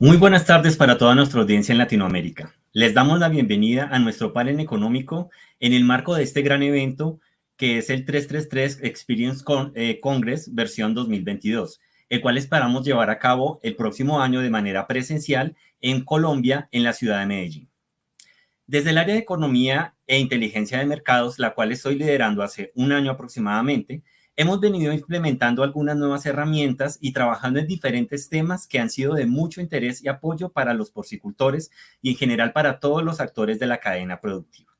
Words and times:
Muy 0.00 0.16
buenas 0.16 0.46
tardes 0.46 0.76
para 0.76 0.96
toda 0.96 1.16
nuestra 1.16 1.40
audiencia 1.40 1.72
en 1.72 1.78
Latinoamérica. 1.78 2.54
Les 2.72 2.94
damos 2.94 3.18
la 3.18 3.28
bienvenida 3.28 3.88
a 3.90 3.98
nuestro 3.98 4.32
panel 4.32 4.60
económico 4.60 5.28
en 5.58 5.72
el 5.72 5.82
marco 5.82 6.14
de 6.14 6.22
este 6.22 6.42
gran 6.42 6.62
evento 6.62 7.18
que 7.56 7.78
es 7.78 7.90
el 7.90 8.04
333 8.04 8.78
Experience 8.84 9.44
eh, 9.74 9.98
Congress 10.00 10.54
versión 10.54 10.94
2022, 10.94 11.80
el 12.10 12.20
cual 12.20 12.38
esperamos 12.38 12.86
llevar 12.86 13.10
a 13.10 13.18
cabo 13.18 13.58
el 13.64 13.74
próximo 13.74 14.20
año 14.20 14.40
de 14.40 14.50
manera 14.50 14.86
presencial 14.86 15.56
en 15.80 16.04
Colombia, 16.04 16.68
en 16.70 16.84
la 16.84 16.92
ciudad 16.92 17.18
de 17.18 17.26
Medellín. 17.26 17.68
Desde 18.68 18.90
el 18.90 18.98
área 18.98 19.16
de 19.16 19.20
economía 19.22 19.96
e 20.06 20.20
inteligencia 20.20 20.78
de 20.78 20.86
mercados, 20.86 21.40
la 21.40 21.54
cual 21.54 21.72
estoy 21.72 21.98
liderando 21.98 22.44
hace 22.44 22.70
un 22.76 22.92
año 22.92 23.10
aproximadamente, 23.10 24.04
hemos 24.38 24.60
venido 24.60 24.92
implementando 24.92 25.64
algunas 25.64 25.96
nuevas 25.96 26.24
herramientas 26.24 26.96
y 27.00 27.12
trabajando 27.12 27.58
en 27.58 27.66
diferentes 27.66 28.28
temas 28.28 28.68
que 28.68 28.78
han 28.78 28.88
sido 28.88 29.14
de 29.14 29.26
mucho 29.26 29.60
interés 29.60 30.00
y 30.02 30.06
apoyo 30.06 30.48
para 30.50 30.74
los 30.74 30.92
porcicultores 30.92 31.72
y 32.00 32.10
en 32.10 32.16
general 32.16 32.52
para 32.52 32.78
todos 32.78 33.02
los 33.02 33.18
actores 33.18 33.58
de 33.58 33.66
la 33.66 33.80
cadena 33.80 34.20
productiva. 34.20 34.72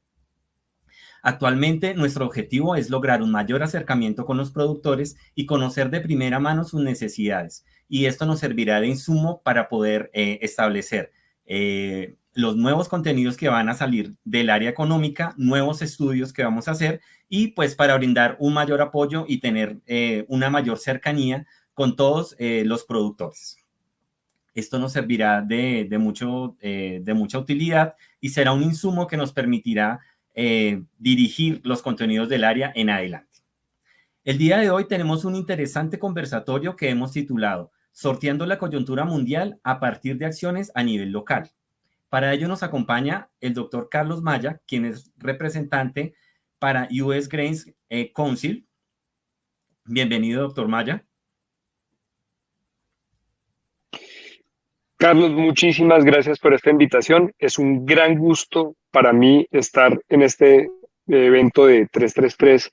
Actualmente, 1.22 1.94
nuestro 1.94 2.24
objetivo 2.24 2.76
es 2.76 2.88
lograr 2.88 3.20
un 3.20 3.32
mayor 3.32 3.64
acercamiento 3.64 4.24
con 4.24 4.36
los 4.36 4.52
productores 4.52 5.16
y 5.34 5.44
conocer 5.44 5.90
de 5.90 6.02
primera 6.02 6.38
mano 6.38 6.62
sus 6.62 6.80
necesidades. 6.80 7.64
Y 7.88 8.04
esto 8.04 8.26
nos 8.26 8.38
servirá 8.38 8.80
de 8.80 8.86
insumo 8.86 9.42
para 9.42 9.68
poder 9.68 10.08
eh, 10.14 10.38
establecer 10.40 11.10
eh, 11.46 12.14
los 12.38 12.54
nuevos 12.54 12.88
contenidos 12.88 13.36
que 13.36 13.48
van 13.48 13.68
a 13.68 13.74
salir 13.74 14.14
del 14.24 14.48
área 14.48 14.70
económica, 14.70 15.34
nuevos 15.36 15.82
estudios 15.82 16.32
que 16.32 16.44
vamos 16.44 16.68
a 16.68 16.70
hacer 16.70 17.00
y 17.28 17.48
pues 17.48 17.74
para 17.74 17.96
brindar 17.96 18.36
un 18.38 18.54
mayor 18.54 18.80
apoyo 18.80 19.24
y 19.26 19.38
tener 19.38 19.78
eh, 19.86 20.24
una 20.28 20.48
mayor 20.48 20.78
cercanía 20.78 21.48
con 21.74 21.96
todos 21.96 22.36
eh, 22.38 22.62
los 22.64 22.84
productores. 22.84 23.56
Esto 24.54 24.78
nos 24.78 24.92
servirá 24.92 25.42
de, 25.42 25.88
mucho, 25.98 26.54
eh, 26.60 27.00
de 27.02 27.12
mucha 27.12 27.40
utilidad 27.40 27.96
y 28.20 28.28
será 28.28 28.52
un 28.52 28.62
insumo 28.62 29.08
que 29.08 29.16
nos 29.16 29.32
permitirá 29.32 29.98
dirigir 31.00 31.60
los 31.64 31.82
contenidos 31.82 32.28
del 32.28 32.44
área 32.44 32.70
en 32.76 32.90
adelante. 32.90 33.40
El 34.22 34.38
día 34.38 34.58
de 34.58 34.70
hoy 34.70 34.86
tenemos 34.86 35.24
un 35.24 35.34
interesante 35.34 35.98
conversatorio 35.98 36.76
que 36.76 36.88
hemos 36.88 37.10
titulado 37.10 37.72
Sorteando 37.90 38.46
la 38.46 38.60
coyuntura 38.60 39.04
mundial 39.04 39.58
a 39.64 39.80
partir 39.80 40.18
de 40.18 40.26
acciones 40.26 40.70
a 40.76 40.84
nivel 40.84 41.10
local. 41.10 41.50
Para 42.08 42.32
ello 42.32 42.48
nos 42.48 42.62
acompaña 42.62 43.28
el 43.40 43.52
doctor 43.52 43.88
Carlos 43.90 44.22
Maya, 44.22 44.60
quien 44.66 44.86
es 44.86 45.12
representante 45.18 46.14
para 46.58 46.88
US 47.02 47.28
Grains 47.28 47.70
eh, 47.90 48.12
Council. 48.12 48.66
Bienvenido, 49.84 50.42
doctor 50.42 50.68
Maya. 50.68 51.02
Carlos, 54.96 55.30
muchísimas 55.30 56.04
gracias 56.04 56.38
por 56.38 56.54
esta 56.54 56.70
invitación. 56.70 57.32
Es 57.38 57.58
un 57.58 57.84
gran 57.84 58.18
gusto 58.18 58.74
para 58.90 59.12
mí 59.12 59.46
estar 59.50 60.00
en 60.08 60.22
este 60.22 60.68
evento 61.06 61.66
de 61.66 61.86
333, 61.86 62.70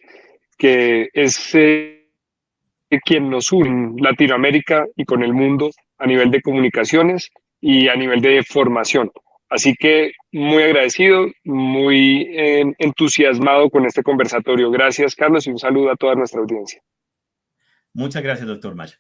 que 0.58 1.10
es 1.14 1.54
eh, 1.54 2.08
quien 3.04 3.30
nos 3.30 3.52
une 3.52 3.70
en 3.70 3.96
Latinoamérica 3.98 4.88
y 4.96 5.06
con 5.06 5.24
el 5.24 5.34
mundo 5.34 5.70
a 5.98 6.08
nivel 6.08 6.32
de 6.32 6.42
comunicaciones 6.42 7.30
y 7.62 7.90
a 7.90 7.96
nivel 7.96 8.22
de 8.22 8.42
formación. 8.44 9.12
Así 9.50 9.76
que 9.76 10.14
muy 10.32 10.64
agradecido, 10.64 11.28
muy 11.44 12.28
eh, 12.32 12.74
entusiasmado 12.80 13.70
con 13.70 13.86
este 13.86 14.04
conversatorio. 14.04 14.72
Gracias, 14.72 15.16
Carlos, 15.16 15.46
y 15.48 15.52
un 15.52 15.60
saludo 15.60 15.92
a 15.92 15.96
toda 15.96 16.16
nuestra 16.16 16.42
audiencia. 16.42 16.82
Muchas 17.94 18.24
gracias, 18.24 18.48
doctor 18.48 18.76
Maya. 18.76 19.00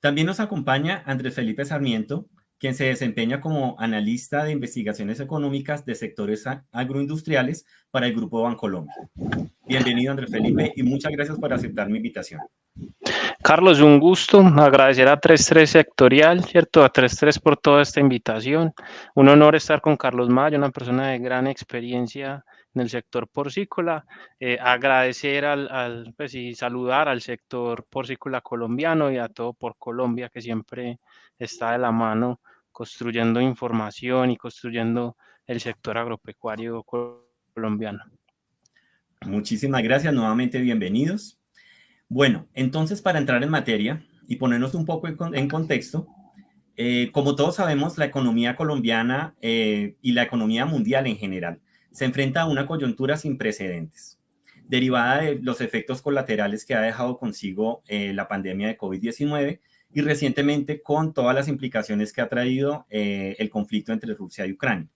También 0.00 0.26
nos 0.26 0.40
acompaña 0.40 1.02
Andrés 1.06 1.34
Felipe 1.34 1.64
Sarmiento, 1.64 2.26
quien 2.58 2.74
se 2.74 2.84
desempeña 2.84 3.40
como 3.40 3.76
analista 3.78 4.44
de 4.44 4.52
investigaciones 4.52 5.20
económicas 5.20 5.84
de 5.84 5.94
sectores 5.94 6.44
agroindustriales 6.72 7.66
para 7.90 8.06
el 8.06 8.14
Grupo 8.14 8.42
Bancolombia. 8.42 8.94
Bienvenido, 9.66 10.10
Andrés 10.10 10.30
Felipe, 10.30 10.72
y 10.76 10.82
muchas 10.82 11.12
gracias 11.12 11.38
por 11.38 11.52
aceptar 11.52 11.88
mi 11.88 11.98
invitación. 11.98 12.40
Carlos, 13.42 13.80
un 13.80 14.00
gusto. 14.00 14.40
Agradecer 14.40 15.08
a 15.08 15.20
33 15.20 15.70
Sectorial, 15.70 16.44
¿cierto? 16.44 16.84
A 16.84 16.88
33 16.88 17.38
por 17.38 17.56
toda 17.56 17.82
esta 17.82 18.00
invitación. 18.00 18.72
Un 19.14 19.28
honor 19.28 19.54
estar 19.56 19.80
con 19.80 19.96
Carlos 19.96 20.28
Mayo, 20.28 20.58
una 20.58 20.70
persona 20.70 21.10
de 21.10 21.18
gran 21.18 21.46
experiencia 21.46 22.44
en 22.74 22.82
el 22.82 22.90
sector 22.90 23.28
porcícola. 23.28 24.04
Eh, 24.40 24.58
agradecer 24.60 25.44
al, 25.44 26.12
pues, 26.16 26.34
y 26.34 26.54
saludar 26.54 27.08
al 27.08 27.20
sector 27.20 27.84
porcícola 27.88 28.40
colombiano 28.40 29.10
y 29.10 29.18
a 29.18 29.28
todo 29.28 29.52
por 29.52 29.76
Colombia, 29.76 30.28
que 30.28 30.42
siempre 30.42 30.98
está 31.38 31.72
de 31.72 31.78
la 31.78 31.92
mano 31.92 32.40
construyendo 32.72 33.40
información 33.40 34.30
y 34.30 34.36
construyendo 34.36 35.16
el 35.46 35.60
sector 35.60 35.96
agropecuario 35.96 36.84
colombiano. 37.54 38.04
Muchísimas 39.24 39.82
gracias, 39.82 40.12
nuevamente 40.12 40.60
bienvenidos. 40.60 41.35
Bueno, 42.08 42.46
entonces 42.54 43.02
para 43.02 43.18
entrar 43.18 43.42
en 43.42 43.50
materia 43.50 44.04
y 44.28 44.36
ponernos 44.36 44.74
un 44.74 44.86
poco 44.86 45.08
en, 45.08 45.48
contexto, 45.48 46.06
eh, 46.76 47.10
como 47.12 47.34
todos 47.34 47.56
sabemos, 47.56 47.98
la 47.98 48.04
economía 48.04 48.54
colombiana 48.54 49.34
eh, 49.40 49.96
y 50.02 50.12
la 50.12 50.22
economía 50.22 50.66
mundial 50.66 51.06
en 51.06 51.16
general 51.16 51.60
se 51.90 52.04
enfrenta 52.04 52.42
a 52.42 52.46
una 52.46 52.66
coyuntura 52.66 53.16
sin 53.16 53.38
precedentes, 53.38 54.20
derivada 54.68 55.22
de 55.22 55.40
los 55.42 55.60
efectos 55.60 56.00
colaterales 56.00 56.64
que 56.64 56.74
ha 56.74 56.80
dejado 56.80 57.18
consigo 57.18 57.82
eh, 57.88 58.12
la 58.12 58.28
pandemia 58.28 58.68
de 58.68 58.78
COVID-19 58.78 59.60
y 59.92 60.00
recientemente 60.02 60.82
con 60.82 61.12
todas 61.12 61.34
las 61.34 61.48
implicaciones 61.48 62.12
que 62.12 62.20
ha 62.20 62.28
traído 62.28 62.86
el 62.90 63.48
conflicto 63.48 63.92
entre 63.92 64.14
Rusia 64.14 64.46
y 64.46 64.52
Ucrania. 64.52 64.88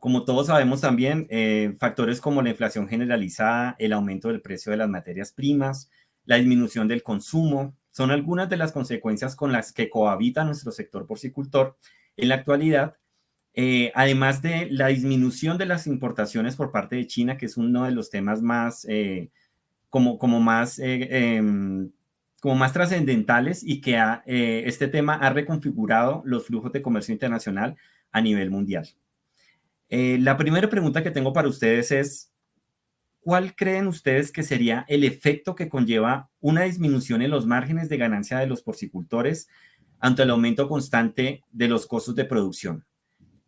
Como 0.00 0.24
todos 0.24 0.46
sabemos 0.46 0.80
también, 0.80 1.26
eh, 1.28 1.74
factores 1.78 2.22
como 2.22 2.40
la 2.40 2.48
inflación 2.48 2.88
generalizada, 2.88 3.76
el 3.78 3.92
aumento 3.92 4.28
del 4.28 4.40
precio 4.40 4.72
de 4.72 4.78
las 4.78 4.88
materias 4.88 5.30
primas, 5.30 5.90
la 6.24 6.36
disminución 6.36 6.88
del 6.88 7.02
consumo, 7.02 7.74
son 7.90 8.10
algunas 8.10 8.48
de 8.48 8.56
las 8.56 8.72
consecuencias 8.72 9.36
con 9.36 9.52
las 9.52 9.74
que 9.74 9.90
cohabita 9.90 10.42
nuestro 10.44 10.72
sector 10.72 11.06
porcicultor 11.06 11.76
en 12.16 12.30
la 12.30 12.36
actualidad, 12.36 12.96
eh, 13.52 13.92
además 13.94 14.40
de 14.40 14.68
la 14.70 14.86
disminución 14.86 15.58
de 15.58 15.66
las 15.66 15.86
importaciones 15.86 16.56
por 16.56 16.72
parte 16.72 16.96
de 16.96 17.06
China, 17.06 17.36
que 17.36 17.44
es 17.44 17.58
uno 17.58 17.84
de 17.84 17.90
los 17.90 18.08
temas 18.08 18.40
más, 18.40 18.86
eh, 18.88 19.28
como, 19.90 20.16
más, 20.40 20.78
em, 20.78 21.90
como 22.40 22.54
más 22.54 22.72
trascendentales 22.72 23.62
y 23.62 23.82
que 23.82 24.00
este 24.24 24.88
tema 24.88 25.16
ha 25.16 25.28
reconfigurado 25.30 26.22
los 26.24 26.46
flujos 26.46 26.72
de 26.72 26.80
comercio 26.80 27.12
internacional 27.12 27.76
a 28.12 28.22
nivel 28.22 28.50
mundial. 28.50 28.88
Eh, 29.90 30.18
la 30.20 30.36
primera 30.36 30.70
pregunta 30.70 31.02
que 31.02 31.10
tengo 31.10 31.32
para 31.32 31.48
ustedes 31.48 31.90
es, 31.90 32.32
¿cuál 33.20 33.56
creen 33.56 33.88
ustedes 33.88 34.30
que 34.30 34.44
sería 34.44 34.84
el 34.88 35.02
efecto 35.02 35.56
que 35.56 35.68
conlleva 35.68 36.30
una 36.40 36.62
disminución 36.62 37.22
en 37.22 37.32
los 37.32 37.44
márgenes 37.44 37.88
de 37.88 37.96
ganancia 37.96 38.38
de 38.38 38.46
los 38.46 38.62
porcicultores 38.62 39.48
ante 39.98 40.22
el 40.22 40.30
aumento 40.30 40.68
constante 40.68 41.42
de 41.50 41.68
los 41.68 41.86
costos 41.86 42.14
de 42.14 42.24
producción? 42.24 42.84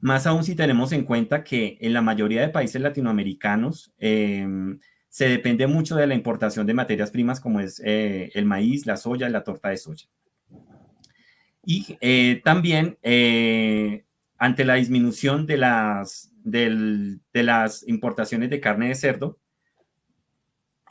Más 0.00 0.26
aún 0.26 0.42
si 0.42 0.56
tenemos 0.56 0.90
en 0.90 1.04
cuenta 1.04 1.44
que 1.44 1.78
en 1.80 1.92
la 1.92 2.02
mayoría 2.02 2.40
de 2.40 2.48
países 2.48 2.82
latinoamericanos 2.82 3.94
em, 3.98 4.80
se 5.08 5.28
depende 5.28 5.68
mucho 5.68 5.94
de 5.94 6.08
la 6.08 6.16
importación 6.16 6.66
de 6.66 6.74
materias 6.74 7.12
primas 7.12 7.38
como 7.38 7.60
es 7.60 7.80
eh, 7.84 8.32
el 8.34 8.46
maíz, 8.46 8.84
la 8.84 8.96
soya, 8.96 9.28
la 9.28 9.44
torta 9.44 9.68
de 9.68 9.76
soya. 9.76 10.06
Y 11.64 11.96
eh, 12.00 12.40
también 12.42 12.96
ante 14.38 14.64
la 14.64 14.74
disminución 14.74 15.46
de 15.46 15.56
las, 15.56 16.31
de 16.44 17.18
las 17.32 17.86
importaciones 17.88 18.50
de 18.50 18.60
carne 18.60 18.88
de 18.88 18.94
cerdo. 18.94 19.38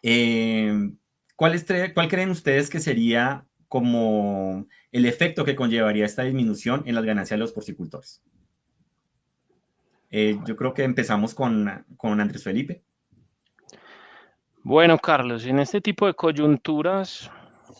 Eh, 0.03 0.91
¿cuál, 1.35 1.63
¿Cuál 1.93 2.07
creen 2.07 2.29
ustedes 2.29 2.69
que 2.69 2.79
sería 2.79 3.43
como 3.67 4.65
el 4.91 5.05
efecto 5.05 5.45
que 5.45 5.55
conllevaría 5.55 6.05
esta 6.05 6.23
disminución 6.23 6.83
en 6.85 6.95
las 6.95 7.05
ganancias 7.05 7.37
de 7.37 7.41
los 7.41 7.51
porcicultores? 7.51 8.21
Eh, 10.09 10.37
yo 10.45 10.55
creo 10.57 10.73
que 10.73 10.83
empezamos 10.83 11.33
con, 11.33 11.85
con 11.95 12.19
Andrés 12.19 12.43
Felipe. 12.43 12.81
Bueno, 14.63 14.99
Carlos, 14.99 15.45
en 15.45 15.59
este 15.59 15.81
tipo 15.81 16.05
de 16.05 16.13
coyunturas 16.13 17.31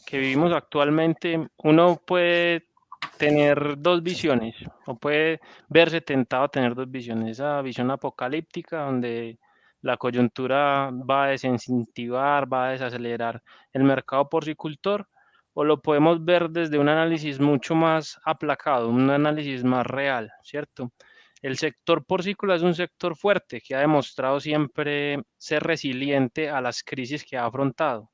que 0.05 0.17
vivimos 0.17 0.51
actualmente, 0.53 1.47
uno 1.57 2.01
puede 2.03 2.70
tener 3.17 3.75
dos 3.77 4.01
visiones, 4.03 4.55
o 4.85 4.97
puede 4.97 5.39
verse 5.69 6.01
tentado 6.01 6.45
a 6.45 6.49
tener 6.49 6.75
dos 6.75 6.89
visiones, 6.89 7.31
esa 7.31 7.61
visión 7.61 7.91
apocalíptica 7.91 8.85
donde 8.85 9.39
la 9.81 9.97
coyuntura 9.97 10.91
va 10.91 11.25
a 11.25 11.27
desincentivar, 11.29 12.51
va 12.51 12.67
a 12.67 12.71
desacelerar 12.71 13.41
el 13.73 13.83
mercado 13.83 14.29
porcicultor, 14.29 15.07
o 15.53 15.63
lo 15.63 15.81
podemos 15.81 16.23
ver 16.23 16.49
desde 16.49 16.77
un 16.77 16.89
análisis 16.89 17.39
mucho 17.39 17.75
más 17.75 18.19
aplacado, 18.23 18.89
un 18.89 19.09
análisis 19.09 19.63
más 19.63 19.85
real, 19.85 20.31
¿cierto? 20.43 20.91
El 21.41 21.57
sector 21.57 22.05
porcícola 22.05 22.55
es 22.55 22.61
un 22.61 22.75
sector 22.75 23.15
fuerte 23.15 23.61
que 23.61 23.75
ha 23.75 23.79
demostrado 23.79 24.39
siempre 24.39 25.23
ser 25.37 25.63
resiliente 25.63 26.49
a 26.49 26.61
las 26.61 26.83
crisis 26.83 27.25
que 27.25 27.37
ha 27.37 27.45
afrontado, 27.45 28.11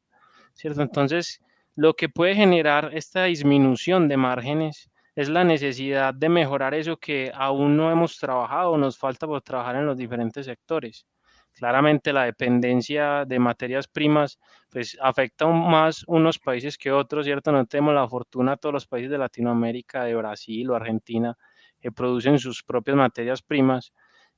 ¿cierto? 0.54 0.81
Entonces, 0.81 1.42
lo 1.77 1.94
que 1.94 2.09
puede 2.09 2.33
generar 2.33 2.89
esta 2.95 3.25
disminución 3.25 4.07
de 4.07 4.18
márgenes 4.18 4.89
es 5.15 5.29
la 5.29 5.44
necesidad 5.44 6.12
de 6.12 6.27
mejorar 6.27 6.74
eso 6.74 6.97
que 6.97 7.31
aún 7.35 7.77
no 7.77 7.91
hemos 7.91 8.18
trabajado 8.18 8.75
nos 8.79 8.97
falta 8.97 9.27
por 9.27 9.44
trabajar 9.44 9.75
en 9.75 9.85
los 9.85 9.95
diferentes 9.95 10.47
sectores. 10.47 11.06
Claramente 11.53 12.12
la 12.13 12.24
dependencia 12.24 13.25
de 13.25 13.38
materias 13.38 13.88
primas 13.88 14.39
pues 14.71 14.97
afecta 15.00 15.45
más 15.45 16.03
unos 16.07 16.39
países 16.39 16.79
que 16.79 16.91
otros, 16.91 17.27
¿cierto? 17.27 17.51
No 17.51 17.63
tenemos 17.68 17.94
la 17.94 18.07
fortuna 18.07 18.57
todos 18.57 18.74
los 18.74 18.88
países 18.88 19.12
de 19.12 19.19
Latinoamérica, 19.19 20.03
de 20.03 20.15
Brasil 20.15 20.71
o 20.71 20.75
Argentina, 20.75 21.38
que 21.79 21.91
producen 21.91 22.39
sus 22.39 22.63
propias 22.63 22.97
materias 22.97 23.44
primas 23.44 23.94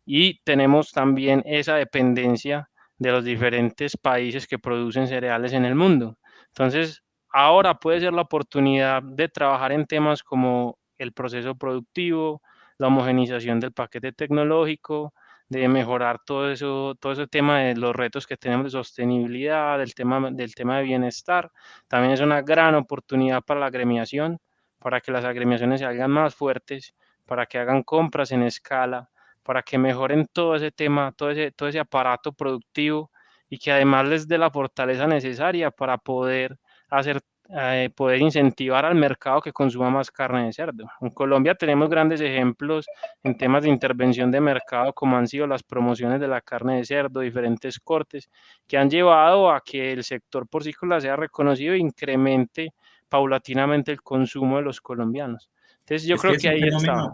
y 0.06 0.42
tenemos 0.44 0.92
también 0.92 1.42
esa 1.46 1.76
dependencia 1.76 2.70
de 2.98 3.12
los 3.12 3.24
diferentes 3.24 3.96
países 3.96 4.46
que 4.46 4.60
producen 4.60 5.08
cereales 5.08 5.54
en 5.54 5.64
el 5.64 5.76
mundo. 5.76 6.18
Entonces, 6.50 7.02
ahora 7.30 7.76
puede 7.80 8.00
ser 8.00 8.14
la 8.14 8.22
oportunidad 8.22 9.04
de 9.04 9.30
trabajar 9.30 9.72
en 9.72 9.86
temas 9.86 10.24
como 10.24 10.78
el 10.98 11.14
proceso 11.14 11.56
productivo, 11.56 12.42
la 12.78 12.88
homogenización 12.88 13.60
del 13.60 13.72
paquete 13.74 14.12
tecnológico, 14.12 15.14
de 15.50 15.68
mejorar 15.68 16.20
todo 16.24 16.52
eso, 16.52 16.96
todo 17.00 17.14
ese 17.14 17.28
tema 17.28 17.60
de 17.60 17.76
los 17.76 17.96
retos 17.96 18.28
que 18.28 18.38
tenemos 18.38 18.66
de 18.66 18.72
sostenibilidad, 18.72 19.80
del 19.80 19.96
tema, 19.96 20.30
del 20.32 20.54
tema 20.54 20.78
de 20.78 20.84
bienestar. 20.84 21.52
También 21.88 22.14
es 22.14 22.20
una 22.22 22.42
gran 22.42 22.76
oportunidad 22.76 23.42
para 23.42 23.60
la 23.60 23.66
agremiación, 23.68 24.40
para 24.80 25.02
que 25.02 25.12
las 25.12 25.26
agremiaciones 25.26 25.80
se 25.82 25.86
hagan 25.86 26.12
más 26.12 26.36
fuertes, 26.36 26.94
para 27.26 27.48
que 27.48 27.58
hagan 27.58 27.84
compras 27.84 28.32
en 28.32 28.44
escala, 28.44 29.10
para 29.44 29.64
que 29.64 29.78
mejoren 29.80 30.28
todo 30.32 30.56
ese 30.56 30.72
tema, 30.72 31.12
todo 31.14 31.32
ese, 31.32 31.52
todo 31.52 31.68
ese 31.70 31.80
aparato 31.80 32.32
productivo 32.32 33.12
y 33.50 33.58
que 33.58 33.72
además 33.72 34.08
les 34.08 34.28
dé 34.28 34.38
la 34.38 34.52
fortaleza 34.52 35.08
necesaria 35.08 35.72
para 35.72 35.98
poder 35.98 36.60
hacer 36.90 37.22
eh, 37.52 37.90
poder 37.96 38.22
incentivar 38.22 38.86
al 38.86 38.94
mercado 38.94 39.42
que 39.42 39.52
consuma 39.52 39.90
más 39.90 40.12
carne 40.12 40.46
de 40.46 40.54
cerdo. 40.54 40.86
En 41.02 41.10
Colombia 41.10 41.56
tenemos 41.56 41.90
grandes 41.90 42.22
ejemplos 42.22 42.86
en 43.24 43.36
temas 43.38 43.64
de 43.64 43.70
intervención 43.70 44.30
de 44.30 44.40
mercado, 44.40 44.94
como 44.94 45.18
han 45.18 45.28
sido 45.28 45.48
las 45.48 45.64
promociones 45.64 46.20
de 46.20 46.28
la 46.28 46.42
carne 46.42 46.78
de 46.78 46.86
cerdo, 46.86 47.22
diferentes 47.22 47.80
cortes, 47.80 48.30
que 48.68 48.78
han 48.78 48.92
llevado 48.92 49.52
a 49.52 49.62
que 49.62 49.92
el 49.94 50.04
sector 50.04 50.48
porcícola 50.48 51.02
sea 51.02 51.16
reconocido 51.16 51.74
e 51.74 51.80
incremente 51.80 52.74
paulatinamente 53.10 53.92
el 53.92 54.04
consumo 54.04 54.58
de 54.58 54.64
los 54.64 54.80
colombianos. 54.80 55.50
Entonces 55.80 56.08
yo 56.08 56.18
creo 56.18 56.38
que, 56.40 56.50
ahí 56.50 56.62
está. 56.62 57.14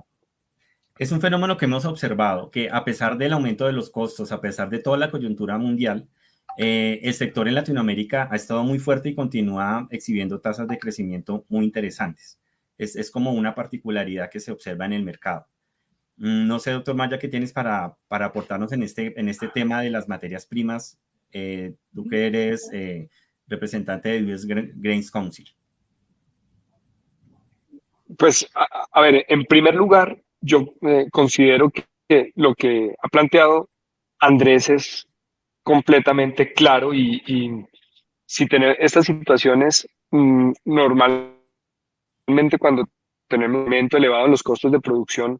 Es 0.98 1.14
un 1.14 1.22
fenómeno 1.22 1.56
que 1.56 1.64
hemos 1.64 1.86
observado, 1.86 2.52
que 2.52 2.70
a 2.70 2.84
pesar 2.84 3.18
del 3.18 3.32
aumento 3.32 3.66
de 3.66 3.72
los 3.72 3.90
costos, 3.90 4.34
a 4.34 4.42
pesar 4.42 4.70
de 4.70 4.80
toda 4.80 4.98
la 4.98 5.10
coyuntura 5.10 5.58
mundial, 5.58 6.10
eh, 6.58 7.02
el 7.04 7.14
sector 7.14 7.48
en 7.48 7.56
Latinoamérica 7.56 8.30
ha 8.32 8.36
estado 8.36 8.64
muy 8.64 8.80
fuerte 8.80 9.10
y 9.10 9.16
continúa 9.16 9.88
exhibiendo 9.92 10.40
tasas 10.40 10.68
de 10.68 10.80
crecimiento 10.80 11.46
muy 11.50 11.66
interesantes. 11.66 12.38
Es, 12.78 13.10
como 13.10 13.32
una 13.32 13.56
particularidad 13.56 14.30
que 14.30 14.40
se 14.40 14.52
observa 14.52 14.86
en 14.86 14.94
el 14.94 15.04
mercado. 15.04 15.46
Mm, 16.18 16.48
no 16.48 16.60
sé, 16.60 16.72
doctor 16.72 16.96
Maya, 16.96 17.20
¿qué 17.20 17.28
tienes 17.28 17.54
para, 17.54 17.96
para 18.08 18.28
aportarnos 18.28 18.72
en 18.72 18.84
este, 18.84 19.18
en 19.20 19.30
este 19.30 19.48
tema 19.48 19.82
de 19.82 19.90
las 19.90 20.08
materias 20.08 20.46
primas? 20.46 20.98
Eh, 21.32 21.74
tú 21.94 22.08
que 22.08 22.28
eres 22.28 22.70
eh, 22.74 23.10
representante 23.48 24.10
de 24.10 24.34
US 24.34 24.46
Grains 24.46 25.12
Council. 25.12 25.48
Pues, 28.18 28.48
a, 28.54 29.02
ver, 29.02 29.26
en 29.28 29.44
primer 29.46 29.76
lugar, 29.76 30.18
yo 30.42 30.68
considero 31.12 31.72
que 31.72 32.32
lo 32.36 32.54
que 32.54 32.96
ha 33.02 33.08
planteado 33.08 33.70
Andrés 34.20 34.70
es 34.70 35.08
completamente 35.66 36.54
claro 36.54 36.94
y, 36.94 37.66
si 38.28 38.48
tener 38.48 38.76
estas 38.80 39.06
situaciones 39.06 39.88
mm, 40.12 40.52
normalmente 40.66 42.58
cuando 42.58 42.86
tenemos 43.28 43.58
un 43.58 43.64
aumento 43.64 43.98
elevado 43.98 44.26
en 44.26 44.32
los 44.32 44.42
costos 44.42 44.72
de 44.72 44.80
producción 44.80 45.40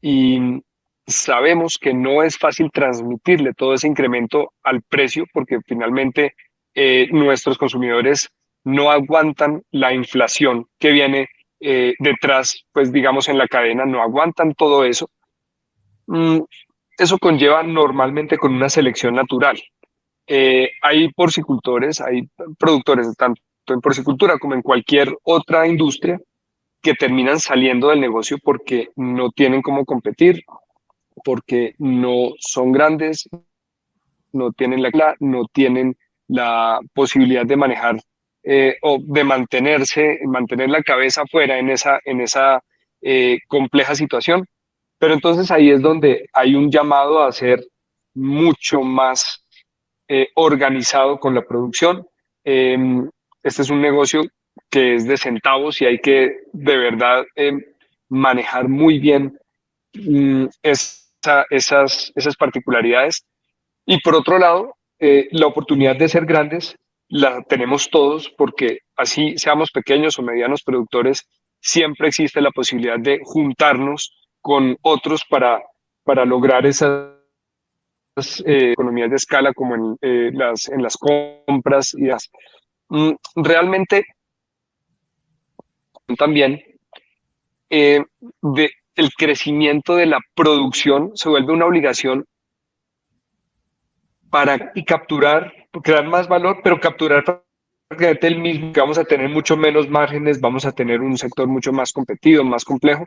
y 0.00 0.62
sabemos 1.06 1.78
que 1.78 1.94
no 1.94 2.22
es 2.22 2.36
fácil 2.36 2.70
transmitirle 2.70 3.54
todo 3.54 3.74
ese 3.74 3.88
incremento 3.88 4.52
al 4.62 4.82
precio 4.82 5.24
porque 5.32 5.58
finalmente 5.66 6.34
eh, 6.74 7.08
nuestros 7.12 7.58
consumidores 7.58 8.30
no 8.64 8.90
aguantan 8.90 9.62
la 9.70 9.92
inflación 9.92 10.66
que 10.78 10.92
viene 10.92 11.28
eh, 11.60 11.94
detrás, 11.98 12.64
pues 12.72 12.90
digamos 12.92 13.28
en 13.28 13.38
la 13.38 13.48
cadena, 13.48 13.84
no 13.84 14.02
aguantan 14.02 14.54
todo 14.54 14.84
eso. 14.84 15.10
Mm, 16.06 16.40
eso 17.02 17.18
conlleva 17.18 17.62
normalmente 17.62 18.38
con 18.38 18.54
una 18.54 18.68
selección 18.68 19.14
natural. 19.14 19.60
Eh, 20.26 20.70
hay 20.82 21.12
porcicultores, 21.12 22.00
hay 22.00 22.28
productores, 22.58 23.14
tanto 23.16 23.40
en 23.68 23.80
porcicultura 23.80 24.38
como 24.38 24.54
en 24.54 24.62
cualquier 24.62 25.16
otra 25.24 25.66
industria, 25.66 26.20
que 26.80 26.94
terminan 26.94 27.38
saliendo 27.38 27.88
del 27.88 28.00
negocio 28.00 28.38
porque 28.42 28.88
no 28.96 29.30
tienen 29.30 29.62
cómo 29.62 29.84
competir, 29.84 30.42
porque 31.24 31.74
no 31.78 32.32
son 32.38 32.72
grandes, 32.72 33.28
no 34.32 34.50
tienen 34.52 34.82
la, 34.82 35.14
no 35.20 35.44
tienen 35.52 35.96
la 36.26 36.80
posibilidad 36.92 37.46
de 37.46 37.56
manejar 37.56 38.00
eh, 38.42 38.76
o 38.82 38.98
de 39.00 39.24
mantenerse, 39.24 40.18
mantener 40.26 40.70
la 40.70 40.82
cabeza 40.82 41.22
fuera 41.30 41.58
en 41.58 41.70
esa, 41.70 42.00
en 42.04 42.20
esa 42.20 42.62
eh, 43.00 43.38
compleja 43.46 43.94
situación 43.94 44.46
pero 45.02 45.14
entonces 45.14 45.50
ahí 45.50 45.68
es 45.68 45.82
donde 45.82 46.28
hay 46.32 46.54
un 46.54 46.70
llamado 46.70 47.24
a 47.24 47.32
ser 47.32 47.66
mucho 48.14 48.82
más 48.82 49.44
eh, 50.06 50.28
organizado 50.36 51.18
con 51.18 51.34
la 51.34 51.42
producción. 51.42 52.06
Em, 52.44 53.10
este 53.42 53.62
es 53.62 53.70
un 53.70 53.82
negocio 53.82 54.22
que 54.70 54.94
es 54.94 55.04
de 55.08 55.16
centavos 55.16 55.80
y 55.82 55.86
hay 55.86 55.98
que 55.98 56.42
de 56.52 56.76
verdad 56.76 57.24
em, 57.34 57.60
manejar 58.10 58.68
muy 58.68 59.00
bien 59.00 59.36
mm, 59.94 60.46
esas, 60.62 62.12
esas 62.14 62.36
particularidades. 62.38 63.24
Y 63.84 64.00
por 64.02 64.14
otro 64.14 64.38
lado, 64.38 64.76
eh, 65.00 65.26
la 65.32 65.48
oportunidad 65.48 65.96
de 65.96 66.08
ser 66.08 66.26
grandes 66.26 66.76
la 67.08 67.42
tenemos 67.42 67.90
todos 67.90 68.30
porque 68.38 68.78
así 68.94 69.36
seamos 69.36 69.72
pequeños 69.72 70.16
o 70.20 70.22
medianos 70.22 70.62
productores, 70.62 71.26
siempre 71.58 72.06
existe 72.06 72.40
la 72.40 72.52
posibilidad 72.52 73.00
de 73.00 73.18
juntarnos 73.24 74.21
con 74.42 74.76
otros 74.82 75.22
para, 75.28 75.62
para 76.04 76.24
lograr 76.26 76.66
esas 76.66 77.12
eh, 78.44 78.72
economías 78.72 79.08
de 79.08 79.16
escala 79.16 79.54
como 79.54 79.74
en, 79.74 79.96
eh, 80.02 80.30
las, 80.34 80.68
en 80.68 80.82
las 80.82 80.96
compras 80.96 81.94
y 81.94 82.06
las... 82.06 82.30
Mm, 82.88 83.12
realmente 83.36 84.04
también 86.18 86.62
eh, 87.70 88.04
de, 88.42 88.70
el 88.96 89.10
crecimiento 89.14 89.96
de 89.96 90.06
la 90.06 90.18
producción 90.34 91.12
se 91.14 91.30
vuelve 91.30 91.54
una 91.54 91.64
obligación 91.64 92.26
para 94.28 94.72
y 94.74 94.84
capturar, 94.84 95.52
crear 95.82 96.06
más 96.06 96.28
valor, 96.28 96.60
pero 96.62 96.80
capturar 96.80 97.24
el 97.98 98.38
mismo, 98.38 98.72
que 98.72 98.80
vamos 98.80 98.98
a 98.98 99.04
tener 99.04 99.28
mucho 99.28 99.56
menos 99.56 99.88
márgenes, 99.88 100.40
vamos 100.40 100.64
a 100.64 100.72
tener 100.72 101.00
un 101.00 101.16
sector 101.18 101.46
mucho 101.46 101.72
más 101.72 101.92
competido, 101.92 102.42
más 102.44 102.64
complejo, 102.64 103.04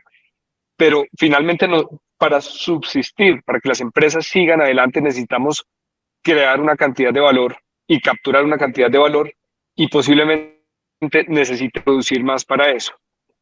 pero 0.76 1.04
finalmente 1.16 1.68
para 2.18 2.40
subsistir, 2.40 3.42
para 3.44 3.60
que 3.60 3.68
las 3.68 3.80
empresas 3.80 4.26
sigan 4.26 4.60
adelante, 4.60 5.00
necesitamos 5.00 5.66
crear 6.22 6.60
una 6.60 6.76
cantidad 6.76 7.12
de 7.12 7.20
valor 7.20 7.56
y 7.86 8.00
capturar 8.00 8.44
una 8.44 8.58
cantidad 8.58 8.90
de 8.90 8.98
valor 8.98 9.32
y 9.74 9.88
posiblemente 9.88 10.56
necesite 11.28 11.80
producir 11.80 12.24
más 12.24 12.44
para 12.44 12.70
eso. 12.70 12.92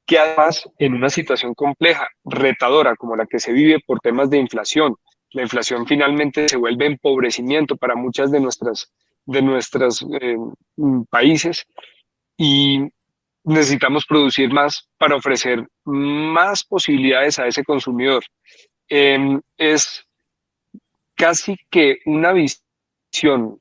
Que 0.07 0.19
además, 0.19 0.69
en 0.79 0.95
una 0.95 1.09
situación 1.09 1.55
compleja, 1.55 2.09
retadora, 2.25 2.95
como 2.97 3.17
la 3.17 3.27
que 3.27 3.39
se 3.39 3.53
vive 3.53 3.81
por 3.87 4.01
temas 4.01 4.29
de 4.29 4.39
inflación, 4.39 4.97
la 5.31 5.43
inflación 5.43 5.87
finalmente 5.87 6.49
se 6.49 6.57
vuelve 6.57 6.87
empobrecimiento 6.87 7.77
para 7.77 7.95
muchas 7.95 8.31
de 8.31 8.41
nuestras 8.41 8.93
de 9.27 9.43
nuestros 9.43 10.07
eh, 10.21 10.37
países 11.11 11.67
y 12.37 12.81
necesitamos 13.45 14.07
producir 14.07 14.51
más 14.51 14.89
para 14.99 15.17
ofrecer 15.17 15.67
más 15.85 16.65
posibilidades 16.65 17.39
a 17.39 17.47
ese 17.47 17.63
consumidor. 17.63 18.25
Em, 18.89 19.41
es 19.57 20.05
casi 21.15 21.57
que 21.71 21.99
una 22.07 22.33
visión 22.33 23.59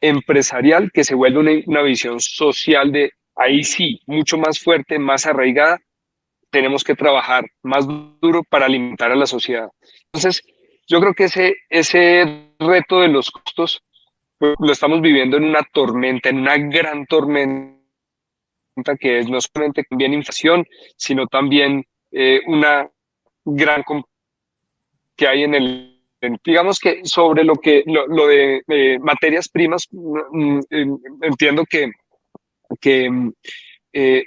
empresarial 0.00 0.90
que 0.92 1.04
se 1.04 1.14
vuelve 1.14 1.64
una, 1.66 1.82
visión 1.82 2.20
social 2.20 2.90
de 2.90 3.12
ahí 3.36 3.62
sí, 3.62 4.00
mucho 4.06 4.36
más 4.36 4.58
fuerte, 4.58 4.98
más 4.98 5.26
arraigada. 5.26 5.78
Tenemos 6.50 6.84
que 6.84 6.96
trabajar 6.96 7.44
más 7.62 7.86
duro 8.20 8.42
para 8.42 8.66
alimentar 8.66 9.12
a 9.12 9.16
la 9.16 9.26
sociedad. 9.26 9.70
Entonces, 10.06 10.42
yo 10.88 11.00
creo 11.00 11.14
que 11.14 11.24
ese, 11.24 11.54
ese 11.70 12.50
reto 12.58 13.00
de 13.00 13.08
los 13.08 13.30
costos 13.30 13.80
pues, 14.38 14.54
lo 14.58 14.72
estamos 14.72 15.00
viviendo 15.00 15.36
en 15.36 15.44
una 15.44 15.62
tormenta, 15.72 16.28
en 16.28 16.38
una 16.38 16.58
gran 16.58 17.06
tormenta 17.06 17.81
que 18.98 19.18
es 19.18 19.28
no 19.28 19.38
solamente 19.40 19.84
también 19.84 20.14
inflación, 20.14 20.66
sino 20.96 21.26
también 21.26 21.84
eh, 22.10 22.40
una 22.46 22.88
gran 23.44 23.82
que 25.16 25.26
hay 25.26 25.44
en 25.44 25.54
el 25.54 25.88
digamos 26.44 26.78
que 26.78 27.00
sobre 27.04 27.42
lo 27.42 27.56
que 27.56 27.82
lo, 27.86 28.26
de 28.28 28.98
materias 29.00 29.48
primas 29.48 29.88
mm, 29.90 30.60
entiendo 31.20 31.64
que 31.68 31.90
que 32.80 33.10
eh, 33.92 34.24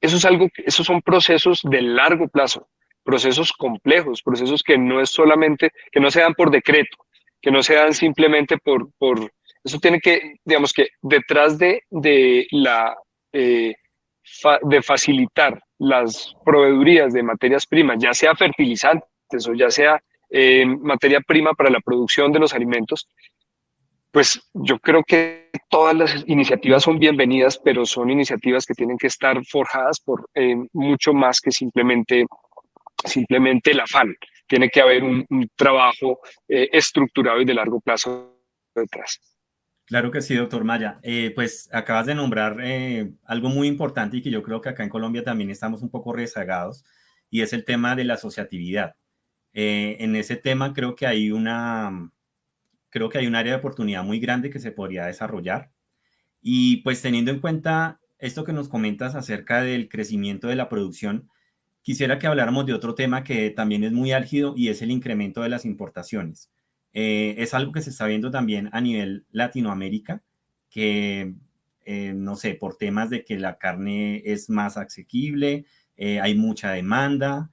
eso 0.00 0.16
es 0.16 0.24
algo, 0.24 0.48
esos 0.56 0.86
son 0.86 1.02
procesos 1.02 1.60
de 1.64 1.82
largo 1.82 2.28
plazo, 2.28 2.68
procesos 3.02 3.52
complejos, 3.52 4.22
procesos 4.22 4.62
que 4.62 4.78
no 4.78 5.00
es 5.00 5.10
solamente, 5.10 5.70
que 5.90 6.00
no 6.00 6.10
se 6.10 6.20
dan 6.20 6.34
por 6.34 6.50
decreto, 6.50 6.96
que 7.40 7.50
no 7.50 7.62
se 7.62 7.74
dan 7.74 7.94
simplemente 7.94 8.58
por, 8.58 8.90
por 8.98 9.32
eso 9.64 9.78
tiene 9.78 10.00
que, 10.00 10.36
digamos 10.44 10.72
que 10.72 10.88
detrás 11.02 11.58
de, 11.58 11.82
de 11.90 12.46
la, 12.50 12.96
eh, 13.36 13.74
de 14.62 14.82
facilitar 14.82 15.60
las 15.78 16.34
proveedurías 16.44 17.12
de 17.12 17.22
materias 17.22 17.66
primas, 17.66 17.98
ya 18.00 18.12
sea 18.14 18.34
fertilizantes 18.34 19.46
o 19.48 19.54
ya 19.54 19.70
sea 19.70 20.02
eh, 20.30 20.64
materia 20.66 21.20
prima 21.20 21.52
para 21.52 21.70
la 21.70 21.80
producción 21.80 22.32
de 22.32 22.40
los 22.40 22.54
alimentos, 22.54 23.08
pues 24.10 24.40
yo 24.54 24.78
creo 24.78 25.04
que 25.04 25.50
todas 25.68 25.94
las 25.94 26.24
iniciativas 26.26 26.82
son 26.82 26.98
bienvenidas, 26.98 27.58
pero 27.62 27.84
son 27.84 28.10
iniciativas 28.10 28.64
que 28.64 28.74
tienen 28.74 28.96
que 28.96 29.08
estar 29.08 29.38
forjadas 29.44 30.00
por 30.00 30.28
eh, 30.34 30.56
mucho 30.72 31.12
más 31.12 31.40
que 31.40 31.50
simplemente, 31.50 32.24
simplemente 33.04 33.72
el 33.72 33.80
afán. 33.80 34.16
Tiene 34.46 34.70
que 34.70 34.80
haber 34.80 35.04
un, 35.04 35.26
trabajo 35.54 36.20
eh, 36.48 36.68
estructurado 36.72 37.40
y 37.40 37.44
de 37.44 37.54
largo 37.54 37.80
plazo 37.80 38.40
detrás. 38.74 39.20
Claro 39.86 40.10
que 40.10 40.20
sí, 40.20 40.34
doctor 40.34 40.64
Maya. 40.64 40.98
Eh, 41.02 41.32
pues 41.34 41.68
acabas 41.72 42.06
de 42.06 42.14
nombrar 42.14 42.58
algo 43.24 43.48
muy 43.48 43.68
importante 43.68 44.16
y 44.16 44.22
que 44.22 44.30
yo 44.30 44.42
creo 44.42 44.60
que 44.60 44.68
acá 44.68 44.82
en 44.82 44.88
Colombia 44.90 45.22
también 45.22 45.50
estamos 45.50 45.80
un 45.82 45.90
poco 45.90 46.12
rezagados 46.12 46.84
y 47.30 47.42
es 47.42 47.52
el 47.52 47.64
tema 47.64 47.94
de 47.96 48.04
la 48.04 48.14
asociatividad. 48.14 48.96
en 49.52 50.16
ese 50.16 50.36
tema 50.36 50.74
creo 50.74 50.94
que 50.96 51.06
hay 51.06 51.30
una, 51.30 52.10
creo 52.90 53.08
que 53.10 53.18
hay 53.18 53.26
un 53.26 53.36
área 53.36 53.52
de 53.52 53.58
oportunidad 53.58 54.04
muy 54.04 54.18
grande 54.20 54.50
que 54.50 54.58
se 54.58 54.72
podría 54.72 55.06
desarrollar. 55.06 55.70
Y 56.42 56.78
pues 56.78 57.02
teniendo 57.02 57.30
en 57.30 57.40
cuenta 57.40 57.98
esto 58.18 58.44
que 58.44 58.52
nos 58.52 58.68
comentas 58.68 59.14
acerca 59.14 59.62
del 59.62 59.88
crecimiento 59.88 60.48
de 60.48 60.56
la 60.56 60.68
producción, 60.68 61.28
quisiera 61.82 62.18
que 62.18 62.26
habláramos 62.26 62.66
de 62.66 62.74
otro 62.74 62.94
tema 62.94 63.24
que 63.24 63.50
también 63.50 63.84
es 63.84 63.92
muy 63.92 64.12
álgido 64.12 64.54
y 64.56 64.68
es 64.68 64.82
el 64.82 64.90
incremento 64.90 65.42
de 65.42 65.48
las 65.50 65.64
importaciones. 65.64 66.50
Eh, 66.98 67.42
es 67.42 67.52
algo 67.52 67.72
que 67.72 67.82
se 67.82 67.90
está 67.90 68.06
viendo 68.06 68.30
también 68.30 68.70
a 68.72 68.80
nivel 68.80 69.26
Latinoamérica, 69.30 70.22
que 70.70 71.34
eh, 71.84 72.14
no 72.16 72.36
sé, 72.36 72.54
por 72.54 72.78
temas 72.78 73.10
de 73.10 73.22
que 73.22 73.38
la 73.38 73.58
carne 73.58 74.22
es 74.24 74.48
más 74.48 74.78
asequible, 74.78 75.66
eh, 75.98 76.20
hay 76.20 76.34
mucha 76.34 76.72
demanda, 76.72 77.50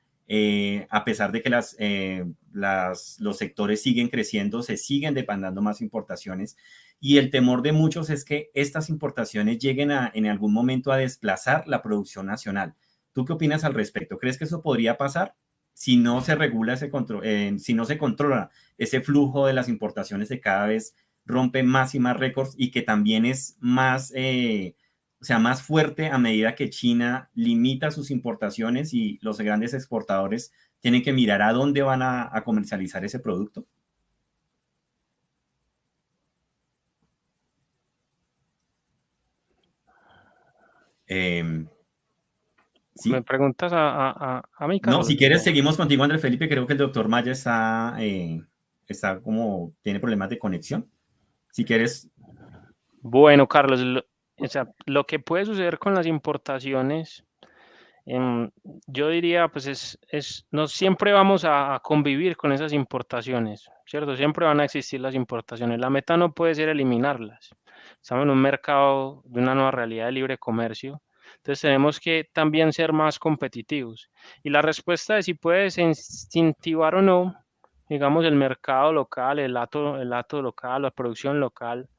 a 0.90 1.04
pesar 1.04 1.34
de 1.34 1.42
que 1.42 1.50
los 1.50 3.38
sectores 3.38 3.82
siguen 3.82 4.08
creciendo, 4.08 4.64
se 4.64 4.78
siguen 4.78 5.14
demandando 5.14 5.62
más 5.62 5.82
importaciones 5.82 6.56
y 7.02 7.18
el 7.18 7.30
temor 7.30 7.64
de 7.64 7.74
muchos 7.74 8.10
es 8.10 8.24
que 8.24 8.50
estas 8.54 8.90
importaciones 8.90 9.60
lleguen 9.60 9.92
en 9.92 10.26
algún 10.28 10.54
momento 10.54 10.94
a 10.94 10.98
desplazar 10.98 11.68
la 11.68 11.82
producción 11.82 12.28
nacional. 12.28 12.76
¿Tú 13.12 13.26
qué 13.26 13.34
opinas 13.34 13.66
al 13.66 13.74
respecto? 13.74 14.18
¿Crees 14.18 14.38
que 14.38 14.46
eso 14.46 14.62
podría 14.62 14.98
pasar 14.98 15.36
si 15.74 15.98
no 15.98 16.22
se 16.22 16.36
regula 16.36 16.74
ese 16.74 16.90
control, 16.90 17.26
eh, 17.26 17.56
si 17.60 17.74
no 17.74 17.86
se 17.86 17.98
controla 17.98 18.50
ese 18.78 19.02
flujo 19.02 19.48
de 19.48 19.54
las 19.54 19.70
importaciones 19.70 20.30
que 20.30 20.40
cada 20.40 20.68
vez 20.68 20.96
rompe 21.26 21.64
más 21.64 21.96
y 21.96 22.00
más 22.00 22.18
récords 22.18 22.54
y 22.58 22.72
que 22.72 22.82
también 22.82 23.26
es 23.26 23.58
más, 23.60 24.12
eh, 24.16 24.76
o 25.22 25.26
sea, 25.26 25.40
más 25.40 25.62
fuerte 25.62 26.08
a 26.08 26.18
medida 26.18 26.56
que 26.56 26.70
China 26.70 27.30
limita 27.34 27.92
sus 27.92 28.12
importaciones 28.12 28.94
y 28.94 29.20
los 29.22 29.40
grandes 29.40 29.74
exportadores 29.74 30.52
tienen 30.80 31.02
que 31.04 31.14
mirar 31.14 31.42
a 31.42 31.54
dónde 31.54 31.82
van 31.82 32.02
a, 32.02 32.30
comercializar 32.44 33.06
ese 33.06 33.20
producto. 33.20 33.66
Em, 43.06 43.12
¿Me 43.12 43.22
preguntas 43.22 43.72
a, 43.74 44.44
a, 44.58 44.68
mí, 44.68 44.82
No, 44.86 45.04
si 45.04 45.18
quieres, 45.18 45.44
seguimos 45.44 45.78
contigo, 45.78 46.04
Andrés 46.04 46.22
Felipe. 46.22 46.48
Creo 46.48 46.68
que 46.68 46.74
el 46.74 46.80
doctor 46.80 47.08
Maya 47.08 47.32
está, 47.32 47.96
eh, 48.00 48.42
está 48.88 49.20
como, 49.20 49.72
tiene 49.82 50.00
problemas 50.00 50.30
de 50.30 50.40
conexión. 50.40 50.86
Si 51.52 51.66
quieres. 51.66 52.10
Bueno, 53.02 53.48
Carlos, 53.48 53.82
o 54.38 54.48
sea, 54.48 54.68
lo 54.86 55.06
que 55.06 55.20
puede 55.20 55.46
suceder 55.46 55.78
con 55.80 55.94
las 55.94 56.06
importaciones 56.06 57.26
Em, 58.06 58.52
yo 58.88 59.10
diría, 59.10 59.48
pues 59.48 59.66
es, 59.68 59.98
es, 60.10 60.46
no 60.52 60.68
siempre 60.68 61.14
vamos 61.14 61.46
a, 61.46 61.80
convivir 61.84 62.36
con 62.36 62.52
esas 62.52 62.74
importaciones, 62.74 63.70
¿cierto? 63.86 64.16
Siempre 64.18 64.46
van 64.46 64.60
a 64.60 64.66
existir 64.66 65.00
las 65.00 65.16
importaciones. 65.16 65.80
La 65.80 65.90
meta 65.90 66.18
no 66.18 66.34
puede 66.34 66.56
ser 66.56 66.70
eliminarlas. 66.70 67.52
Estamos 68.02 68.24
en 68.26 68.32
un 68.32 68.42
mercado 68.42 69.22
de 69.26 69.42
una 69.42 69.56
nueva 69.56 69.72
realidad 69.72 70.08
de 70.08 70.12
libre 70.12 70.38
comercio. 70.38 71.02
Entonces 71.38 71.62
tenemos 71.62 72.00
que 72.00 72.30
también 72.34 72.74
ser 72.74 72.94
más 72.94 73.20
competitivos. 73.20 74.10
Y 74.44 74.50
la 74.50 74.62
respuesta 74.62 75.16
de 75.16 75.24
si 75.24 75.34
puedes 75.34 75.78
incentivar 75.78 76.96
o 76.96 77.02
no, 77.02 77.36
digamos, 77.90 78.26
el 78.26 78.36
mercado 78.36 78.94
local, 78.94 79.40
el 79.40 79.56
ato, 79.58 80.00
el 80.02 80.14
ato 80.14 80.42
local, 80.42 80.84
la 80.84 80.92
producción 80.92 81.40
local, 81.40 81.90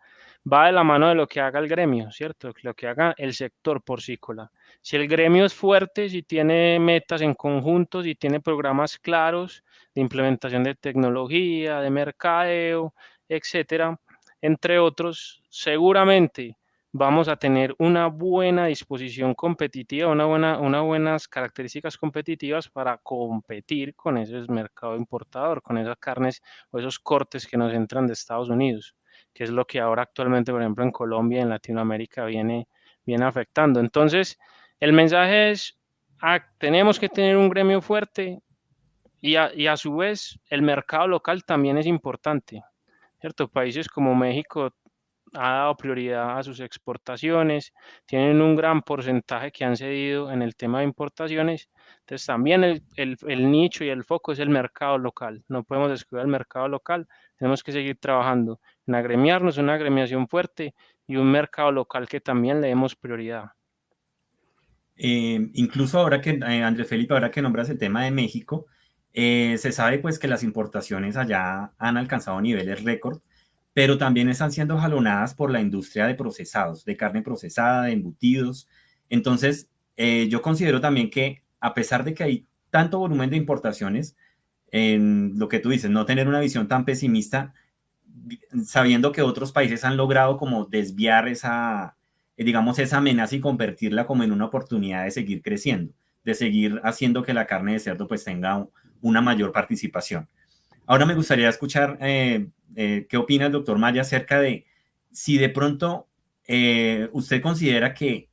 va 0.50 0.67
de 0.67 0.73
la 0.73 0.85
mano 0.85 1.09
de 1.09 1.14
lo 1.14 1.26
que 1.26 1.41
haga 1.41 1.59
el 1.59 1.69
gremio, 1.69 2.11
¿cierto? 2.11 2.53
Lo 2.62 2.75
que 2.75 2.87
haga 2.87 3.14
el 3.17 3.33
sector 3.35 3.83
porcícola. 3.83 4.50
Si 4.83 4.97
el 4.97 5.09
gremio 5.09 5.45
es 5.45 5.55
fuerte, 5.55 6.09
si 6.09 6.23
tiene 6.23 6.79
metas 6.79 7.23
en 7.23 7.35
conjunto, 7.35 8.03
si 8.03 8.14
tiene 8.14 8.41
programas 8.41 8.99
claros 8.99 9.64
de 9.95 10.03
implementación 10.03 10.64
de 10.64 10.75
tecnología, 10.75 11.81
de 11.81 11.91
mercadeo, 11.91 12.95
etcétera, 13.29 13.99
entre 14.43 14.79
otros, 14.79 15.43
seguramente 15.49 16.57
vamos 16.97 17.27
a 17.27 17.35
tener 17.35 17.75
una 17.79 18.07
buena 18.07 18.67
disposición 18.67 19.35
competitiva, 19.35 20.13
una 20.13 20.27
buena, 20.27 20.61
unas 20.61 20.83
buenas 20.85 21.27
características 21.27 21.99
competitivas 21.99 22.69
para 22.69 22.99
competir 22.99 23.97
con 23.97 24.17
ese 24.17 24.45
mercado 24.49 24.97
importador, 24.97 25.61
con 25.61 25.77
esas 25.77 25.99
carnes 25.99 26.41
o 26.71 26.79
esos 26.79 27.01
cortes 27.01 27.49
que 27.49 27.57
nos 27.57 27.75
entran 27.75 28.07
de 28.07 28.13
Estados 28.13 28.49
Unidos 28.49 28.95
que 29.33 29.45
es 29.45 29.51
lo 29.51 29.67
que 29.67 29.81
ahora 29.81 30.03
actualmente, 30.03 30.53
por 30.53 30.63
ejemplo, 30.63 30.85
en 30.85 30.93
Colombia 30.93 31.43
en 31.43 31.49
Latinoamérica 31.49 32.25
viene, 32.25 32.69
viene 33.05 33.25
afectando. 33.25 33.81
Entonces, 33.81 34.39
el 34.79 34.93
mensaje 34.93 35.51
es, 35.51 35.77
ah, 36.21 36.41
tenemos 36.59 37.01
que 37.01 37.09
tener 37.09 37.37
un 37.37 37.49
gremio 37.49 37.81
fuerte 37.81 38.41
y 39.21 39.37
a, 39.37 39.53
y 39.53 39.67
a, 39.67 39.77
su 39.77 39.97
vez 39.97 40.39
el 40.49 40.63
mercado 40.63 41.09
local 41.09 41.45
también 41.45 41.79
es 41.79 41.87
importante. 41.87 42.63
¿cierto? 43.21 43.49
Países 43.49 43.89
como 43.89 44.15
México 44.15 44.73
ha 45.35 45.50
dado 45.50 45.76
prioridad 45.76 46.38
a 46.38 46.43
sus 46.43 46.61
exportaciones, 46.61 47.73
tienen 48.07 48.41
un 48.41 48.57
gran 48.57 48.83
porcentaje 48.83 49.50
que 49.53 49.64
han 49.64 49.76
cedido 49.76 50.31
en 50.31 50.43
el 50.43 50.57
tema 50.57 50.79
de 50.79 50.85
importaciones. 50.85 51.69
Entonces 52.00 52.26
también 52.26 52.64
el, 52.64 52.83
el, 52.97 53.17
el 53.26 53.50
nicho 53.50 53.85
y 53.85 53.88
el 53.88 54.05
foco 54.05 54.33
es 54.33 54.38
el 54.38 54.49
mercado 54.49 54.99
local. 54.99 55.43
No 55.49 55.64
podemos 55.64 55.91
descuidar 55.91 56.25
el 56.25 56.33
mercado 56.33 56.69
local, 56.69 57.07
tenemos 57.38 57.62
que 57.62 57.73
seguir 57.73 57.99
trabajando 57.99 58.61
en 58.87 58.95
agremiarnos, 58.95 59.59
una 59.59 59.75
agremiación 59.75 60.29
fuerte 60.29 60.75
y 61.07 61.17
un 61.17 61.31
mercado 61.31 61.73
local 61.73 62.09
que 62.09 62.21
también 62.21 62.61
le 62.61 62.69
demos 62.69 62.95
prioridad. 62.97 63.50
Eh, 64.97 65.50
incluso 65.55 65.99
ahora 65.99 66.21
que, 66.21 66.31
eh, 66.31 66.62
Andrés 66.62 66.88
Felipe, 66.88 67.14
ahora 67.14 67.31
que 67.31 67.43
nombras 67.43 67.69
el 67.69 67.79
tema 67.79 68.05
de 68.05 68.11
México, 68.11 68.67
eh, 69.12 69.57
se 69.59 69.73
sabe 69.73 69.99
pues 69.99 70.19
que 70.19 70.29
las 70.29 70.43
importaciones 70.43 71.17
allá 71.17 71.73
han 71.79 71.97
alcanzado 71.97 72.41
niveles 72.41 72.83
récord, 72.85 73.19
pero 73.75 73.99
también 73.99 74.28
están 74.28 74.52
siendo 74.52 74.78
jalonadas 74.78 75.35
por 75.35 75.50
la 75.50 75.61
industria 75.61 76.07
de 76.07 76.14
procesados, 76.14 76.85
de 76.85 76.97
carne 76.97 77.23
procesada, 77.23 77.83
de 77.83 77.93
embutidos. 77.93 78.69
Entonces, 79.11 79.69
yo 79.97 80.40
considero 80.40 80.81
también 80.81 81.11
que 81.11 81.43
a 81.61 81.75
pesar 81.75 82.04
de 82.04 82.14
que 82.14 82.25
hay 82.25 82.47
tanto 82.71 82.99
volumen 82.99 83.31
de 83.31 83.37
importaciones, 83.37 84.16
en 84.71 85.38
lo 85.38 85.49
que 85.49 85.61
tú 85.61 85.71
dices, 85.71 85.90
no 85.90 86.04
tener 86.04 86.26
una 86.28 86.40
visión 86.40 86.66
tan 86.66 86.85
pesimista, 86.85 87.52
sabiendo 88.64 89.12
que 89.12 89.23
otros 89.23 89.52
países 89.52 89.85
han 89.85 89.97
logrado 89.97 90.37
como 90.37 90.64
desviar 90.64 91.28
esa, 91.28 91.97
digamos, 92.37 92.78
esa 92.78 92.99
amenaza 92.99 93.37
y 93.37 93.40
convertirla 93.40 94.07
como 94.07 94.25
en 94.25 94.33
una 94.33 94.47
oportunidad 94.47 95.04
de 95.04 95.11
seguir 95.11 95.43
creciendo, 95.43 95.95
de 96.25 96.35
seguir 96.35 96.81
haciendo 96.85 97.23
que 97.23 97.35
la 97.35 97.47
carne 97.47 97.75
de 97.75 97.78
cerdo 97.78 98.09
pues 98.09 98.25
tenga 98.25 98.66
una 99.00 99.21
mayor 99.21 99.52
participación. 99.52 100.28
Ahora 100.87 101.07
me 101.07 101.14
gustaría 101.14 101.49
escuchar 101.49 101.97
eh, 102.00 102.49
eh, 102.76 103.07
qué 103.09 103.16
opina 103.16 103.47
el 103.47 103.52
doctor 103.52 103.78
Maya 103.78 104.02
acerca 104.02 104.40
de 104.40 104.64
si 105.12 105.38
de 105.38 105.49
pronto 105.49 106.07
eh, 106.47 107.09
usted 107.12 107.40
considera 107.40 107.95
que 107.95 108.28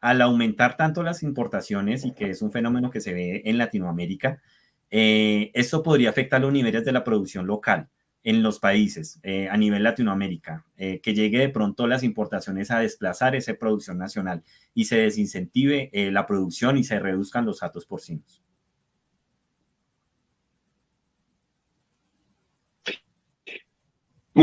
al 0.00 0.22
aumentar 0.22 0.76
tanto 0.76 1.02
las 1.02 1.22
importaciones 1.22 2.04
y 2.04 2.12
que 2.12 2.30
es 2.30 2.42
un 2.42 2.52
fenómeno 2.52 2.90
que 2.90 3.00
se 3.00 3.12
ve 3.14 3.42
en 3.44 3.58
Latinoamérica, 3.58 4.40
eso 4.88 5.82
podría 5.82 6.10
afectar 6.10 6.40
los 6.40 6.52
niveles 6.52 6.84
de 6.84 6.92
la 6.92 7.02
producción 7.02 7.46
local 7.46 7.88
en 8.26 8.42
los 8.42 8.58
países 8.58 9.20
eh, 9.22 9.48
a 9.48 9.56
nivel 9.56 9.84
Latinoamérica, 9.84 10.64
eh, 10.76 11.00
que 11.00 11.14
llegue 11.14 11.38
de 11.38 11.48
pronto 11.48 11.86
las 11.86 12.02
importaciones 12.02 12.72
a 12.72 12.80
desplazar 12.80 13.36
esa 13.36 13.54
producción 13.54 13.98
nacional 13.98 14.42
y 14.74 14.86
se 14.86 14.96
desincentive 14.96 15.90
eh, 15.92 16.10
la 16.10 16.26
producción 16.26 16.76
y 16.76 16.82
se 16.82 16.98
reduzcan 16.98 17.46
los 17.46 17.60
datos 17.60 17.86
porcinos. 17.86 18.42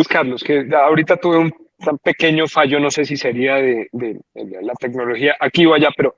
Carlos, 0.07 0.43
que 0.43 0.67
ahorita 0.73 1.17
tuve 1.17 1.37
un 1.37 1.53
pequeño 2.01 2.47
fallo, 2.47 2.79
no 2.79 2.89
sé 2.89 3.05
si 3.05 3.17
sería 3.17 3.55
de, 3.55 3.87
la 4.33 4.73
tecnología 4.73 5.35
aquí 5.39 5.65
o 5.65 5.73
allá, 5.73 5.89
pero 5.95 6.15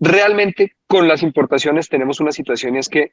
realmente 0.00 0.72
con 0.86 1.06
las 1.06 1.22
importaciones 1.22 1.88
tenemos 1.88 2.20
una 2.20 2.32
situación 2.32 2.74
y 2.74 2.78
es 2.78 2.88
que 2.88 3.12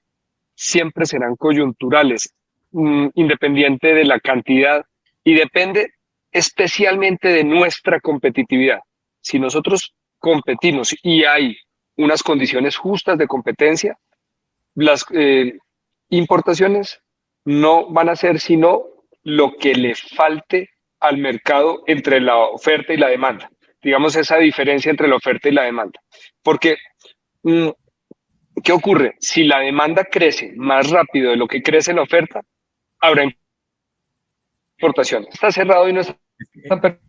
siempre 0.56 1.06
serán 1.06 1.36
coyunturales, 1.36 2.34
mm, 2.72 3.10
independiente 3.14 3.94
de 3.94 4.06
la 4.06 4.20
cantidad 4.20 4.86
y 5.24 5.36
depende 5.36 5.94
especialmente 6.32 7.30
de 7.30 7.44
nuestra 7.44 8.00
competitividad. 8.00 8.80
Si 9.22 9.40
nosotros 9.40 9.94
competimos 10.18 10.96
y 11.04 11.24
hay 11.24 11.58
unas 11.96 12.24
condiciones 12.24 12.78
justas 12.78 13.18
de 13.18 13.28
competencia, 13.28 13.98
las 14.76 15.06
eh, 15.12 15.58
importaciones 16.10 17.02
no 17.46 17.90
van 17.90 18.10
a 18.10 18.16
ser 18.16 18.40
sino 18.40 18.84
lo 19.24 19.56
que 19.56 19.74
le 19.76 19.96
falte 19.96 20.70
al 21.00 21.18
mercado 21.18 21.84
entre 21.88 22.20
la 22.20 22.38
oferta 22.38 22.94
y 22.94 22.98
la 22.98 23.10
demanda. 23.10 23.50
Digamos 23.82 24.16
esa 24.16 24.38
diferencia 24.38 24.90
entre 24.90 25.08
la 25.08 25.16
oferta 25.16 25.50
y 25.50 25.54
la 25.54 25.64
demanda. 25.64 26.00
Porque, 26.44 26.78
mm, 27.44 27.70
¿qué 28.64 28.72
ocurre? 28.72 29.16
Si 29.20 29.44
la 29.44 29.60
demanda 29.60 30.04
crece 30.04 30.54
más 30.56 30.90
rápido 30.90 31.32
de 31.32 31.38
lo 31.38 31.48
que 31.48 31.62
crece 31.62 31.94
la 31.94 32.02
oferta, 32.02 32.42
habrá 33.00 33.24
importación. 34.78 35.26
Está 35.32 35.52
cerrado 35.52 35.88
y 35.88 35.94
no 35.94 36.02
están 36.02 37.00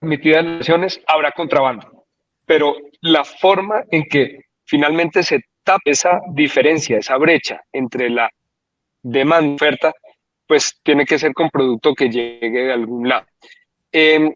permitidas 0.00 0.44
naciones, 0.44 1.00
habrá 1.06 1.32
contrabando. 1.32 2.06
Pero 2.46 2.76
la 3.00 3.24
forma 3.24 3.84
en 3.90 4.04
que 4.04 4.40
finalmente 4.64 5.22
se 5.22 5.40
tapa 5.64 5.82
esa 5.84 6.20
diferencia, 6.32 6.98
esa 6.98 7.16
brecha 7.16 7.60
entre 7.72 8.10
la 8.10 8.30
demanda 9.02 9.50
y 9.50 9.54
oferta, 9.54 9.92
pues 10.50 10.80
tiene 10.82 11.06
que 11.06 11.16
ser 11.16 11.32
con 11.32 11.48
producto 11.48 11.94
que 11.94 12.10
llegue 12.10 12.50
de 12.50 12.72
algún 12.72 13.08
lado. 13.08 13.24
Em, 13.92 14.34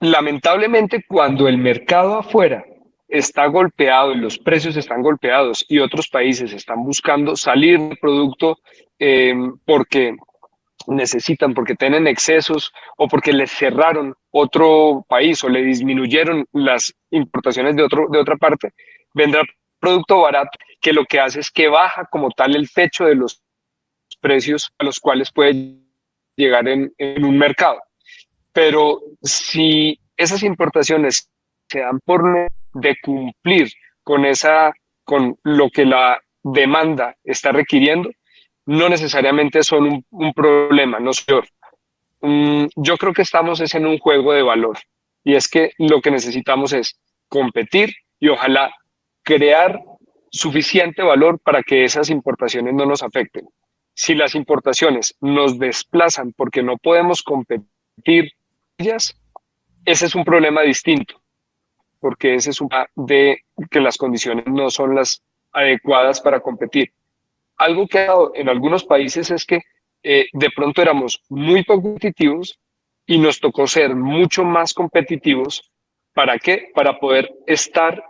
lamentablemente, 0.00 1.02
cuando 1.08 1.48
el 1.48 1.56
mercado 1.56 2.18
afuera 2.18 2.62
está 3.08 3.46
golpeado 3.46 4.12
y 4.12 4.18
los 4.18 4.38
precios 4.38 4.76
están 4.76 5.00
golpeados 5.00 5.64
y 5.66 5.78
otros 5.78 6.08
países 6.08 6.52
están 6.52 6.84
buscando 6.84 7.36
salir 7.36 7.80
del 7.80 7.96
producto 7.96 8.58
em, 8.98 9.56
porque 9.64 10.14
necesitan, 10.88 11.54
porque 11.54 11.74
tienen 11.74 12.06
excesos 12.06 12.70
o 12.98 13.08
porque 13.08 13.32
les 13.32 13.50
cerraron 13.50 14.14
otro 14.30 15.06
país 15.08 15.42
o 15.42 15.48
le 15.48 15.62
disminuyeron 15.62 16.44
las 16.52 16.94
importaciones 17.12 17.76
de, 17.76 17.82
otro, 17.82 18.08
de 18.10 18.18
otra 18.18 18.36
parte, 18.36 18.74
vendrá 19.14 19.42
producto 19.78 20.20
barato 20.20 20.50
que 20.82 20.92
lo 20.92 21.06
que 21.06 21.18
hace 21.18 21.40
es 21.40 21.50
que 21.50 21.68
baja 21.68 22.04
como 22.10 22.28
tal 22.30 22.54
el 22.54 22.70
techo 22.70 23.06
de 23.06 23.14
los 23.14 23.42
precios 24.20 24.72
a 24.78 24.84
los 24.84 25.00
cuales 25.00 25.30
puede 25.32 25.76
llegar 26.36 26.68
en, 26.68 26.92
un 26.98 27.38
mercado. 27.38 27.80
Pero 28.52 29.00
si 29.22 29.98
esas 30.16 30.42
importaciones 30.42 31.30
se 31.68 31.80
dan 31.80 32.00
por 32.00 32.22
de 32.74 32.96
cumplir 33.02 33.72
con 34.02 34.24
esa 34.24 34.72
con 35.04 35.36
lo 35.42 35.70
que 35.70 35.84
la 35.84 36.20
demanda 36.42 37.16
está 37.24 37.52
requiriendo, 37.52 38.10
no 38.66 38.88
necesariamente 38.88 39.62
son 39.62 40.04
un, 40.10 40.32
problema, 40.32 41.00
no 41.00 41.12
señor. 41.12 41.48
Mm, 42.20 42.66
yo 42.76 42.96
creo 42.96 43.12
que 43.12 43.22
estamos 43.22 43.60
es 43.60 43.74
en 43.74 43.86
un 43.86 43.98
juego 43.98 44.32
de 44.32 44.42
valor 44.42 44.78
y 45.24 45.34
es 45.34 45.48
que 45.48 45.72
lo 45.78 46.00
que 46.00 46.10
necesitamos 46.10 46.72
es 46.72 46.98
competir 47.28 47.94
y 48.18 48.28
ojalá 48.28 48.72
crear 49.22 49.80
suficiente 50.30 51.02
valor 51.02 51.38
para 51.40 51.62
que 51.62 51.84
esas 51.84 52.10
importaciones 52.10 52.74
no 52.74 52.86
nos 52.86 53.02
afecten. 53.02 53.48
Si 54.00 54.14
las 54.14 54.34
importaciones 54.34 55.14
nos 55.20 55.58
desplazan 55.58 56.32
porque 56.32 56.62
no 56.62 56.78
podemos 56.78 57.22
competir 57.22 58.32
ellas, 58.78 59.14
ese 59.84 60.06
es 60.06 60.14
un 60.14 60.24
problema 60.24 60.62
distinto, 60.62 61.20
porque 61.98 62.34
ese 62.34 62.50
es 62.50 62.60
un 62.60 62.70
de 62.94 63.42
que 63.70 63.80
las 63.80 63.98
condiciones 63.98 64.46
no 64.46 64.70
son 64.70 64.94
las 64.94 65.22
adecuadas 65.52 66.20
para 66.20 66.40
competir 66.40 66.92
algo 67.60 67.86
que 67.86 67.98
ha 67.98 68.06
dado 68.06 68.32
en 68.34 68.48
algunos 68.48 68.84
países 68.84 69.30
es 69.30 69.44
que 69.44 69.60
eh, 70.02 70.26
de 70.32 70.50
pronto 70.50 70.80
éramos 70.80 71.22
muy 71.28 71.62
competitivos 71.62 72.58
y 73.06 73.18
nos 73.18 73.38
tocó 73.38 73.66
ser 73.66 73.94
mucho 73.94 74.44
más 74.44 74.72
competitivos. 74.72 75.70
¿Para 76.14 76.38
qué? 76.38 76.70
Para 76.74 76.98
poder 76.98 77.30
estar 77.46 78.02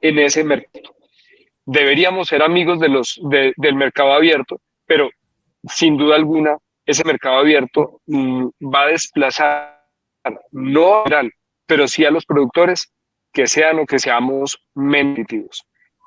en 0.00 0.18
ese 0.18 0.42
mercado. 0.42 0.96
Deberíamos 1.64 2.28
ser 2.28 2.42
amigos 2.42 2.80
de 2.80 2.88
los, 2.88 3.20
del 3.22 3.74
mercado 3.76 4.12
abierto, 4.12 4.60
pero 4.86 5.08
sin 5.68 5.96
duda 5.96 6.16
alguna 6.16 6.56
ese 6.86 7.04
mercado 7.04 7.38
abierto 7.38 8.00
mm, 8.06 8.46
va 8.62 8.82
a 8.82 8.86
desplazar 8.88 9.80
no 10.52 11.04
a 11.04 11.22
pero 11.66 11.86
sí 11.86 12.04
a 12.04 12.10
los 12.10 12.26
productores 12.26 12.92
que 13.32 13.46
sean 13.46 13.78
o 13.78 13.86
que 13.86 13.98
seamos 13.98 14.58
competitivos. 14.74 15.64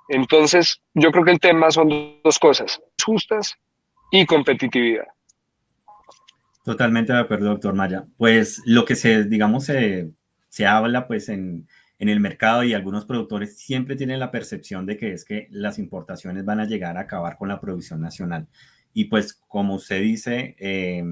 Entonces, 0.10 0.82
yo 0.94 1.12
creo 1.12 1.24
que 1.24 1.32
el 1.32 1.40
tema 1.40 1.72
son 1.72 2.20
dos 2.22 2.38
cosas, 2.38 2.82
justas 3.04 3.56
y 4.12 4.26
competitividad. 4.26 5.08
Totalmente 6.66 7.14
de 7.14 7.20
acuerdo, 7.20 7.50
doctor 7.50 7.74
Maya. 7.74 8.04
Pues 8.18 8.62
lo 8.66 8.84
que 8.84 8.96
se, 8.96 9.24
digamos, 9.24 9.66
se, 9.66 10.12
se 10.50 10.66
habla 10.66 11.08
pues 11.08 11.30
en, 11.30 11.68
en, 12.00 12.10
el 12.10 12.20
mercado 12.20 12.64
y 12.64 12.74
algunos 12.74 13.06
productores 13.06 13.58
siempre 13.58 13.96
tienen 13.96 14.20
la 14.20 14.32
percepción 14.32 14.86
de 14.86 14.98
que 14.98 15.14
es 15.14 15.24
que 15.24 15.48
las 15.52 15.80
importaciones 15.80 16.44
van 16.46 16.60
a 16.60 16.66
llegar 16.66 16.98
a 16.98 17.02
acabar 17.02 17.38
con 17.38 17.48
la 17.48 17.62
producción 17.62 18.02
nacional. 18.02 18.48
Y 18.94 19.06
pues 19.06 19.34
como 19.34 19.76
usted 19.76 20.02
dice, 20.02 20.56
eh, 20.60 21.04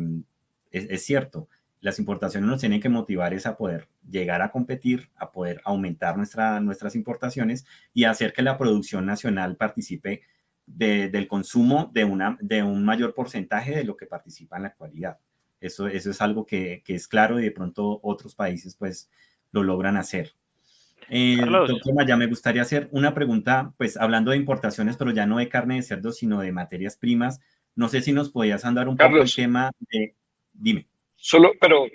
es, 0.72 0.88
es, 0.90 1.04
cierto, 1.04 1.48
las 1.82 1.98
importaciones 2.00 2.50
nos 2.50 2.60
tienen 2.60 2.80
que 2.80 2.90
motivar 2.90 3.34
es 3.34 3.46
a 3.46 3.58
poder 3.58 3.88
llegar 4.10 4.42
a 4.42 4.52
competir, 4.52 5.10
a 5.18 5.32
poder 5.32 5.62
aumentar 5.66 6.16
nuestra, 6.16 6.60
nuestras 6.60 6.96
importaciones 6.96 7.66
y 7.94 8.04
hacer 8.04 8.34
que 8.34 8.44
la 8.44 8.58
producción 8.58 9.06
nacional 9.06 9.58
participe 9.58 10.22
del 10.68 11.28
consumo 11.28 11.90
de, 11.94 12.06
una, 12.06 12.38
de 12.40 12.64
un 12.64 12.86
mayor 12.86 13.14
porcentaje 13.14 13.76
de 13.76 13.84
lo 13.84 13.98
que 13.98 14.06
participa 14.06 14.56
en 14.56 14.64
la 14.64 14.70
actualidad. 14.70 15.18
Eso, 15.60 15.88
eso 15.88 16.12
es 16.12 16.22
algo 16.22 16.46
que, 16.46 16.82
que 16.86 16.96
es 16.96 17.08
claro 17.08 17.40
y 17.40 17.44
de 17.44 17.52
pronto 17.52 18.00
otros 18.04 18.36
países 18.36 18.76
pues 18.76 19.10
lo 19.52 19.64
logran 19.64 19.98
hacer. 19.98 20.34
Eh, 21.10 21.38
doctor 21.46 21.94
Maya, 21.94 22.16
me 22.16 22.28
gustaría 22.28 22.62
hacer 22.62 22.88
una 22.92 23.14
pregunta, 23.14 23.74
pues 23.78 23.98
hablando 23.98 24.32
de 24.32 24.38
importaciones, 24.38 24.96
pero 24.96 25.12
ya 25.12 25.26
no 25.26 25.40
de 25.40 25.50
carne 25.50 25.76
de 25.76 25.82
cerdo, 25.82 26.12
sino 26.12 26.40
de 26.40 26.52
materias 26.52 26.96
primas. 26.96 27.42
No 27.76 27.88
sé 27.88 28.02
si 28.02 28.12
nos 28.12 28.30
podías 28.30 28.66
andar 28.66 28.88
un 28.88 28.98
poco 28.98 29.18
el 29.18 29.34
tema 29.34 29.72
de... 29.80 30.14
Dime. 30.54 30.86
Solo, 31.16 31.54
pero. 31.60 31.88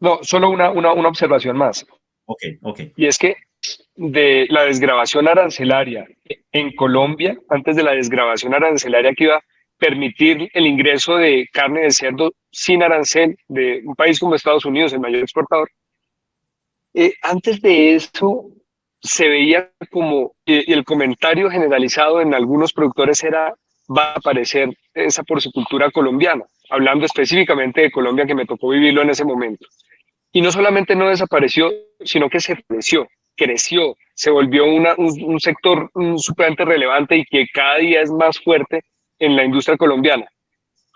No, 0.00 0.18
solo 0.22 0.50
una, 0.50 0.70
una, 0.70 0.92
una 0.92 1.08
observación 1.08 1.56
más. 1.56 1.86
Ok, 2.26 2.42
ok. 2.62 2.80
Y 2.96 3.06
es 3.06 3.18
que 3.18 3.36
de 3.96 4.46
la 4.50 4.64
desgrabación 4.64 5.28
arancelaria 5.28 6.06
en 6.52 6.74
Colombia, 6.74 7.38
antes 7.48 7.76
de 7.76 7.82
la 7.82 7.92
desgrabación 7.92 8.54
arancelaria 8.54 9.14
que 9.14 9.24
iba 9.24 9.36
a 9.36 9.44
permitir 9.78 10.48
el 10.52 10.66
ingreso 10.66 11.16
de 11.16 11.48
carne 11.52 11.82
de 11.82 11.90
cerdo 11.90 12.32
sin 12.50 12.82
arancel 12.82 13.36
de 13.48 13.82
un 13.84 13.94
país 13.94 14.18
como 14.18 14.34
Estados 14.34 14.64
Unidos, 14.64 14.92
el 14.92 15.00
mayor 15.00 15.22
exportador, 15.22 15.70
eh, 16.92 17.14
antes 17.22 17.60
de 17.60 17.94
eso 17.94 18.50
se 19.04 19.28
veía 19.28 19.70
como 19.90 20.34
y 20.44 20.72
el 20.72 20.84
comentario 20.84 21.48
generalizado 21.50 22.20
en 22.20 22.34
algunos 22.34 22.72
productores 22.72 23.22
era 23.22 23.54
va 23.96 24.12
a 24.12 24.14
aparecer 24.16 24.70
esa 24.94 25.22
porcicultura 25.22 25.90
colombiana 25.90 26.44
hablando 26.70 27.04
específicamente 27.04 27.82
de 27.82 27.90
Colombia, 27.90 28.26
que 28.26 28.34
me 28.34 28.46
tocó 28.46 28.70
vivirlo 28.70 29.02
en 29.02 29.10
ese 29.10 29.24
momento. 29.24 29.66
Y 30.32 30.40
no 30.40 30.50
solamente 30.50 30.96
no 30.96 31.08
desapareció, 31.08 31.70
sino 32.00 32.28
que 32.28 32.40
se 32.40 32.56
creció, 32.64 33.06
creció, 33.36 33.94
se 34.14 34.30
volvió 34.30 34.64
una, 34.64 34.94
un, 34.96 35.38
sector 35.38 35.90
sumamente 36.16 36.64
relevante 36.64 37.16
y 37.16 37.24
que 37.24 37.46
cada 37.52 37.78
día 37.78 38.00
es 38.00 38.10
más 38.10 38.40
fuerte 38.40 38.80
en 39.18 39.36
la 39.36 39.44
industria 39.44 39.76
colombiana. 39.76 40.26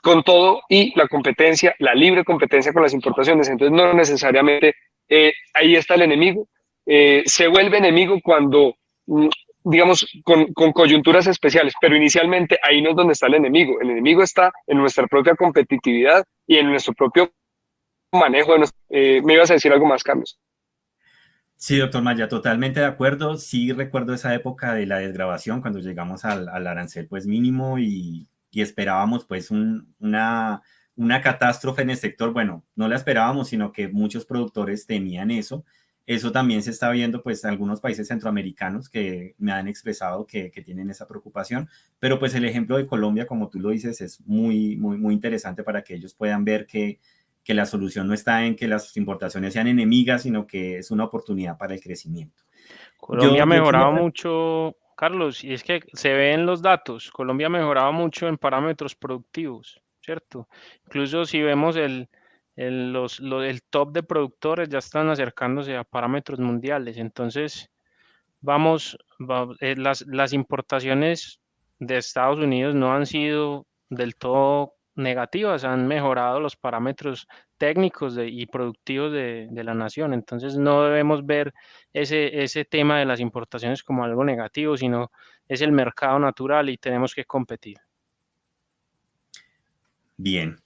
Con 0.02 0.22
todo 0.22 0.62
y 0.68 0.96
la 0.98 1.06
competencia, 1.06 1.74
la 1.78 1.94
libre 1.94 2.24
competencia 2.24 2.72
con 2.72 2.82
las 2.82 2.94
importaciones. 2.94 3.48
Entonces, 3.48 3.76
no 3.76 3.92
necesariamente 3.92 4.74
eh, 5.08 5.32
ahí 5.54 5.76
está 5.76 5.94
el 5.94 6.02
enemigo. 6.02 6.48
Eh, 6.90 7.22
se 7.26 7.48
vuelve 7.48 7.76
enemigo 7.76 8.18
cuando 8.24 8.74
mm, 9.06 9.28
digamos, 9.64 10.06
con, 10.24 10.46
coyunturas 10.72 11.26
especiales, 11.26 11.74
pero 11.80 11.94
inicialmente 11.94 12.58
ahí 12.62 12.80
no 12.80 12.90
es 12.90 12.96
donde 12.96 13.12
está 13.12 13.26
el 13.26 13.34
enemigo. 13.34 13.80
El 13.80 13.90
enemigo 13.90 14.22
está 14.22 14.50
en 14.66 14.78
nuestra 14.78 15.06
propia 15.06 15.34
competitividad 15.34 16.24
y 16.46 16.56
en 16.56 16.70
nuestro 16.70 16.94
propio 16.94 17.30
manejo. 18.12 18.56
De 18.56 18.66
eh, 18.90 19.22
¿Me 19.22 19.34
ibas 19.34 19.50
a 19.50 19.54
decir 19.54 19.72
algo 19.72 19.86
más, 19.86 20.02
Carlos? 20.02 20.38
Sí, 21.56 21.76
doctor 21.76 22.02
Maya, 22.02 22.28
totalmente 22.28 22.80
de 22.80 22.86
acuerdo. 22.86 23.36
Sí 23.36 23.72
recuerdo 23.72 24.14
esa 24.14 24.34
época 24.34 24.74
de 24.74 24.86
la 24.86 25.00
desgrabación 25.00 25.60
cuando 25.60 25.80
llegamos 25.80 26.24
al, 26.24 26.48
arancel 26.48 27.06
pues 27.08 27.26
mínimo 27.26 27.78
y, 27.78 28.26
esperábamos 28.54 29.24
pues 29.24 29.52
un, 29.52 29.94
una, 30.00 30.62
una 30.96 31.20
catástrofe 31.20 31.82
en 31.82 31.90
el 31.90 31.96
sector. 31.96 32.32
Bueno, 32.32 32.64
no 32.74 32.88
la 32.88 32.96
esperábamos, 32.96 33.48
sino 33.48 33.70
que 33.72 33.88
muchos 33.88 34.24
productores 34.24 34.86
temían 34.86 35.30
eso 35.30 35.64
eso 36.08 36.32
también 36.32 36.62
se 36.62 36.70
está 36.70 36.90
viendo, 36.90 37.22
pues, 37.22 37.44
en 37.44 37.50
algunos 37.50 37.82
países 37.82 38.08
centroamericanos 38.08 38.88
que 38.88 39.34
me 39.36 39.52
han 39.52 39.68
expresado 39.68 40.26
que, 40.26 40.50
tienen 40.64 40.88
esa 40.88 41.06
preocupación, 41.06 41.68
pero 42.00 42.18
pues 42.18 42.34
el 42.34 42.46
ejemplo 42.46 42.78
de 42.78 42.86
Colombia, 42.86 43.26
como 43.26 43.50
tú 43.50 43.60
lo 43.60 43.68
dices, 43.68 44.00
es 44.00 44.26
muy, 44.26 44.76
muy, 44.76 44.96
muy 44.96 45.12
interesante 45.12 45.62
para 45.62 45.84
que 45.84 45.94
ellos 45.94 46.14
puedan 46.14 46.46
ver 46.46 46.66
que, 46.66 46.98
que 47.44 47.52
la 47.52 47.66
solución 47.66 48.08
no 48.08 48.14
está 48.14 48.46
en 48.46 48.56
que 48.56 48.66
las 48.66 48.96
importaciones 48.96 49.52
sean 49.52 49.66
enemigas, 49.66 50.22
sino 50.22 50.46
que 50.46 50.78
es 50.78 50.90
una 50.90 51.04
oportunidad 51.04 51.58
para 51.58 51.74
el 51.74 51.80
crecimiento. 51.82 52.42
Colombia 52.96 53.42
ha 53.42 53.46
mejorado 53.46 53.92
mucho, 53.92 54.76
Carlos, 54.96 55.44
y 55.44 55.52
es 55.52 55.62
que 55.62 55.82
se 55.92 56.14
ve 56.14 56.32
en 56.32 56.46
los 56.46 56.62
datos, 56.62 57.10
Colombia 57.10 57.48
ha 57.48 57.50
mejorado 57.50 57.92
mucho 57.92 58.28
en 58.28 58.38
parámetros 58.38 58.94
productivos, 58.94 59.78
¿cierto? 60.00 60.48
Incluso 60.86 61.26
si 61.26 61.42
vemos 61.42 61.76
el, 61.76 62.08
el, 62.58 62.92
los, 62.92 63.20
el 63.20 63.62
top 63.62 63.92
de 63.92 64.02
productores 64.02 64.68
ya 64.68 64.78
están 64.78 65.08
acercándose 65.08 65.76
a 65.76 65.84
parámetros 65.84 66.40
mundiales, 66.40 66.96
entonces 66.96 67.70
vamos, 68.40 68.98
eh, 69.60 69.76
las, 69.76 70.04
las 70.08 70.32
importaciones 70.32 71.40
de 71.78 71.98
Estados 71.98 72.40
Unidos 72.40 72.74
no 72.74 72.92
han 72.92 73.06
sido 73.06 73.68
del 73.88 74.16
todo 74.16 74.74
negativas, 74.96 75.62
han 75.62 75.86
mejorado 75.86 76.40
los 76.40 76.56
parámetros 76.56 77.28
técnicos 77.58 78.18
y 78.20 78.46
productivos 78.46 79.12
de, 79.12 79.48
la 79.52 79.74
nación. 79.74 80.12
Entonces 80.12 80.56
no 80.56 80.82
debemos 80.82 81.24
ver 81.24 81.54
ese, 81.92 82.42
ese 82.42 82.64
tema 82.64 82.98
de 82.98 83.04
las 83.04 83.20
importaciones 83.20 83.84
como 83.84 84.02
algo 84.02 84.24
negativo, 84.24 84.76
sino 84.76 85.12
es 85.46 85.60
el 85.60 85.70
mercado 85.70 86.18
natural 86.18 86.68
y 86.70 86.76
tenemos 86.76 87.14
que 87.14 87.24
competir. 87.24 87.76
Bien, 90.16 90.58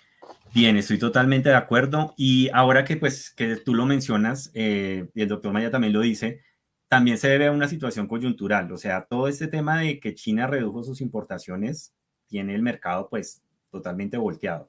bien, 0.55 0.77
estoy 0.77 0.99
totalmente 0.99 1.49
de 1.49 1.55
acuerdo. 1.55 2.15
Y 2.17 2.49
ahora 2.53 2.85
que 2.85 2.97
pues 2.97 3.31
que 3.31 3.57
tú 3.57 3.75
lo 3.75 3.87
mencionas, 3.87 4.51
eh, 4.55 5.09
y 5.15 5.23
el 5.23 5.29
doctor 5.29 5.53
Maya 5.53 5.71
también 5.71 5.93
lo 5.93 6.01
dice, 6.01 6.41
también 6.89 7.17
se 7.19 7.29
debe 7.29 7.47
a 7.47 7.53
una 7.53 7.69
situación 7.69 8.07
coyuntural. 8.07 8.71
O 8.73 8.77
sea, 8.77 9.07
todo 9.07 9.29
este 9.29 9.49
tema 9.49 9.81
de 9.81 9.99
que 9.99 10.15
China 10.15 10.47
redujo 10.47 10.83
sus 10.83 11.01
importaciones 11.01 11.95
tiene 12.27 12.55
el 12.55 12.63
mercado 12.63 13.09
pues 13.09 13.43
totalmente 13.71 14.19
volteado. 14.19 14.69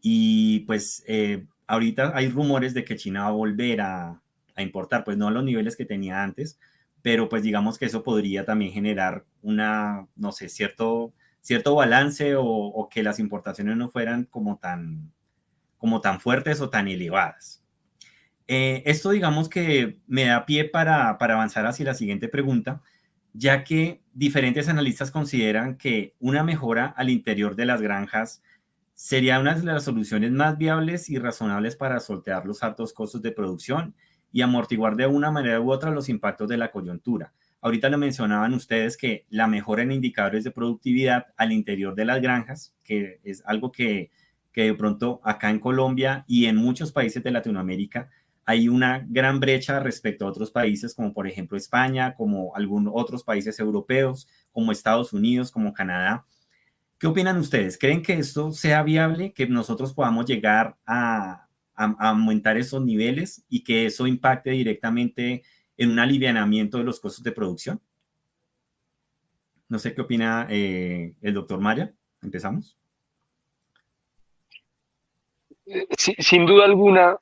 Y 0.00 0.60
pues 0.60 1.04
eh, 1.06 1.46
ahorita 1.66 2.12
hay 2.14 2.28
rumores 2.28 2.74
de 2.74 2.84
que 2.84 2.96
China 2.96 3.22
va 3.22 3.28
a 3.28 3.32
volver 3.32 3.80
a, 3.80 4.22
importar, 4.56 5.04
pues 5.04 5.16
no 5.16 5.28
a 5.28 5.30
los 5.30 5.44
niveles 5.44 5.76
que 5.76 5.84
tenía 5.84 6.24
antes, 6.24 6.58
pero 7.00 7.28
pues 7.28 7.44
digamos 7.44 7.78
que 7.78 7.84
eso 7.84 8.02
podría 8.02 8.44
también 8.44 8.72
generar 8.72 9.24
una, 9.40 10.08
no 10.16 10.32
sé, 10.32 10.48
cierto, 10.48 11.12
cierto 11.48 11.74
balance 11.74 12.34
o, 12.36 12.90
que 12.92 13.02
las 13.02 13.18
importaciones 13.18 13.74
no 13.74 13.88
fueran 13.88 14.24
como 14.24 14.58
tan, 14.58 15.10
como 15.78 16.02
tan 16.02 16.20
fuertes 16.20 16.60
o 16.60 16.68
tan 16.68 16.88
elevadas. 16.88 17.62
Eh, 18.46 18.82
esto 18.84 19.08
digamos 19.08 19.48
que 19.48 19.96
me 20.06 20.26
da 20.26 20.44
pie 20.44 20.66
para, 20.66 21.16
para 21.16 21.34
avanzar 21.34 21.64
hacia 21.64 21.86
la 21.86 21.94
siguiente 21.94 22.28
pregunta, 22.28 22.82
ya 23.32 23.64
que 23.64 24.02
diferentes 24.12 24.68
analistas 24.68 25.10
consideran 25.10 25.76
que 25.76 26.14
una 26.20 26.44
mejora 26.44 26.92
al 26.98 27.08
interior 27.08 27.56
de 27.56 27.64
las 27.64 27.80
granjas 27.80 28.42
sería 28.92 29.40
una 29.40 29.54
de 29.54 29.64
las 29.64 29.84
soluciones 29.84 30.32
más 30.32 30.58
viables 30.58 31.08
y 31.08 31.18
razonables 31.18 31.76
para 31.76 31.98
soltear 32.00 32.44
los 32.44 32.62
altos 32.62 32.92
costos 32.92 33.22
de 33.22 33.32
producción 33.32 33.94
y 34.32 34.42
amortiguar 34.42 34.96
de 34.96 35.06
una 35.06 35.30
manera 35.30 35.62
u 35.62 35.72
otra 35.72 35.92
los 35.92 36.10
impactos 36.10 36.46
de 36.46 36.58
la 36.58 36.70
coyuntura. 36.70 37.32
Ahorita 37.60 37.88
lo 37.88 37.98
mencionaban 37.98 38.54
ustedes 38.54 38.96
que 38.96 39.26
la 39.30 39.46
mejora 39.46 39.82
en 39.82 39.92
indicadores 39.92 40.44
de 40.44 40.50
productividad 40.50 41.26
al 41.36 41.52
interior 41.52 41.94
de 41.94 42.04
las 42.04 42.22
granjas, 42.22 42.74
que 42.84 43.18
es 43.24 43.42
algo 43.46 43.72
que, 43.72 44.10
que 44.52 44.64
de 44.64 44.74
pronto 44.74 45.20
acá 45.24 45.50
en 45.50 45.58
Colombia 45.58 46.24
y 46.26 46.46
en 46.46 46.56
muchos 46.56 46.92
países 46.92 47.22
de 47.22 47.30
Latinoamérica 47.30 48.08
hay 48.48 48.66
una 48.70 49.04
gran 49.06 49.40
brecha 49.40 49.78
respecto 49.78 50.24
a 50.24 50.30
otros 50.30 50.50
países, 50.50 50.94
como 50.94 51.12
por 51.12 51.26
ejemplo 51.26 51.58
España, 51.58 52.14
como 52.14 52.56
algunos 52.56 52.94
otros 52.96 53.22
países 53.22 53.60
europeos, 53.60 54.26
como 54.52 54.72
Estados 54.72 55.12
Unidos, 55.12 55.50
como 55.50 55.74
Canadá. 55.74 56.24
¿Qué 56.98 57.06
opinan 57.06 57.36
ustedes? 57.36 57.76
¿Creen 57.76 58.02
que 58.02 58.14
esto 58.14 58.50
sea 58.52 58.82
viable, 58.82 59.34
que 59.34 59.46
nosotros 59.46 59.92
podamos 59.92 60.24
llegar 60.24 60.78
a, 60.86 61.46
aumentar 61.76 62.56
esos 62.56 62.82
niveles 62.82 63.44
y 63.50 63.62
que 63.62 63.84
eso 63.84 64.06
impacte 64.06 64.50
directamente 64.50 65.42
en 65.78 65.90
un 65.90 65.98
alivianamiento 65.98 66.76
de 66.76 66.84
los 66.84 67.00
costos 67.00 67.24
de 67.24 67.32
producción? 67.32 67.80
No 69.68 69.78
sé 69.78 69.94
qué 69.94 70.02
opina 70.02 70.46
eh, 70.50 71.14
el 71.22 71.34
doctor 71.34 71.60
Maya. 71.60 71.90
Empezamos. 72.22 72.76
Sin 75.96 76.46
duda 76.46 76.64
alguna, 76.64 77.16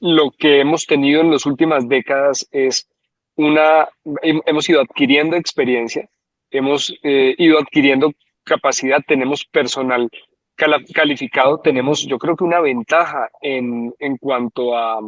lo 0.00 0.30
que 0.30 0.60
hemos 0.60 0.86
tenido 0.86 1.22
en 1.22 1.30
las 1.30 1.46
últimas 1.46 1.88
décadas 1.88 2.46
es 2.50 2.88
una, 3.36 3.88
hemos 4.22 4.68
ido 4.68 4.82
adquiriendo 4.82 5.36
experiencia, 5.36 6.08
hemos 6.50 6.94
eh, 7.02 7.34
ido 7.38 7.58
adquiriendo 7.58 8.12
capacidad, 8.44 9.00
tenemos 9.06 9.44
personal 9.46 10.10
calificado, 10.92 11.60
tenemos 11.60 12.06
yo 12.06 12.18
creo 12.18 12.36
que 12.36 12.44
una 12.44 12.60
ventaja 12.60 13.30
en, 13.40 13.94
en 13.98 14.16
cuanto 14.18 14.76
a 14.76 15.00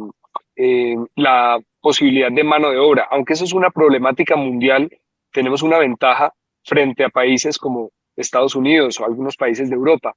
eh, 0.55 0.95
la 1.15 1.59
posibilidad 1.85 2.31
de 2.31 2.43
mano 2.43 2.71
de 2.71 2.79
obra, 2.79 3.07
aunque 3.11 3.33
eso 3.33 3.43
es 3.43 3.53
una 3.53 3.69
problemática 3.69 4.35
mundial, 4.35 4.89
tenemos 5.31 5.61
una 5.61 5.77
ventaja 5.77 6.33
frente 6.63 7.03
a 7.03 7.09
países 7.09 7.59
como 7.59 7.91
Estados 8.15 8.55
Unidos 8.55 8.99
o 8.99 9.05
algunos 9.05 9.37
países 9.37 9.69
de 9.69 9.75
Europa. 9.75 10.15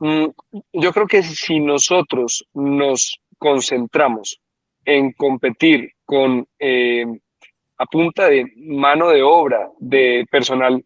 Mm, 0.00 0.26
yo 0.72 0.92
creo 0.92 1.06
que 1.06 1.22
si 1.22 1.60
nosotros 1.60 2.44
nos 2.54 3.20
concentramos 3.38 4.40
en 4.84 5.12
competir 5.12 5.92
con 6.04 6.44
eh, 6.58 7.06
a 7.78 7.86
punta 7.86 8.28
de 8.28 8.44
mano 8.56 9.08
de 9.10 9.22
obra, 9.22 9.70
de 9.78 10.26
personal 10.28 10.82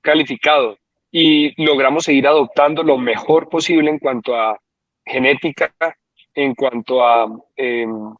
calificado 0.00 0.78
y 1.12 1.62
logramos 1.62 2.06
seguir 2.06 2.26
adoptando 2.26 2.82
lo 2.82 2.98
mejor 2.98 3.48
posible 3.48 3.88
en 3.88 4.00
cuanto 4.00 4.34
a 4.34 4.58
genética, 5.04 5.72
en 6.34 6.56
cuanto 6.56 7.06
a, 7.06 7.28
em, 7.54 8.12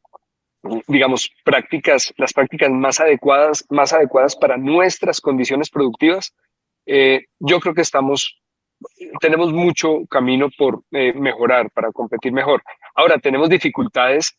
digamos, 0.86 1.30
prácticas, 1.44 2.12
las 2.16 2.32
prácticas 2.32 2.70
más 2.70 3.00
adecuadas, 3.00 3.64
más 3.70 3.92
adecuadas 3.92 4.36
para 4.36 4.56
nuestras 4.56 5.20
condiciones 5.20 5.70
productivas, 5.70 6.34
eh, 6.86 7.24
yo 7.40 7.60
creo 7.60 7.74
que 7.74 7.82
estamos 7.82 8.40
tenemos 9.20 9.52
mucho 9.52 10.04
camino 10.08 10.48
por 10.56 10.82
eh, 10.92 11.12
mejorar, 11.14 11.70
para 11.70 11.92
competir 11.92 12.32
mejor. 12.32 12.62
Ahora, 12.94 13.18
tenemos 13.18 13.48
dificultades 13.48 14.36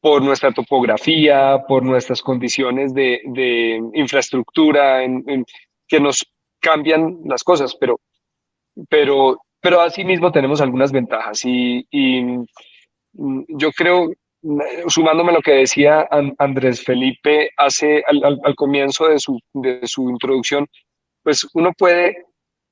por 0.00 0.22
nuestra 0.22 0.52
topografía, 0.52 1.58
por 1.66 1.82
nuestras 1.84 2.22
condiciones 2.22 2.94
de, 2.94 3.20
de 3.24 3.80
infraestructura, 3.94 5.02
en, 5.02 5.44
que 5.86 6.00
nos 6.00 6.26
cambian 6.60 7.18
las 7.24 7.42
cosas, 7.42 7.74
pero, 7.76 8.00
pero, 8.88 9.38
pero 9.60 9.80
asimismo 9.80 10.30
tenemos 10.30 10.60
algunas 10.60 10.92
ventajas. 10.92 11.44
Y, 11.44 11.86
y 11.90 12.22
mm, 13.14 13.44
yo 13.48 13.72
creo, 13.72 14.10
sumándome 14.88 15.30
a 15.30 15.34
lo 15.34 15.42
que 15.42 15.52
decía 15.52 16.08
Andrés 16.38 16.82
Felipe 16.82 17.50
hace 17.56 18.02
al, 18.06 18.40
al, 18.44 18.54
comienzo 18.54 19.08
de 19.08 19.18
su, 19.18 19.40
de 19.54 19.80
su 19.84 20.08
introducción, 20.10 20.66
pues 21.22 21.46
uno 21.54 21.72
puede 21.76 22.24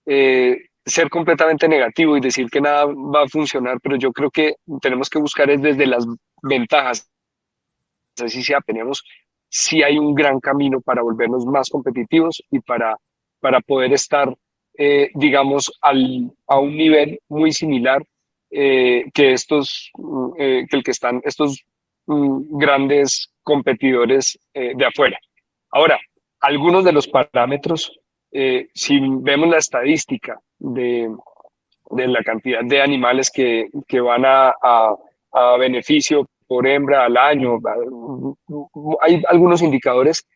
eh, 0.07 0.57
ser 0.85 1.11
completamente 1.11 1.69
negativo 1.69 2.17
y 2.17 2.21
decir 2.21 2.49
que 2.49 2.61
nada 2.61 2.87
va 2.87 3.25
a 3.25 3.29
funcionar, 3.29 3.79
pero 3.83 3.97
yo 3.97 4.13
creo 4.13 4.31
que 4.31 4.55
tenemos 4.81 5.11
que 5.11 5.19
buscar 5.19 5.51
es 5.51 5.61
desde 5.61 5.87
las 5.87 6.07
ventajas. 6.43 7.11
Así 8.23 8.43
sea, 8.43 8.61
tenemos, 8.61 9.03
si 9.49 9.83
hay 9.83 9.99
un 9.99 10.15
gran 10.15 10.39
camino 10.41 10.81
para 10.81 11.03
volvernos 11.03 11.45
más 11.45 11.69
competitivos 11.69 12.41
y 12.51 12.61
para, 12.61 12.97
para 13.41 13.61
poder 13.61 13.93
estar, 13.93 14.33
eh, 14.79 15.11
digamos, 15.15 15.73
al, 15.83 16.33
a 16.47 16.61
un 16.61 16.77
nivel 16.77 17.19
muy 17.29 17.53
similar 17.53 18.03
eh, 18.59 19.05
que 19.13 19.33
estos, 19.33 19.91
eh, 20.39 20.65
que 20.69 20.77
el 20.77 20.83
que 20.83 20.91
están 20.91 21.21
estos 21.25 21.63
mm, 22.07 22.57
grandes 22.57 23.31
competidores 23.43 24.39
de 24.55 24.85
afuera. 24.85 25.19
Ahora, 25.71 26.01
algunos 26.41 26.85
de 26.85 26.93
los 26.93 27.07
parámetros, 27.07 28.01
si 28.75 28.99
vemos 29.01 29.49
la 29.49 29.59
estadística 29.59 30.41
de, 30.59 31.09
de 31.91 32.09
la 32.09 32.23
cantidad 32.23 32.65
de 32.65 32.83
animales 32.83 33.31
que, 33.31 33.69
que 33.87 34.01
van 34.01 34.25
a, 34.25 34.55
a, 34.61 35.57
beneficio 35.59 36.27
por 36.47 36.67
hembra 36.67 37.05
al 37.05 37.17
año. 37.17 37.59
Hay 39.03 39.23
algunos 39.29 39.63
indicadores 39.63 40.27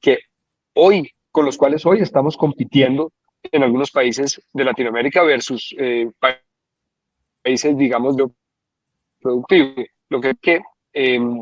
que 0.00 0.18
hoy, 0.74 1.10
con 1.30 1.46
los 1.46 1.56
cuales 1.56 1.86
hoy 1.86 2.00
estamos 2.00 2.36
compitiendo 2.36 3.12
en 3.42 3.62
algunos 3.62 3.90
países 3.90 4.40
de 4.52 4.64
Latinoamérica 4.64 5.22
versus 5.22 5.74
eh, 5.78 6.10
países, 7.46 7.78
digamos, 7.78 8.16
de 8.16 8.26
productivo. 9.20 9.84
Lo 10.08 10.20
que, 10.20 10.34
que 10.34 10.60
em, 10.92 11.38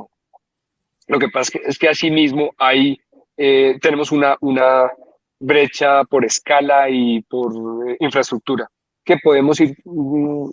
lo 1.06 1.18
que 1.18 1.28
pasa 1.28 1.40
es 1.42 1.50
que, 1.50 1.70
es 1.70 1.78
que 1.78 1.88
asimismo 1.88 2.52
hay, 2.58 2.98
eh, 3.36 3.78
tenemos 3.80 4.12
una, 4.12 4.36
una 4.40 4.90
brecha 5.40 6.04
por 6.04 6.24
escala 6.24 6.90
y 6.90 7.22
por 7.22 7.52
eh, 7.88 7.96
infraestructura, 8.00 8.68
que 9.02 9.16
podemos 9.22 9.58
ir 9.60 9.76
mm, 9.84 10.50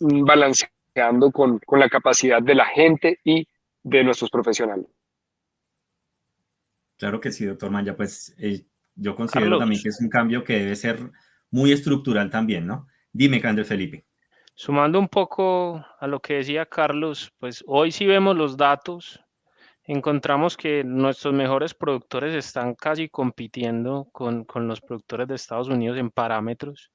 mm, 0.00 0.24
balanceando 0.24 1.32
con, 1.32 1.58
con, 1.66 1.80
la 1.80 1.88
capacidad 1.88 2.40
de 2.40 2.54
la 2.54 2.66
gente 2.66 3.18
y 3.24 3.46
de 3.82 4.04
nuestros 4.04 4.30
profesionales. 4.30 4.86
Claro 6.96 7.20
que 7.20 7.32
sí, 7.32 7.44
doctor 7.44 7.70
Maya, 7.70 7.96
pues 7.96 8.34
eh, 8.38 8.62
yo 8.94 9.16
considero 9.16 9.58
también 9.58 9.82
que 9.82 9.88
es 9.88 10.00
un 10.00 10.08
cambio 10.08 10.44
que 10.44 10.60
debe 10.60 10.76
ser 10.76 11.10
muy 11.50 11.72
estructural 11.72 12.30
también, 12.30 12.66
¿no? 12.66 12.86
Dime, 13.12 13.40
Andrés 13.44 13.66
Felipe. 13.66 14.04
Sumando 14.54 14.98
un 14.98 15.08
poco 15.08 15.84
a 15.98 16.06
lo 16.06 16.20
que 16.20 16.34
decía 16.34 16.66
Carlos, 16.66 17.32
pues 17.38 17.64
hoy 17.66 17.90
si 17.90 18.06
vemos 18.06 18.36
los 18.36 18.56
datos, 18.56 19.24
encontramos 19.84 20.56
que 20.56 20.84
nuestros 20.84 21.34
mejores 21.34 21.74
productores 21.74 22.34
están 22.34 22.74
casi 22.74 23.08
compitiendo 23.08 24.08
con, 24.12 24.44
con, 24.44 24.68
los 24.68 24.80
productores 24.80 25.26
de 25.28 25.34
Estados 25.34 25.68
Unidos 25.68 25.98
en 25.98 26.10
parámetros, 26.10 26.92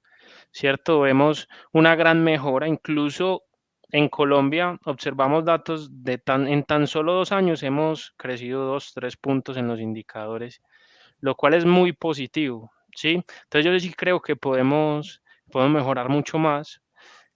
¿cierto? 0.52 1.02
Vemos 1.02 1.48
una 1.74 1.96
gran 1.96 2.24
mejora, 2.24 2.67
incluso 2.67 3.43
en 3.91 4.10
Colombia 4.10 4.78
observamos 4.86 5.46
datos 5.46 6.04
de 6.04 6.17
tan, 6.17 6.48
en 6.48 6.63
tan 6.63 6.88
solo 6.88 7.13
dos 7.13 7.32
años 7.32 7.63
hemos 7.63 8.13
crecido 8.17 8.65
dos, 8.65 8.93
tres 8.93 9.17
puntos 9.17 9.58
en 9.58 9.67
los 9.67 9.80
indicadores, 9.80 10.62
lo 11.22 11.36
cual 11.36 11.54
es 11.56 11.65
muy 11.65 11.93
positivo, 11.93 12.72
¿sí? 12.96 13.24
Entonces 13.43 13.65
yo 13.65 13.80
sí 13.80 13.93
creo 13.93 14.22
que 14.22 14.36
podemos, 14.36 15.24
podemos 15.52 15.74
mejorar 15.74 16.10
mucho 16.10 16.38
más, 16.38 16.82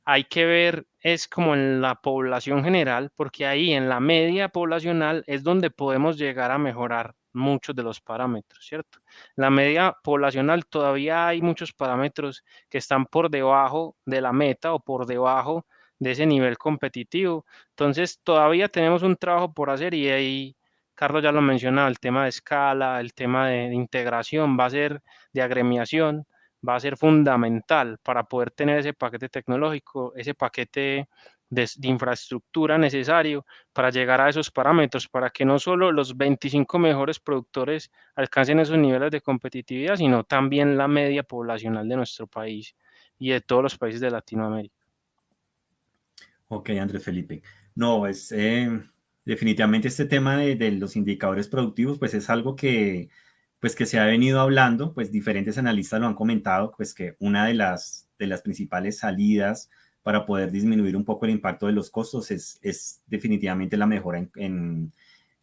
hay 0.05 0.25
que 0.25 0.45
ver 0.45 0.87
es 0.99 1.27
como 1.27 1.53
en 1.55 1.81
la 1.81 1.95
población 1.95 2.63
general, 2.63 3.11
porque 3.15 3.45
ahí 3.45 3.73
en 3.73 3.89
la 3.89 3.99
media 3.99 4.49
poblacional 4.49 5.23
es 5.27 5.43
donde 5.43 5.71
podemos 5.71 6.17
llegar 6.17 6.51
a 6.51 6.57
mejorar 6.57 7.15
muchos 7.33 7.75
de 7.75 7.83
los 7.83 8.01
parámetros, 8.01 8.65
¿cierto? 8.65 8.99
La 9.35 9.49
media 9.49 9.95
poblacional 10.03 10.65
todavía 10.65 11.27
hay 11.27 11.41
muchos 11.41 11.73
parámetros 11.73 12.43
que 12.69 12.77
están 12.77 13.05
por 13.05 13.29
debajo 13.29 13.95
de 14.05 14.21
la 14.21 14.33
meta 14.33 14.73
o 14.73 14.79
por 14.79 15.05
debajo 15.05 15.65
de 15.99 16.11
ese 16.11 16.25
nivel 16.25 16.57
competitivo. 16.57 17.45
Entonces, 17.69 18.19
todavía 18.23 18.67
tenemos 18.69 19.03
un 19.03 19.15
trabajo 19.15 19.53
por 19.53 19.69
hacer 19.69 19.93
y 19.93 20.09
ahí, 20.09 20.57
Carlos 20.95 21.23
ya 21.23 21.31
lo 21.31 21.41
mencionaba, 21.41 21.87
el 21.87 21.99
tema 21.99 22.23
de 22.23 22.29
escala, 22.29 22.99
el 22.99 23.13
tema 23.13 23.47
de 23.49 23.73
integración 23.73 24.57
va 24.59 24.65
a 24.65 24.69
ser 24.71 25.01
de 25.33 25.41
agremiación 25.41 26.25
va 26.67 26.76
a 26.76 26.80
ser 26.80 26.97
fundamental 26.97 27.97
para 28.04 28.24
poder 28.24 28.52
tener 28.52 28.80
ese 28.80 28.93
paquete 28.93 29.30
tecnológico, 29.30 30.13
ese 30.15 30.34
paquete 30.34 31.08
de, 31.50 31.67
infraestructura 31.84 32.78
necesario 32.78 33.45
para 33.74 33.89
llegar 33.89 34.21
a 34.21 34.30
esos 34.30 34.50
parámetros, 34.50 35.08
para 35.08 35.30
que 35.30 35.43
no 35.43 35.60
solo 35.60 35.91
los 35.91 36.15
25 36.15 36.80
mejores 36.80 37.19
productores 37.19 37.91
alcancen 38.15 38.60
esos 38.60 38.78
niveles 38.78 39.12
de 39.12 39.21
competitividad, 39.21 39.97
sino 39.97 40.24
también 40.24 40.78
la 40.78 40.88
media 40.88 41.24
poblacional 41.24 41.88
de 41.88 41.97
nuestro 41.97 42.26
país 42.28 42.76
y 43.19 43.32
de 43.32 43.41
todos 43.41 43.63
los 43.63 43.78
países 43.78 44.02
de 44.02 44.12
Latinoamérica. 44.12 44.76
Ok, 46.47 46.69
Andrés 46.71 47.04
Felipe. 47.04 47.41
No, 47.76 48.08
es 48.08 48.32
eh, 48.32 48.69
definitivamente 49.26 49.89
este 49.89 50.06
tema 50.06 50.38
de, 50.38 50.56
de 50.56 50.71
los 50.71 50.95
indicadores 50.95 51.47
productivos, 51.47 52.00
pues 52.00 52.13
es 52.13 52.30
algo 52.30 52.56
que, 52.56 53.10
pues 53.62 53.76
que 53.76 53.86
se 53.86 54.00
ha 54.00 54.06
venido 54.06 54.41
hablando, 54.41 54.91
pues 54.91 55.12
diferentes 55.12 55.58
analistas 55.60 56.02
lo 56.02 56.08
han 56.08 56.15
comentado, 56.15 56.74
pues 56.76 56.95
que 56.95 57.15
una 57.19 57.45
de 57.45 57.54
las, 57.54 58.08
de 58.17 58.26
las 58.26 58.41
principales 58.41 58.97
salidas 58.97 59.69
para 60.02 60.26
poder 60.26 60.52
disminuir 60.52 60.97
un 60.97 61.06
poco 61.06 61.26
el 61.26 61.32
impacto 61.32 61.67
de 61.67 61.74
los 61.74 61.91
costos 61.91 62.32
es, 62.32 62.58
es 62.63 63.02
definitivamente 63.06 63.78
la 63.78 63.86
mejora 63.86 64.17
en, 64.17 64.91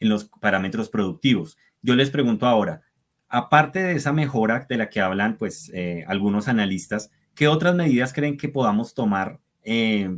en, 0.01 0.09
los 0.09 0.25
parámetros 0.25 0.89
productivos. 0.89 1.57
Yo 1.81 1.95
les 1.95 2.11
pregunto 2.11 2.47
ahora, 2.47 2.83
aparte 3.29 3.81
de 3.85 3.93
esa 3.93 4.13
mejora 4.13 4.67
de 4.69 4.77
la 4.77 4.91
que 4.91 5.01
hablan 5.01 5.37
pues 5.37 5.71
eh, 5.73 6.05
algunos 6.09 6.49
analistas, 6.49 7.13
¿qué 7.37 7.47
otras 7.47 7.77
medidas 7.77 8.13
creen 8.13 8.37
que 8.37 8.49
podamos 8.49 8.95
tomar 8.95 9.39
eh, 9.63 10.11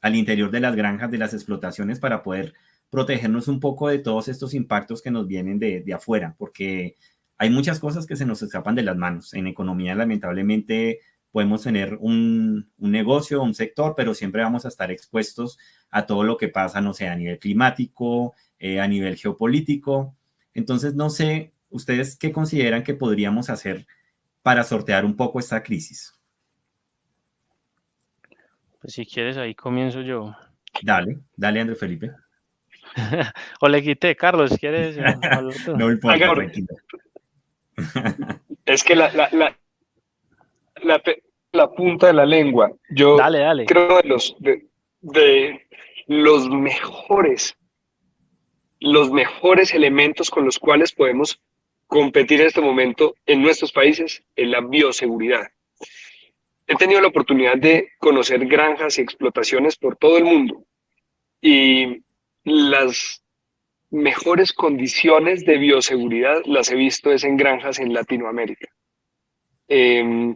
al 0.00 0.16
interior 0.16 0.50
de 0.50 0.60
las 0.60 0.74
granjas, 0.74 1.10
de 1.10 1.18
las 1.18 1.34
explotaciones 1.34 2.00
para 2.00 2.22
poder 2.22 2.54
protegernos 2.88 3.46
un 3.48 3.60
poco 3.60 3.88
de 3.88 3.98
todos 3.98 4.28
estos 4.28 4.54
impactos 4.54 5.02
que 5.02 5.10
nos 5.10 5.26
vienen 5.26 5.58
de, 5.58 5.82
de 5.82 5.92
afuera? 5.92 6.34
Porque 6.38 6.96
hay 7.42 7.50
muchas 7.50 7.80
cosas 7.80 8.06
que 8.06 8.14
se 8.14 8.24
nos 8.24 8.40
escapan 8.40 8.76
de 8.76 8.84
las 8.84 8.96
manos. 8.96 9.34
En 9.34 9.48
economía, 9.48 9.96
lamentablemente, 9.96 11.00
podemos 11.32 11.60
tener 11.64 11.98
un, 11.98 12.70
negocio, 12.78 13.42
un 13.42 13.52
sector, 13.52 13.94
pero 13.96 14.14
siempre 14.14 14.44
vamos 14.44 14.64
a 14.64 14.68
estar 14.68 14.92
expuestos 14.92 15.58
a 15.90 16.06
todo 16.06 16.22
lo 16.22 16.36
que 16.36 16.46
pasa, 16.46 16.80
no 16.80 16.94
sé, 16.94 17.08
a 17.08 17.16
nivel 17.16 17.40
climático, 17.40 18.36
eh, 18.60 18.78
a 18.78 18.86
nivel 18.86 19.16
geopolítico. 19.16 20.14
Entonces, 20.54 20.94
no 20.94 21.10
sé, 21.10 21.50
¿ustedes 21.68 22.14
qué 22.14 22.30
consideran 22.30 22.84
que 22.84 22.94
podríamos 22.94 23.50
hacer 23.50 23.88
para 24.44 24.62
sortear 24.62 25.04
un 25.04 25.16
poco 25.16 25.40
esta 25.40 25.64
crisis? 25.64 26.14
Pues 28.80 28.94
si 28.94 29.04
quieres, 29.04 29.36
ahí 29.36 29.56
comienzo 29.56 30.00
yo. 30.02 30.32
Dale, 30.80 31.18
dale, 31.36 31.60
André 31.60 31.74
Felipe. 31.74 32.12
o 33.60 33.68
le 33.68 33.82
quité, 33.82 34.14
Carlos, 34.14 34.56
¿quieres? 34.60 34.96
no 35.76 35.90
importa, 35.90 36.34
es 38.66 38.84
que 38.84 38.96
la, 38.96 39.12
la, 39.12 41.02
la, 41.52 41.70
punta 41.72 42.08
de 42.08 42.12
la 42.12 42.26
lengua, 42.26 42.72
yo 42.90 43.16
creo 43.66 44.02
de 44.02 44.08
los, 44.08 44.36
de, 45.00 45.66
los 46.06 46.48
mejores, 46.48 47.56
los 48.80 49.10
mejores 49.10 49.74
elementos 49.74 50.30
con 50.30 50.44
los 50.44 50.58
cuales 50.58 50.92
podemos 50.92 51.40
competir 51.86 52.40
en 52.40 52.46
este 52.46 52.60
momento 52.60 53.14
en 53.26 53.42
nuestros 53.42 53.72
países 53.72 54.22
en 54.36 54.50
la 54.50 54.60
bioseguridad. 54.60 55.48
He 56.66 56.76
tenido 56.76 57.00
la 57.00 57.08
oportunidad 57.08 57.56
de 57.56 57.90
conocer 57.98 58.46
granjas 58.46 58.98
y 58.98 59.02
explotaciones 59.02 59.76
por 59.76 59.96
todo 59.96 60.16
el 60.16 60.24
mundo 60.24 60.64
y 61.40 62.02
las 62.44 63.21
mejores 63.92 64.54
condiciones 64.54 65.44
de 65.44 65.58
bioseguridad 65.58 66.42
las 66.46 66.70
he 66.70 66.76
visto 66.76 67.12
es 67.12 67.24
en 67.24 67.36
granjas 67.36 67.78
en 67.78 67.92
Latinoamérica. 67.92 68.68
Em, 69.68 70.34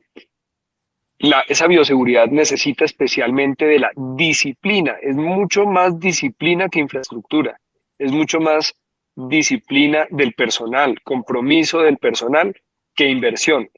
esa 1.48 1.66
bioseguridad 1.66 2.28
necesita 2.28 2.84
especialmente 2.84 3.64
de 3.64 3.78
la 3.78 3.90
disciplina, 3.96 4.96
es 5.00 5.16
mucho 5.16 5.64
más 5.64 5.98
disciplina 5.98 6.68
que 6.68 6.80
infraestructura, 6.80 7.58
es 7.98 8.12
mucho 8.12 8.40
más 8.40 8.74
disciplina 9.14 10.06
del 10.10 10.34
personal, 10.34 11.00
compromiso 11.02 11.80
del 11.80 11.96
personal 11.96 12.54
que 12.94 13.08
inversión. 13.08 13.70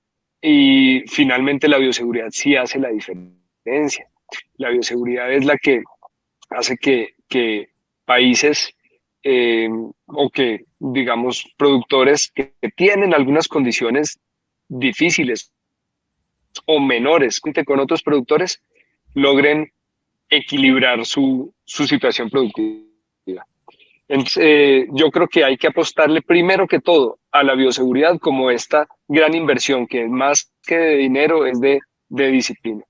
Y 0.43 1.05
finalmente 1.07 1.69
la 1.69 1.79
bioseguridad 1.79 2.31
sí 2.31 2.57
hace 2.57 2.81
la 2.81 2.89
diferencia. 2.89 4.09
La 4.57 4.71
bioseguridad 4.71 5.33
es 5.33 5.45
la 5.45 5.57
que 5.57 5.83
hace 6.51 6.77
que, 6.77 7.15
que 7.29 7.69
países 8.05 8.75
eh, 9.23 9.69
o 10.07 10.31
que, 10.31 10.61
digamos, 10.79 11.45
productores 11.57 12.31
que, 12.35 12.53
tienen 12.77 13.15
algunas 13.15 13.49
condiciones 13.49 14.19
difíciles 14.69 15.51
o 16.67 16.81
menores 16.81 17.41
con 17.41 17.81
otros 17.81 18.03
productores, 18.03 18.61
logren 19.15 19.73
equilibrar 20.29 21.05
su, 21.05 21.55
su 21.65 21.87
situación 21.87 22.31
productiva. 22.31 23.45
Entonces, 24.09 24.43
eh, 24.43 24.87
yo 24.93 25.11
creo 25.11 25.29
que 25.29 25.45
hay 25.45 25.57
que 25.57 25.69
apostarle 25.69 26.23
primero 26.23 26.67
que 26.67 26.81
todo 26.81 27.19
a 27.31 27.43
la 27.43 27.55
bioseguridad 27.55 28.19
como 28.19 28.51
esta 28.51 28.89
gran 29.07 29.35
inversión 29.35 29.87
que 29.87 30.07
más 30.09 30.51
que 30.67 30.77
de 30.77 30.97
dinero 30.97 31.47
es 31.47 31.61
de, 31.61 31.81
de 32.09 32.29
disciplina. 32.29 32.83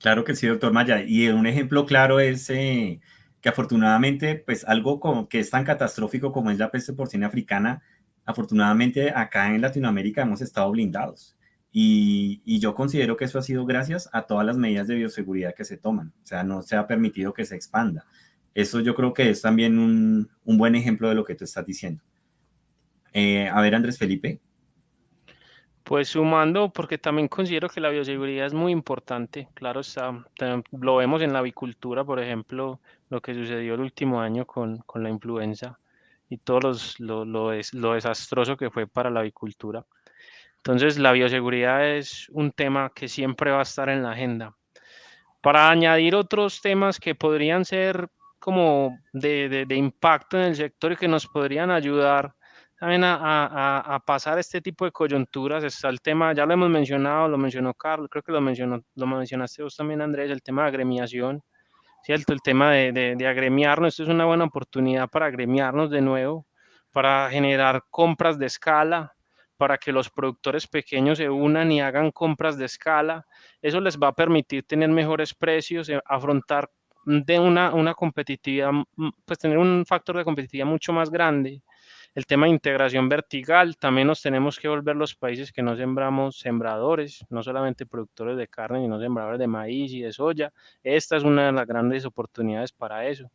Claro 0.00 0.22
que 0.22 0.34
sí, 0.34 0.46
doctor 0.46 0.72
Maya. 0.72 1.02
Y 1.04 1.28
un 1.28 1.46
ejemplo 1.46 1.84
claro 1.84 2.20
es 2.20 2.48
eh, 2.50 3.00
que 3.44 3.50
afortunadamente, 3.50 4.36
pues 4.36 4.64
algo 4.64 4.98
como 4.98 5.28
que 5.28 5.38
es 5.38 5.50
tan 5.50 5.64
catastrófico 5.64 6.32
como 6.32 6.50
es 6.50 6.56
la 6.56 6.70
peste 6.70 6.94
porcina 6.94 7.26
africana, 7.26 7.82
afortunadamente 8.24 9.10
acá 9.10 9.54
en 9.54 9.60
Latinoamérica 9.60 10.22
hemos 10.22 10.40
estado 10.40 10.70
blindados. 10.70 11.36
Y, 11.70 12.40
yo 12.58 12.74
considero 12.74 13.18
que 13.18 13.26
eso 13.26 13.38
ha 13.38 13.42
sido 13.42 13.66
gracias 13.66 14.08
a 14.14 14.22
todas 14.22 14.46
las 14.46 14.56
medidas 14.56 14.86
de 14.86 14.94
bioseguridad 14.94 15.54
que 15.54 15.66
se 15.66 15.76
toman. 15.76 16.14
O 16.22 16.26
sea, 16.26 16.42
no 16.42 16.62
se 16.62 16.76
ha 16.76 16.86
permitido 16.86 17.34
que 17.34 17.44
se 17.44 17.54
expanda. 17.54 18.06
Eso 18.54 18.80
yo 18.80 18.94
creo 18.94 19.12
que 19.12 19.28
es 19.28 19.42
también 19.42 19.78
un, 19.78 20.30
un 20.46 20.56
buen 20.56 20.74
ejemplo 20.74 21.10
de 21.10 21.14
lo 21.14 21.26
que 21.26 21.34
tú 21.34 21.44
estás 21.44 21.66
diciendo. 21.66 22.02
Eh, 23.12 23.46
a 23.46 23.60
ver, 23.60 23.74
Andrés 23.74 23.98
Felipe. 23.98 24.40
Pues 25.84 26.08
sumando, 26.08 26.70
porque 26.70 26.96
también 26.96 27.28
considero 27.28 27.68
que 27.68 27.80
la 27.80 27.90
bioseguridad 27.90 28.46
es 28.46 28.54
muy 28.54 28.72
importante. 28.72 29.48
Claro, 29.52 29.80
está, 29.80 30.24
lo 30.72 30.96
vemos 30.96 31.20
en 31.20 31.34
la 31.34 31.40
avicultura, 31.40 32.04
por 32.04 32.18
ejemplo, 32.20 32.80
lo 33.10 33.20
que 33.20 33.34
sucedió 33.34 33.74
el 33.74 33.80
último 33.80 34.20
año 34.20 34.46
con, 34.46 34.78
con 34.78 35.02
la 35.02 35.10
influenza 35.10 35.78
y 36.30 36.38
todo 36.38 36.72
lo, 36.98 37.24
lo, 37.26 37.52
lo 37.72 37.92
desastroso 37.92 38.56
que 38.56 38.70
fue 38.70 38.86
para 38.86 39.10
la 39.10 39.20
avicultura. 39.20 39.84
Entonces, 40.56 40.98
la 40.98 41.12
bioseguridad 41.12 41.86
es 41.86 42.30
un 42.30 42.50
tema 42.52 42.90
que 42.94 43.06
siempre 43.06 43.50
va 43.50 43.58
a 43.58 43.62
estar 43.62 43.90
en 43.90 44.02
la 44.02 44.12
agenda. 44.12 44.56
Para 45.42 45.68
añadir 45.68 46.14
otros 46.14 46.62
temas 46.62 46.98
que 46.98 47.14
podrían 47.14 47.66
ser 47.66 48.08
como 48.38 48.98
de, 49.12 49.50
de, 49.50 49.66
de 49.66 49.74
impacto 49.76 50.38
en 50.38 50.44
el 50.44 50.56
sector 50.56 50.92
y 50.92 50.96
que 50.96 51.08
nos 51.08 51.26
podrían 51.26 51.70
ayudar 51.70 52.34
también 52.78 53.02
a, 53.04 54.02
pasar 54.04 54.38
este 54.38 54.60
tipo 54.60 54.84
de 54.84 54.92
coyunturas. 54.92 55.64
Está 55.64 55.88
el 55.88 56.00
tema, 56.00 56.32
ya 56.32 56.46
lo 56.46 56.54
hemos 56.54 56.70
mencionado, 56.70 57.28
lo 57.28 57.38
mencionó 57.38 57.74
Carlos, 57.74 58.08
creo 58.10 58.22
que 58.22 58.32
lo, 58.32 58.40
mencionó, 58.40 58.82
lo 58.94 59.06
mencionaste 59.06 59.62
vos 59.62 59.76
también, 59.76 60.02
Andrés, 60.02 60.30
el 60.30 60.42
tema 60.42 60.62
de 60.62 60.68
agremiación, 60.68 61.42
¿cierto? 62.02 62.32
El 62.32 62.42
tema 62.42 62.72
de, 62.72 62.92
de, 63.16 63.26
agremiarnos, 63.26 63.94
esto 63.94 64.04
es 64.04 64.08
una 64.08 64.24
buena 64.24 64.44
oportunidad 64.44 65.08
para 65.08 65.26
agremiarnos 65.26 65.90
de 65.90 66.00
nuevo, 66.00 66.46
para 66.92 67.30
generar 67.30 67.84
compras 67.90 68.38
de 68.38 68.46
escala, 68.46 69.14
para 69.56 69.78
que 69.78 69.92
los 69.92 70.10
productores 70.10 70.66
pequeños 70.66 71.18
se 71.18 71.30
unan 71.30 71.70
y 71.72 71.80
hagan 71.80 72.10
compras 72.10 72.58
de 72.58 72.64
escala. 72.64 73.24
Eso 73.62 73.80
les 73.80 73.98
va 73.98 74.08
a 74.08 74.12
permitir 74.12 74.64
tener 74.64 74.88
mejores 74.88 75.32
precios, 75.32 75.88
eh, 75.88 76.00
afrontar 76.04 76.70
de 77.06 77.38
una, 77.38 77.72
una 77.74 77.94
competitividad, 77.94 78.70
pues 79.24 79.38
tener 79.38 79.58
un 79.58 79.84
factor 79.86 80.16
de 80.16 80.24
competitividad 80.24 80.66
mucho 80.66 80.92
más 80.92 81.10
grande. 81.10 81.62
El 82.14 82.26
tema 82.26 82.46
de 82.46 82.52
integración 82.52 83.08
vertical, 83.08 83.76
también 83.76 84.06
nos 84.06 84.22
tenemos 84.22 84.58
que 84.58 84.68
volver 84.68 84.94
los 84.94 85.16
países 85.16 85.52
que 85.52 85.62
no 85.62 85.74
sembramos 85.74 86.38
sembradores, 86.38 87.24
no 87.28 87.42
solamente 87.42 87.86
productores 87.86 88.36
de 88.36 88.46
carne, 88.46 88.82
sino 88.82 89.00
sembradores 89.00 89.40
de 89.40 89.48
maíz 89.48 89.92
y 89.92 90.00
de 90.02 90.12
soya. 90.12 90.52
Esta 90.82 91.16
es 91.16 91.24
una 91.24 91.46
de 91.46 91.52
las 91.52 91.66
grandes 91.66 92.04
oportunidades 92.04 92.70
para 92.72 93.06
eso. 93.08 93.30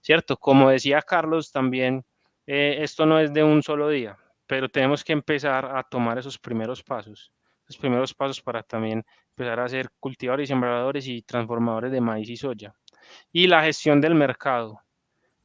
¿Cierto? 0.00 0.36
Como 0.38 0.70
decía 0.70 1.02
Carlos, 1.02 1.52
también 1.52 2.04
eh, 2.46 2.78
esto 2.80 3.06
no 3.06 3.18
es 3.18 3.32
de 3.32 3.44
un 3.44 3.62
solo 3.62 3.88
día, 3.88 4.16
pero 4.46 4.68
tenemos 4.68 5.04
que 5.04 5.12
empezar 5.12 5.66
a 5.76 5.82
tomar 5.82 6.18
esos 6.18 6.38
primeros 6.38 6.82
pasos, 6.82 7.30
los 7.66 7.76
primeros 7.76 8.14
pasos 8.14 8.40
para 8.40 8.62
también 8.62 9.04
empezar 9.30 9.60
a 9.60 9.68
ser 9.68 9.90
cultivadores 10.00 10.48
y 10.48 10.52
sembradores 10.52 11.06
y 11.08 11.22
transformadores 11.22 11.92
de 11.92 12.00
maíz 12.00 12.28
y 12.28 12.36
soya 12.36 12.74
y 13.32 13.46
la 13.46 13.62
gestión 13.62 14.00
del 14.00 14.14
mercado. 14.14 14.83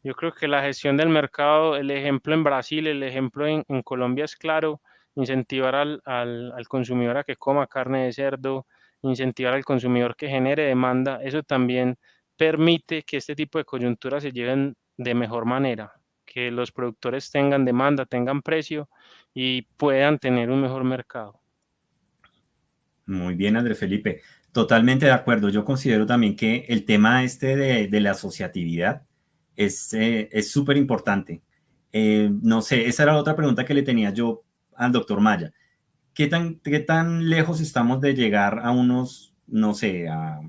Yo 0.04 0.14
creo 0.14 0.32
que 0.34 0.48
la 0.48 0.62
gestión 0.62 0.98
del 0.98 1.10
mercado, 1.10 1.76
el 1.76 1.92
ejemplo 1.92 2.34
en 2.34 2.44
Brasil, 2.44 2.88
el 2.88 3.04
ejemplo 3.04 3.48
en, 3.48 3.64
Colombia 3.84 4.26
es 4.26 4.36
claro, 4.36 4.82
incentivar 5.16 5.76
al, 5.76 6.02
al, 6.06 6.68
consumidor 6.68 7.18
a 7.18 7.24
que 7.24 7.36
coma 7.36 7.68
carne 7.68 8.06
de 8.06 8.14
cerdo, 8.14 8.66
incentivar 9.02 9.54
al 9.54 9.66
consumidor 9.66 10.16
que 10.16 10.30
genere 10.30 10.64
demanda, 10.64 11.20
eso 11.24 11.44
también 11.44 11.98
permite 12.38 13.04
que 13.04 13.18
este 13.18 13.36
tipo 13.36 13.58
de 13.58 13.66
coyunturas 13.66 14.24
se 14.24 14.32
lleven 14.32 14.76
de 14.96 15.14
mejor 15.14 15.46
manera, 15.46 15.94
que 16.26 16.52
los 16.52 16.72
productores 16.72 17.30
tengan 17.32 17.66
demanda, 17.66 18.06
tengan 18.06 18.42
precio 18.42 18.90
y 19.34 19.64
puedan 19.78 20.20
tener 20.20 20.50
un 20.50 20.62
mejor 20.62 20.84
mercado. 20.84 21.40
Muy 23.06 23.36
bien, 23.36 23.58
Andrés 23.58 23.80
Felipe. 23.80 24.22
Totalmente 24.52 25.06
de 25.06 25.12
acuerdo. 25.12 25.50
Yo 25.50 25.66
considero 25.66 26.06
también 26.06 26.36
que 26.36 26.66
el 26.70 26.86
tema 26.86 27.24
este 27.24 27.56
de, 27.56 28.00
la 28.00 28.12
asociatividad 28.12 29.04
es 29.60 29.94
eh, 29.94 30.30
súper 30.42 30.78
importante. 30.78 31.42
Eh, 31.92 32.32
no 32.42 32.62
sé, 32.62 32.88
esa 32.88 33.04
era 33.04 33.14
la 33.14 33.20
otra 33.20 33.36
pregunta 33.36 33.66
que 33.66 33.74
le 33.74 33.84
tenía 33.84 34.12
yo 34.12 34.42
al 34.76 34.94
doctor 34.94 35.20
Maya. 35.20 35.52
¿Qué 36.14 36.28
tan, 36.28 36.56
qué 36.60 36.80
tan 36.80 37.30
lejos 37.30 37.60
estamos 37.60 38.00
de 38.00 38.14
llegar 38.16 38.62
a 38.64 38.72
unos, 38.72 39.34
no 39.48 39.74
sé, 39.74 40.08
a, 40.08 40.40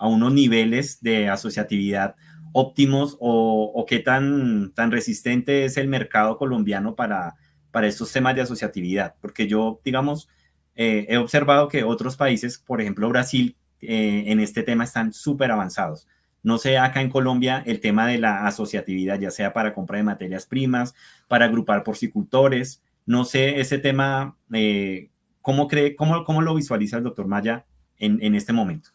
unos 0.00 0.32
niveles 0.32 1.00
de 1.00 1.28
asociatividad 1.28 2.16
óptimos 2.52 3.16
o, 3.20 3.84
qué 3.88 3.98
tan, 3.98 4.72
tan 4.74 4.90
resistente 4.90 5.64
es 5.64 5.76
el 5.76 5.88
mercado 5.88 6.38
colombiano 6.38 6.94
para, 6.94 7.34
para 7.72 7.88
estos 7.88 8.12
temas 8.12 8.36
de 8.36 8.42
asociatividad? 8.42 9.14
Porque 9.20 9.48
yo, 9.48 9.80
digamos, 9.84 10.28
eh, 10.76 11.06
he 11.08 11.16
observado 11.16 11.68
que 11.68 11.82
otros 11.82 12.16
países, 12.16 12.58
por 12.58 12.80
ejemplo 12.80 13.08
Brasil, 13.08 13.56
eh, 13.80 14.24
en 14.26 14.38
este 14.38 14.62
tema 14.62 14.84
están 14.84 15.12
súper 15.12 15.50
avanzados. 15.50 16.06
No 16.42 16.58
sé 16.58 16.78
acá 16.78 17.00
en 17.00 17.10
Colombia 17.10 17.62
el 17.66 17.80
tema 17.80 18.06
de 18.06 18.18
la 18.18 18.46
asociatividad, 18.46 19.18
ya 19.18 19.30
sea 19.30 19.52
para 19.52 19.74
compra 19.74 19.98
de 19.98 20.04
materias 20.04 20.46
primas, 20.46 20.94
para 21.28 21.46
agrupar 21.46 21.84
porcicultores. 21.84 22.82
No 23.06 23.24
sé 23.24 23.60
ese 23.60 23.78
tema, 23.78 24.36
eh, 24.52 25.08
¿cómo, 25.40 25.68
cree, 25.68 25.94
cómo, 25.94 26.24
¿cómo 26.24 26.42
lo 26.42 26.54
visualiza 26.54 26.96
el 26.96 27.04
doctor 27.04 27.26
Maya 27.26 27.64
en, 27.98 28.22
en 28.22 28.34
este 28.34 28.52
momento? 28.52 28.90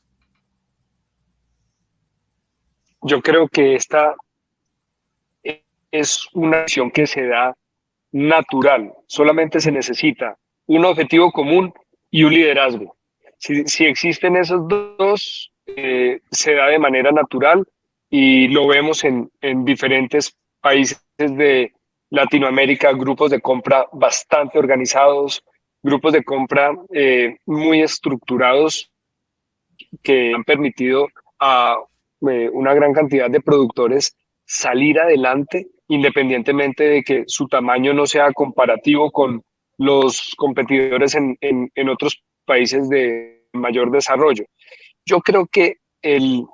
Yo 3.01 3.21
creo 3.21 3.47
que 3.47 3.75
esta 3.75 4.15
es 5.91 6.27
una 6.33 6.61
acción 6.61 6.91
que 6.91 7.07
se 7.07 7.25
da 7.27 7.55
natural. 8.11 8.93
Solamente 9.07 9.59
se 9.59 9.71
necesita 9.71 10.37
un 10.65 10.85
objetivo 10.85 11.31
común 11.31 11.73
y 12.09 12.23
un 12.23 12.33
liderazgo. 12.33 12.95
Si, 13.37 13.85
existen 13.85 14.35
esos 14.35 14.67
dos, 14.67 15.51
eh, 15.67 16.19
se 16.31 16.53
da 16.53 16.67
de 16.67 16.79
manera 16.79 17.11
natural 17.11 17.65
y 18.09 18.47
lo 18.47 18.67
vemos 18.67 19.03
en, 19.03 19.29
diferentes 19.65 20.35
países 20.61 21.01
de 21.17 21.73
Latinoamérica, 22.09 22.93
grupos 22.93 23.31
de 23.31 23.41
compra 23.41 23.85
bastante 23.91 24.57
organizados, 24.57 25.43
grupos 25.83 26.13
de 26.13 26.23
compra 26.23 26.73
eh, 26.93 27.37
muy 27.45 27.81
estructurados 27.81 28.89
que 30.03 30.33
han 30.33 30.43
permitido 30.43 31.07
a 31.39 31.77
eh, 32.29 32.49
una 32.51 32.73
gran 32.73 32.93
cantidad 32.93 33.29
de 33.29 33.41
productores 33.41 34.15
salir 34.45 34.99
adelante 34.99 35.67
independientemente 35.89 36.83
de 36.83 37.03
que 37.03 37.23
su 37.27 37.47
tamaño 37.47 37.93
no 37.93 38.05
sea 38.05 38.31
comparativo 38.33 39.11
con 39.11 39.43
los 39.77 40.33
competidores 40.37 41.15
en, 41.15 41.37
en, 41.41 41.89
otros 41.89 42.23
países 42.45 42.89
de 42.89 43.45
mayor 43.53 43.91
desarrollo. 43.91 44.43
Yo 45.07 45.21
creo 45.21 45.47
que 45.47 45.77
el, 46.01 46.45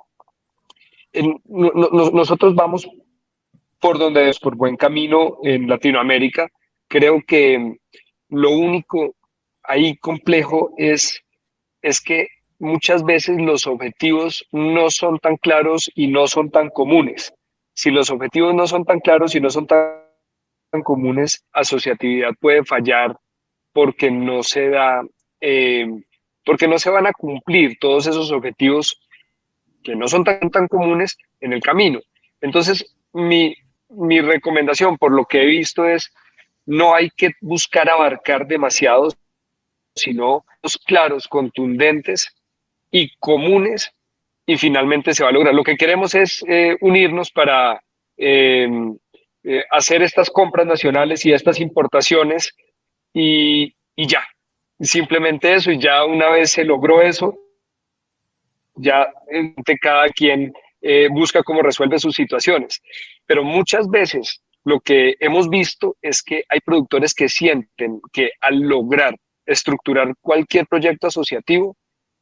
nosotros 1.48 2.54
vamos 2.54 2.88
por 3.80 3.98
donde 3.98 4.28
es, 4.30 4.38
por 4.38 4.54
buen 4.54 4.76
camino 4.76 5.38
en 5.42 5.68
Latinoamérica. 5.68 6.48
Creo 6.86 7.20
que 7.26 7.76
lo 8.28 8.50
único 8.50 9.16
ahí 9.64 9.96
complejo 9.96 10.72
es, 10.76 11.20
es 11.82 12.00
que 12.00 12.28
muchas 12.60 13.04
veces 13.04 13.40
los 13.40 13.66
objetivos 13.66 14.46
no 14.52 14.88
son 14.88 15.18
tan 15.18 15.36
claros 15.36 15.90
y 15.96 16.06
no 16.06 16.28
son 16.28 16.48
tan 16.48 16.70
comunes. 16.70 17.34
Si 17.74 17.90
los 17.90 18.08
objetivos 18.08 18.54
no 18.54 18.68
son 18.68 18.84
tan 18.84 19.00
claros 19.00 19.34
y 19.34 19.40
no 19.40 19.50
son 19.50 19.66
tan 19.66 19.98
comunes, 20.84 21.44
asociatividad 21.52 22.30
puede 22.40 22.64
fallar 22.64 23.16
porque 23.72 24.12
no 24.12 24.44
se 24.44 24.68
da, 24.68 25.02
eh, 25.40 25.88
porque 26.44 26.68
no 26.68 26.78
se 26.78 26.90
van 26.90 27.06
a 27.06 27.12
cumplir 27.12 27.78
todos 27.78 28.06
esos 28.06 28.30
objetivos 28.30 29.00
que 29.82 29.94
no 29.94 30.08
son 30.08 30.24
tan, 30.24 30.50
tan 30.50 30.68
comunes 30.68 31.16
en 31.40 31.52
el 31.52 31.60
camino. 31.60 32.00
Entonces, 32.40 32.96
mi, 33.12 33.54
mi 33.88 34.20
recomendación, 34.20 34.98
por 34.98 35.12
lo 35.12 35.24
que 35.24 35.42
he 35.42 35.46
visto, 35.46 35.86
es 35.86 36.12
no 36.66 36.94
hay 36.94 37.10
que 37.10 37.32
buscar 37.40 37.88
abarcar 37.88 38.46
demasiados, 38.46 39.16
sino 39.94 40.44
los 40.62 40.78
claros, 40.78 41.28
contundentes 41.28 42.34
y 42.90 43.14
comunes, 43.18 43.92
y 44.46 44.56
finalmente 44.56 45.14
se 45.14 45.22
va 45.22 45.30
a 45.30 45.32
lograr. 45.32 45.54
Lo 45.54 45.64
que 45.64 45.76
queremos 45.76 46.14
es 46.14 46.44
eh, 46.48 46.76
unirnos 46.80 47.30
para 47.30 47.82
eh, 48.16 48.68
hacer 49.70 50.02
estas 50.02 50.30
compras 50.30 50.66
nacionales 50.66 51.24
y 51.24 51.32
estas 51.32 51.60
importaciones 51.60 52.54
y, 53.12 53.74
y 53.94 54.06
ya, 54.06 54.26
simplemente 54.86 55.54
eso, 55.54 55.70
y 55.70 55.78
ya 55.78 56.04
una 56.04 56.30
vez 56.30 56.52
se 56.52 56.64
logró 56.64 57.02
eso, 57.02 57.38
ya 58.76 59.08
cada 59.80 60.08
quien 60.08 60.52
eh, 60.80 61.08
busca 61.10 61.42
cómo 61.42 61.62
resuelve 61.62 61.98
sus 61.98 62.14
situaciones. 62.14 62.82
Pero 63.26 63.44
muchas 63.44 63.88
veces 63.88 64.42
lo 64.64 64.80
que 64.80 65.14
hemos 65.20 65.48
visto 65.48 65.96
es 66.02 66.22
que 66.22 66.44
hay 66.48 66.60
productores 66.60 67.14
que 67.14 67.28
sienten 67.28 68.00
que 68.12 68.30
al 68.40 68.60
lograr 68.60 69.14
estructurar 69.46 70.14
cualquier 70.20 70.66
proyecto 70.66 71.08
asociativo, 71.08 71.76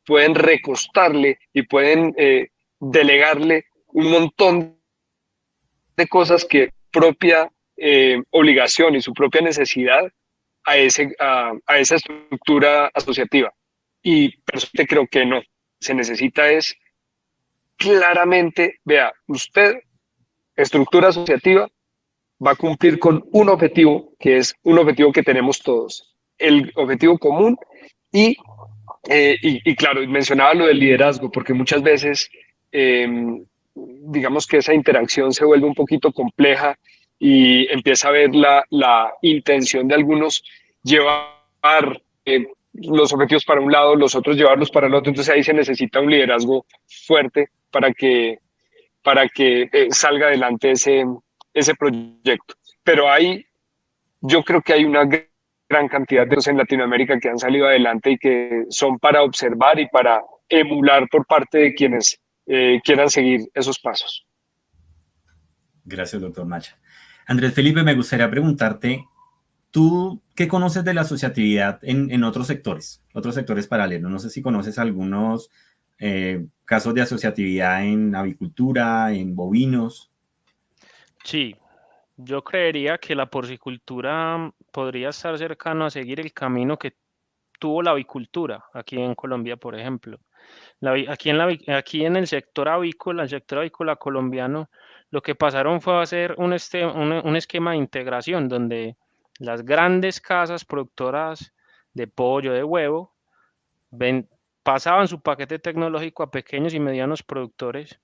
pueden 0.05 0.35
recostarle 0.35 1.39
y 1.53 1.63
pueden 1.63 2.15
eh, 2.17 2.49
delegarle 2.81 3.65
un 3.89 4.11
montón 4.11 4.79
de 5.97 6.09
cosas 6.09 6.45
que 6.45 6.71
propia 6.91 7.49
eh, 7.77 8.21
obligación 8.31 8.97
y 8.97 9.01
su 9.01 9.13
propia 9.13 9.41
necesidad 9.41 10.11
a, 10.65 10.77
esa 10.77 11.97
estructura 11.97 12.91
asociativa. 12.95 13.53
Y 14.03 14.37
personalmente 14.43 14.87
creo 14.87 15.07
que 15.07 15.27
no. 15.27 15.43
Se 15.81 15.95
necesita 15.95 16.49
es 16.51 16.77
claramente, 17.77 18.79
vea, 18.85 19.13
usted, 19.27 19.75
estructura 20.55 21.09
asociativa, 21.09 21.69
va 22.45 22.53
a 22.53 22.57
cumplir 22.57 22.99
con 22.99 23.25
un 23.33 23.49
objetivo, 23.49 24.15
que 24.19 24.37
es 24.37 24.55
un 24.63 24.79
objetivo 24.79 25.13
que 25.13 25.23
tenemos 25.23 25.61
todos, 25.61 26.15
el 26.39 26.73
objetivo 26.77 27.19
común 27.19 27.57
y, 28.13 28.37
eh, 29.09 29.37
y, 29.41 29.75
claro, 29.77 30.07
mencionaba 30.07 30.55
lo 30.55 30.67
del 30.67 30.79
liderazgo, 30.79 31.31
porque 31.31 31.55
muchas 31.55 31.83
veces, 31.83 32.31
em, 32.71 33.45
digamos 33.75 34.47
que 34.47 34.59
esa 34.59 34.75
interacción 34.75 35.33
se 35.33 35.45
vuelve 35.45 35.67
un 35.67 35.75
poquito 35.75 36.13
compleja 36.13 36.79
y 37.25 37.73
empieza 37.73 38.09
a 38.09 38.11
ver 38.11 38.35
la, 38.35 38.65
la 38.71 39.13
intención 39.23 39.87
de 39.87 39.95
algunos 39.95 40.43
llevar 40.83 42.03
eh, 42.25 42.49
los 42.73 43.13
objetivos 43.13 43.45
para 43.45 43.61
un 43.61 43.71
lado, 43.71 43.95
los 43.95 44.17
otros 44.17 44.37
llevarlos 44.37 44.73
para 44.73 44.89
el 44.89 44.95
otro. 44.95 45.11
Entonces 45.11 45.33
ahí 45.33 45.45
se 45.45 45.53
necesita 45.53 46.01
un 46.01 46.11
liderazgo 46.11 46.67
fuerte 47.07 47.51
para 47.71 47.93
que, 47.93 48.41
para 49.05 49.29
que 49.29 49.69
eh, 49.73 49.87
salga 49.91 50.27
adelante 50.27 50.73
ese, 50.73 51.05
ese 51.55 51.77
proyecto. 51.77 52.57
Pero 52.83 53.09
hay, 53.09 53.47
yo 54.21 54.43
creo 54.43 54.61
que 54.61 54.73
hay 54.73 54.85
una 54.85 55.05
gran 55.05 55.87
cantidad 55.87 56.27
de 56.27 56.35
los 56.35 56.49
en 56.49 56.59
Latinoamérica 56.59 57.21
que 57.21 57.29
han 57.29 57.39
salido 57.39 57.69
adelante 57.69 58.11
y 58.11 58.19
que 58.19 58.65
son 58.69 58.99
para 58.99 59.23
observar 59.23 59.79
y 59.79 59.87
para 59.87 60.23
emular 60.49 61.09
por 61.09 61.25
parte 61.25 61.59
de 61.59 61.75
quienes 61.75 62.21
eh, 62.47 62.81
quieran 62.83 63.09
seguir 63.09 63.43
esos 63.55 63.79
pasos. 63.79 64.27
Gracias, 65.85 66.21
doctor 66.21 66.47
Macha. 66.47 66.82
Andrés 67.33 67.55
Felipe, 67.55 67.83
me 67.83 67.95
gustaría 67.95 68.31
preguntarte, 68.31 69.07
¿Tú 69.73 70.21
qué 70.37 70.49
conoces 70.49 70.85
de 70.85 70.93
la 70.93 71.01
asociatividad 71.01 71.81
en, 71.83 72.23
otros 72.25 72.47
sectores, 72.47 73.01
otros 73.15 73.35
sectores 73.35 73.67
paralelos? 73.67 74.11
No 74.11 74.19
sé 74.19 74.29
si 74.29 74.43
conoces 74.43 74.79
algunos 74.79 75.49
eh, 75.99 76.45
casos 76.67 76.93
de 76.93 77.01
asociatividad 77.01 77.83
en 77.83 78.15
avicultura, 78.15 79.11
en 79.13 79.35
bovinos. 79.35 80.11
Sí, 81.25 81.57
yo 82.19 82.45
creería 82.45 82.99
que 82.99 83.15
la 83.15 83.31
porcicultura 83.31 84.53
podría 84.71 85.09
estar 85.09 85.39
cercano 85.39 85.87
a 85.87 85.91
seguir 85.91 86.21
el 86.21 86.35
camino 86.35 86.79
que 86.79 86.93
tuvo 87.59 87.81
la 87.81 87.93
avicultura 87.93 88.63
aquí 88.75 89.01
en 89.01 89.15
Colombia, 89.15 89.57
por 89.57 89.75
ejemplo. 89.75 90.19
aquí, 91.09 91.31
en 91.31 91.41
aquí 91.73 92.05
en 92.05 92.17
el 92.17 92.27
sector 92.27 92.69
avícola, 92.69 93.23
el 93.23 93.31
sector 93.31 93.61
avícola 93.61 93.97
colombiano, 93.97 94.69
lo 95.13 95.23
que 95.23 95.35
pasaron 95.35 95.83
fue 95.83 96.01
hacer 96.03 96.35
un, 96.39 96.55
este, 96.55 96.85
un 96.87 97.37
esquema 97.37 97.73
de 97.73 97.77
integración 97.77 98.49
donde 98.49 98.97
las 99.39 99.63
grandes 99.63 100.23
casas 100.23 100.65
productoras 100.65 101.53
de 101.93 102.07
pollo, 102.07 102.55
de 102.55 102.65
huevo, 102.65 103.15
pasaban 104.63 105.07
su 105.09 105.21
paquete 105.21 105.59
tecnológico 105.59 106.23
a 106.23 106.31
pequeños 106.31 106.73
y 106.73 106.81
medianos 106.81 107.23
productores, 107.23 108.01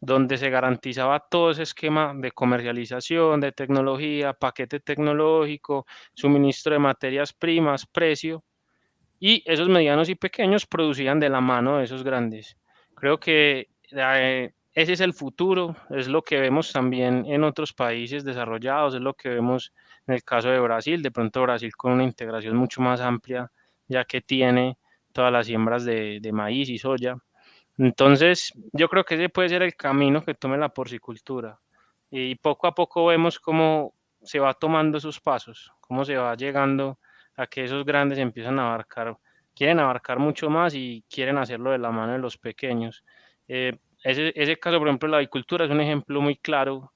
donde 0.00 0.38
se 0.38 0.48
garantizaba 0.48 1.18
todo 1.18 1.50
ese 1.50 1.64
esquema 1.64 2.14
de 2.14 2.30
comercialización, 2.30 3.40
de 3.40 3.50
tecnología, 3.50 4.32
paquete 4.32 4.78
tecnológico, 4.78 5.84
suministro 6.14 6.74
de 6.74 6.78
materias 6.78 7.32
primas, 7.32 7.86
precio, 7.86 8.44
y 9.18 9.42
esos 9.50 9.68
medianos 9.68 10.08
y 10.10 10.14
pequeños 10.14 10.64
producían 10.64 11.18
de 11.18 11.28
la 11.28 11.40
mano 11.40 11.78
de 11.78 11.84
esos 11.84 12.04
grandes. 12.04 12.56
Creo 12.94 13.18
que 13.18 13.70
eh, 13.90 14.52
ese 14.76 14.92
es 14.92 15.00
el 15.00 15.14
futuro, 15.14 15.74
es 15.88 16.06
lo 16.06 16.20
que 16.20 16.38
vemos 16.38 16.70
también 16.70 17.24
en 17.24 17.44
otros 17.44 17.72
países 17.72 18.24
desarrollados, 18.24 18.94
es 18.94 19.00
lo 19.00 19.14
que 19.14 19.30
vemos 19.30 19.72
en 20.06 20.14
el 20.14 20.22
caso 20.22 20.50
de 20.50 20.60
Brasil, 20.60 21.02
de 21.02 21.10
pronto 21.10 21.40
Brasil 21.40 21.74
con 21.74 21.92
una 21.92 22.04
integración 22.04 22.54
mucho 22.54 22.82
más 22.82 23.00
amplia, 23.00 23.50
ya 23.88 24.04
que 24.04 24.20
tiene 24.20 24.76
todas 25.12 25.32
las 25.32 25.46
siembras 25.46 25.86
de, 25.86 26.20
maíz 26.30 26.68
y 26.68 26.76
soya. 26.76 27.16
Entonces, 27.78 28.52
yo 28.74 28.90
creo 28.90 29.02
que 29.04 29.14
ese 29.14 29.30
puede 29.30 29.48
ser 29.48 29.62
el 29.62 29.74
camino 29.76 30.22
que 30.22 30.34
tome 30.34 30.58
la 30.58 30.68
porcicultura. 30.68 31.56
Y 32.10 32.34
poco 32.34 32.66
a 32.66 32.74
poco 32.74 33.06
vemos 33.06 33.40
cómo 33.40 33.94
se 34.22 34.40
va 34.40 34.52
tomando 34.52 34.98
esos 34.98 35.20
pasos, 35.20 35.70
cómo 35.80 36.04
se 36.04 36.18
va 36.18 36.34
llegando 36.34 36.98
a 37.38 37.46
que 37.46 37.64
esos 37.64 37.86
grandes 37.86 38.18
empiezan 38.18 38.58
a 38.58 38.66
abarcar, 38.66 39.16
quieren 39.54 39.80
abarcar 39.80 40.18
mucho 40.18 40.50
más 40.50 40.74
y 40.74 41.02
quieren 41.08 41.38
hacerlo 41.38 41.70
de 41.70 41.78
la 41.78 41.90
mano 41.90 42.12
de 42.12 42.18
los 42.18 42.36
pequeños. 42.36 43.02
Eh, 43.48 43.78
ese, 44.06 44.32
ese 44.36 44.56
caso, 44.56 44.78
por 44.78 44.86
ejemplo, 44.86 45.08
la 45.08 45.16
avicultura 45.16 45.64
es 45.64 45.70
un 45.70 45.80
ejemplo 45.80 46.20
muy 46.20 46.36
claro. 46.36 46.92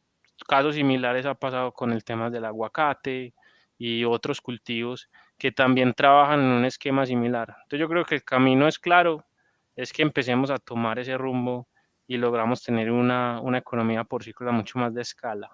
Casos 0.47 0.77
similares 0.77 1.27
ha 1.27 1.35
pasado 1.35 1.73
con 1.73 1.93
el 1.93 2.05
tema 2.05 2.31
del 2.31 2.45
aguacate 2.45 3.35
y 3.77 4.05
otros 4.05 4.41
cultivos 4.41 5.09
que 5.37 5.51
también 5.51 5.93
trabajan 5.95 6.41
en 6.41 6.47
un 6.47 6.65
esquema 6.65 7.05
similar. 7.07 7.49
Entonces 7.63 7.81
yo 7.81 7.89
creo 7.89 8.05
que 8.05 8.15
el 8.15 8.25
camino 8.25 8.69
es 8.69 8.79
claro, 8.79 9.27
es 9.75 9.93
que 9.93 10.03
empecemos 10.03 10.51
a 10.51 10.59
tomar 10.59 10.99
ese 10.99 11.19
rumbo 11.19 11.67
y 12.07 12.17
logramos 12.17 12.63
tener 12.63 12.91
una, 12.91 13.41
una 13.41 13.59
economía 13.59 14.05
porcícola 14.05 14.53
mucho 14.53 14.79
más 14.79 14.95
de 14.95 15.03
escala 15.03 15.51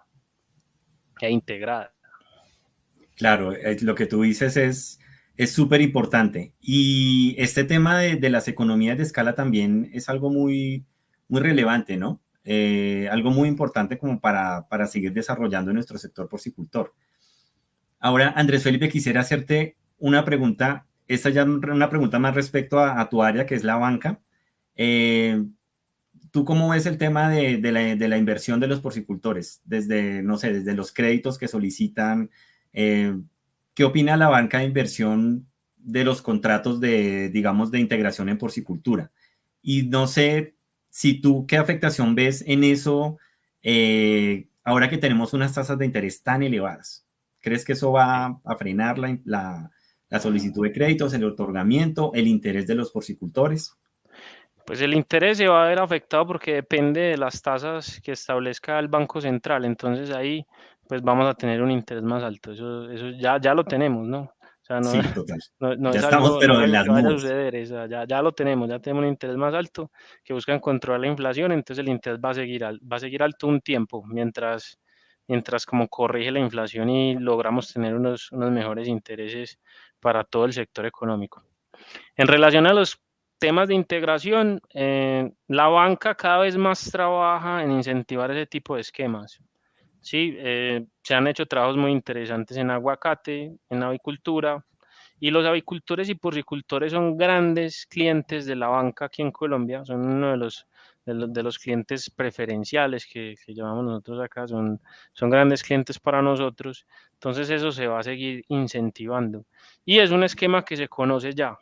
e 1.21 1.31
integrada. 1.31 1.95
Claro, 3.17 3.53
eh, 3.53 3.79
lo 3.81 3.95
que 3.95 4.07
tú 4.07 4.23
dices 4.23 4.57
es 4.57 5.01
es 5.37 5.53
súper 5.53 5.81
importante. 5.81 6.53
Y 6.61 7.35
este 7.39 7.65
tema 7.65 7.99
de, 7.99 8.17
de, 8.17 8.31
las 8.31 8.49
economías 8.49 8.97
de 8.97 9.05
escala 9.05 9.35
también 9.35 9.91
es 9.93 10.09
algo 10.09 10.31
muy, 10.31 10.87
muy 11.29 11.41
relevante, 11.41 11.97
¿no? 11.97 12.21
Eh, 12.45 13.09
algo 13.11 13.31
muy 13.31 13.49
importante 13.49 13.99
como 13.99 14.21
para, 14.21 14.67
para 14.69 14.87
seguir 14.87 15.13
desarrollando 15.13 15.73
nuestro 15.73 15.99
sector 15.99 16.29
porcicultor. 16.29 16.93
Ahora, 17.99 18.33
Andrés 18.37 18.63
Felipe, 18.63 18.89
quisiera 18.89 19.21
hacerte 19.23 19.75
una 19.99 20.25
pregunta, 20.25 20.87
esta 21.09 21.31
ya 21.31 21.45
una 21.45 21.91
pregunta 21.91 22.19
más 22.19 22.35
respecto 22.35 22.79
a, 22.79 23.09
tu 23.09 23.23
área, 23.23 23.47
que 23.47 23.55
es 23.55 23.65
la 23.65 23.77
banca. 23.77 24.21
Eh, 24.77 25.43
¿Tú 26.31 26.45
cómo 26.45 26.69
ves 26.69 26.87
el 26.87 26.99
tema 26.99 27.31
de, 27.31 27.57
de, 27.57 27.73
la, 27.73 27.81
de, 27.97 28.09
la, 28.09 28.19
inversión 28.19 28.61
de 28.61 28.67
los 28.67 28.81
porcicultores? 28.81 29.61
Desde, 29.65 30.23
no 30.23 30.37
sé, 30.37 30.53
desde 30.53 30.75
los 30.75 30.93
créditos 30.93 31.39
que 31.39 31.49
solicitan. 31.49 32.31
Eh, 32.73 33.17
¿Qué 33.75 33.85
opina 33.85 34.17
la 34.17 34.29
banca 34.29 34.59
de 34.59 34.65
inversión 34.65 35.47
de 35.79 36.05
los 36.05 36.23
contratos 36.23 36.79
de, 36.79 37.31
digamos, 37.31 37.71
de 37.71 37.81
integración 37.81 38.29
en 38.29 38.39
porcicultura? 38.39 39.11
Y 39.63 39.85
no 39.85 40.07
sé 40.07 40.56
si 40.97 41.21
tú 41.21 41.47
qué 41.47 41.59
afectación 41.59 42.15
ves 42.15 42.43
en 42.47 42.65
eso 42.65 43.19
eh, 43.63 44.47
ahora 44.65 44.89
que 44.89 44.97
tenemos 44.97 45.35
unas 45.35 45.53
tasas 45.53 45.77
de 45.77 45.85
interés 45.85 46.23
tan 46.23 46.43
elevadas. 46.43 47.05
¿Crees 47.43 47.67
que 47.67 47.75
eso 47.75 47.93
va 47.93 48.41
a 48.43 48.57
frenar 48.57 48.97
la, 48.99 49.71
solicitud 50.19 50.65
de 50.65 50.73
créditos, 50.73 51.13
el 51.13 51.25
otorgamiento, 51.25 52.13
el 52.15 52.27
interés 52.27 52.67
de 52.67 52.77
los 52.77 52.93
porcicultores? 52.93 53.77
Pues 54.65 54.81
el 54.81 54.95
interés 54.95 55.37
se 55.37 55.49
va 55.49 55.67
a 55.67 55.69
ver 55.69 55.81
afectado 55.81 56.27
porque 56.27 56.55
depende 56.55 57.03
de 57.03 57.19
las 57.19 57.43
tasas 57.43 58.01
que 58.01 58.13
establezca 58.13 58.79
el 58.79 58.89
Banco 58.89 59.21
Central. 59.21 59.67
Entonces 59.67 60.11
ahí 60.13 60.47
pues 60.89 61.03
vamos 61.03 61.27
a 61.29 61.35
tener 61.35 61.61
un 61.61 61.73
interés 61.73 62.05
más 62.05 62.23
alto. 62.23 62.53
Eso, 62.53 62.91
eso 62.91 63.11
ya, 63.11 63.39
ya 63.39 63.53
lo 63.53 63.65
tenemos, 63.65 64.07
¿no? 64.09 64.33
Sea, 64.67 64.81
no, 64.81 64.91
sí, 64.91 64.99
total. 65.15 65.41
No, 65.79 65.93
ya 65.93 66.01
estamos, 66.01 66.39
pero 66.41 66.61
en 66.61 66.73
las 66.73 66.87
nubes. 66.87 67.69
ya, 67.69 68.05
ya, 68.07 68.23
lo 68.23 68.33
tenemos, 68.33 68.69
ya 68.69 68.81
tenemos 68.81 69.03
un 69.03 69.09
interés 69.11 69.37
más 69.37 69.55
alto 69.55 69.93
que 70.25 70.33
buscan 70.33 70.59
controlar 70.61 71.01
la 71.01 71.07
inflación, 71.07 71.53
entonces 71.53 71.85
el 71.85 71.89
interés 71.89 72.19
va 72.19 72.31
a 72.31 72.35
seguir, 72.35 72.65
va 72.65 72.97
a 72.97 72.99
seguir 72.99 73.23
alto 73.23 73.47
un 73.47 73.61
tiempo, 73.61 74.05
mientras, 74.05 74.79
mientras 75.29 75.65
como 75.67 75.89
corrige 75.89 76.33
la 76.33 76.41
inflación 76.41 76.91
y 76.91 77.15
logramos 77.15 77.73
tener 77.73 77.95
unos, 77.95 78.33
unos 78.33 78.51
mejores 78.51 78.89
intereses 78.89 79.61
para 80.01 80.25
todo 80.25 80.47
el 80.47 80.53
sector 80.53 80.85
económico. 80.85 81.45
En 82.17 82.27
relación 82.27 82.67
a 82.67 82.75
los 82.75 83.01
temas 83.39 83.69
de 83.69 83.75
integración, 83.75 84.61
eh, 84.75 85.31
la 85.49 85.69
banca 85.69 86.15
cada 86.15 86.39
vez 86.39 86.57
más 86.57 86.91
trabaja 86.91 87.63
en 87.63 87.71
incentivar 87.71 88.31
ese 88.31 88.47
tipo 88.47 88.75
de 88.75 88.81
esquemas. 88.81 89.41
Sí, 90.07 90.37
eh, 90.39 90.87
se 91.03 91.15
han 91.17 91.27
hecho 91.27 91.47
trabajos 91.47 91.77
muy 91.77 91.91
interesantes 91.91 92.57
en 92.59 92.71
aguacate, 92.71 93.57
en 93.69 93.83
avicultura, 93.83 94.65
y 95.19 95.33
los 95.33 95.45
avicultores 95.45 96.09
y 96.09 96.15
porcicultores 96.15 96.93
son 96.93 97.17
grandes 97.17 97.87
clientes 97.87 98.47
de 98.47 98.55
la 98.55 98.69
banca 98.69 99.07
aquí 99.07 99.23
en 99.23 99.33
Colombia, 99.33 99.85
son 99.85 100.07
uno 100.07 100.31
de 100.31 100.37
los, 100.37 100.69
de 101.07 101.43
los, 101.43 101.59
clientes 101.59 102.09
preferenciales 102.09 103.05
que, 103.05 103.35
que, 103.45 103.53
llamamos 103.53 103.85
nosotros 103.85 104.21
acá, 104.21 104.47
son, 104.47 104.81
son 105.13 105.29
grandes 105.29 105.65
clientes 105.65 105.99
para 105.99 106.23
nosotros, 106.23 106.87
entonces 107.15 107.51
eso 107.51 107.73
se 107.73 107.89
va 107.89 107.99
a 107.99 108.05
seguir 108.05 108.45
incentivando. 108.47 109.45
Y 109.85 109.99
es 109.99 110.13
un 110.13 110.23
esquema 110.23 110.65
que 110.65 110.77
se 110.77 110.87
conoce 110.87 111.35
ya, 111.35 111.59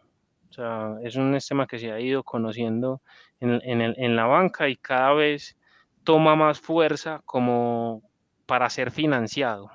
o 0.50 0.52
sea, 0.52 0.96
es 1.02 1.16
un 1.16 1.34
esquema 1.34 1.66
que 1.66 1.78
se 1.78 1.90
ha 1.90 1.98
ido 1.98 2.22
conociendo 2.22 3.00
en, 3.40 3.58
en, 3.64 3.80
el, 3.80 3.94
en 3.96 4.16
la 4.16 4.26
banca 4.26 4.68
y 4.68 4.76
cada 4.76 5.14
vez 5.14 5.56
toma 6.04 6.36
más 6.36 6.60
fuerza 6.60 7.22
como, 7.24 8.02
para 8.46 8.70
ser 8.70 8.90
financiado. 8.90 9.70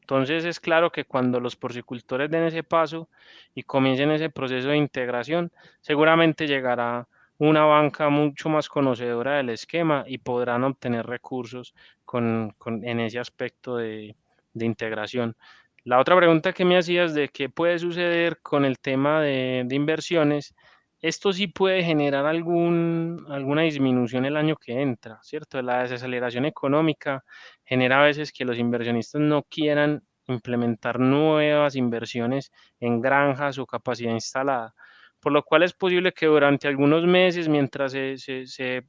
Entonces 0.00 0.44
es 0.44 0.60
claro 0.60 0.92
que 0.92 1.04
cuando 1.04 1.40
los 1.40 1.56
porcicultores 1.56 2.30
den 2.30 2.44
ese 2.44 2.62
paso 2.62 3.08
y 3.54 3.64
comiencen 3.64 4.12
ese 4.12 4.30
proceso 4.30 4.68
de 4.68 4.76
integración, 4.76 5.50
seguramente 5.80 6.46
llegará 6.46 7.08
una 7.38 7.64
banca 7.64 8.08
mucho 8.08 8.48
más 8.48 8.68
conocedora 8.68 9.36
del 9.36 9.50
esquema 9.50 10.04
y 10.06 10.18
podrán 10.18 10.62
obtener 10.64 11.06
recursos 11.06 11.74
con, 12.04 12.54
en 12.66 13.00
ese 13.00 13.18
aspecto 13.18 13.76
de, 13.76 14.14
integración. 14.54 15.36
La 15.84 15.98
otra 15.98 16.16
pregunta 16.16 16.52
que 16.52 16.64
me 16.64 16.78
hacías 16.78 17.12
de 17.12 17.28
qué 17.28 17.48
puede 17.48 17.78
suceder 17.78 18.38
con 18.42 18.64
el 18.64 18.78
tema 18.78 19.20
de 19.20 19.66
inversiones 19.70 20.54
esto 21.00 21.32
sí 21.32 21.46
puede 21.46 21.82
generar 21.84 22.26
algún, 22.26 23.26
alguna 23.28 23.62
disminución 23.62 24.24
el 24.24 24.36
año 24.36 24.56
que 24.56 24.80
entra, 24.80 25.18
¿cierto? 25.22 25.60
La 25.62 25.82
desaceleración 25.82 26.46
económica 26.46 27.24
genera 27.64 28.00
a 28.00 28.04
veces 28.06 28.32
que 28.32 28.44
los 28.44 28.58
inversionistas 28.58 29.20
no 29.20 29.42
quieran 29.44 30.00
implementar 30.26 30.98
nuevas 30.98 31.76
inversiones 31.76 32.50
en 32.80 33.00
granjas 33.00 33.58
o 33.58 33.66
capacidad 33.66 34.12
instalada, 34.12 34.74
por 35.20 35.32
lo 35.32 35.42
cual 35.42 35.62
es 35.62 35.72
posible 35.74 36.12
que 36.12 36.26
durante 36.26 36.68
algunos 36.68 37.04
meses, 37.06 37.48
mientras 37.48 37.92
se, 37.92 38.16
se, 38.18 38.82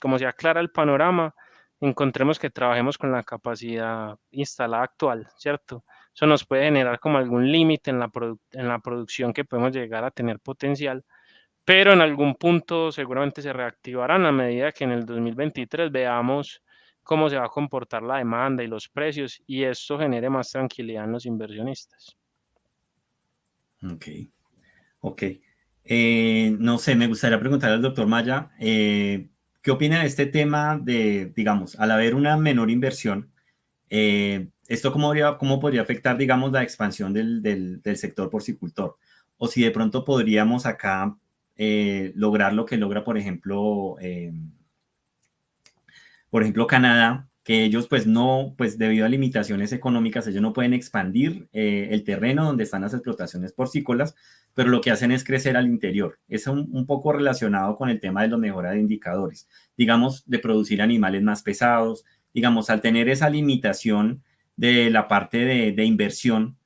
como 0.00 0.18
se 0.18 0.26
aclara 0.26 0.60
el 0.60 0.70
panorama, 0.70 1.34
encontremos 1.80 2.38
que 2.38 2.50
trabajemos 2.50 2.98
con 2.98 3.12
la 3.12 3.22
capacidad 3.22 4.16
instalada 4.30 4.84
actual, 4.84 5.28
¿cierto? 5.36 5.84
Eso 6.14 6.26
nos 6.26 6.44
puede 6.46 6.64
generar 6.64 6.98
como 6.98 7.18
algún 7.18 7.50
límite 7.52 7.90
en, 7.90 8.00
la 8.00 8.10
en 8.52 8.68
la 8.68 8.78
producción 8.80 9.32
que 9.32 9.44
podemos 9.44 9.72
llegar 9.72 10.04
a 10.04 10.10
tener 10.10 10.40
potencial 10.40 11.04
pero 11.68 11.92
en 11.92 12.00
algún 12.00 12.34
punto 12.36 12.90
seguramente 12.90 13.42
se 13.42 13.52
reactivarán 13.52 14.24
a 14.24 14.32
medida 14.32 14.72
que 14.72 14.84
en 14.84 14.92
el 14.92 15.04
2023 15.04 15.92
veamos 15.92 16.62
cómo 17.02 17.28
se 17.28 17.36
va 17.36 17.44
a 17.44 17.50
comportar 17.50 18.02
la 18.02 18.16
demanda 18.16 18.64
y 18.64 18.68
los 18.68 18.88
precios 18.88 19.42
y 19.46 19.64
esto 19.64 19.98
genere 19.98 20.30
más 20.30 20.48
tranquilidad 20.48 21.04
en 21.04 21.12
los 21.12 21.26
inversionistas. 21.26 22.16
Ok, 23.84 24.06
ok. 25.00 25.22
Eh, 25.84 26.56
no 26.58 26.78
sé, 26.78 26.96
me 26.96 27.06
gustaría 27.06 27.38
preguntar 27.38 27.70
al 27.70 27.82
doctor 27.82 28.06
Maya, 28.06 28.48
eh, 28.58 29.28
¿qué 29.62 29.70
opina 29.70 30.00
de 30.00 30.06
este 30.06 30.24
tema 30.24 30.80
de, 30.82 31.34
digamos, 31.36 31.78
al 31.78 31.90
haber 31.90 32.14
una 32.14 32.38
menor 32.38 32.70
inversión, 32.70 33.30
eh, 33.90 34.48
¿esto 34.68 34.90
cómo, 34.90 35.12
cómo 35.38 35.60
podría 35.60 35.82
afectar, 35.82 36.16
digamos, 36.16 36.50
la 36.50 36.62
expansión 36.62 37.12
del, 37.12 37.42
del 37.42 37.96
sector 37.98 38.30
porcicultor? 38.30 38.96
O 39.36 39.48
si 39.48 39.62
de 39.62 39.70
pronto 39.70 40.02
podríamos 40.02 40.64
acá 40.64 41.14
eh, 41.58 42.12
lograr 42.14 42.54
lo 42.54 42.64
que 42.64 42.76
logra, 42.76 43.04
por 43.04 43.18
ejemplo, 43.18 43.96
eh, 44.00 44.32
por 46.30 46.42
ejemplo, 46.42 46.66
Canadá, 46.66 47.28
que 47.48 47.64
ellos 47.64 47.86
pues 47.88 48.06
no, 48.06 48.52
pues 48.58 48.76
debido 48.76 49.06
a 49.06 49.08
limitaciones 49.08 49.72
económicas, 49.72 50.26
ellos 50.26 50.42
no 50.42 50.52
pueden 50.52 50.74
expandir 50.74 51.48
eh, 51.54 51.88
el 51.92 52.04
terreno 52.04 52.44
donde 52.44 52.64
están 52.64 52.82
las 52.82 52.92
explotaciones 52.92 53.54
porcícolas, 53.54 54.14
pero 54.52 54.68
lo 54.68 54.82
que 54.82 54.90
hacen 54.90 55.12
es 55.12 55.24
crecer 55.24 55.56
al 55.56 55.66
interior. 55.66 56.18
Es 56.28 56.46
un, 56.46 56.84
poco 56.84 57.10
relacionado 57.10 57.76
con 57.76 57.88
el 57.88 58.00
tema 58.00 58.20
de 58.20 58.28
la 58.28 58.36
mejora 58.36 58.72
de 58.72 58.80
indicadores, 58.80 59.48
digamos, 59.78 60.28
de 60.28 60.40
producir 60.40 60.82
animales 60.82 61.22
más 61.22 61.42
pesados, 61.42 62.04
digamos, 62.34 62.68
al 62.68 62.82
tener 62.82 63.08
esa 63.08 63.30
limitación 63.30 64.22
de 64.58 64.90
la 64.90 65.08
parte 65.08 65.38
de, 65.72 65.84
inversión, 65.86 66.57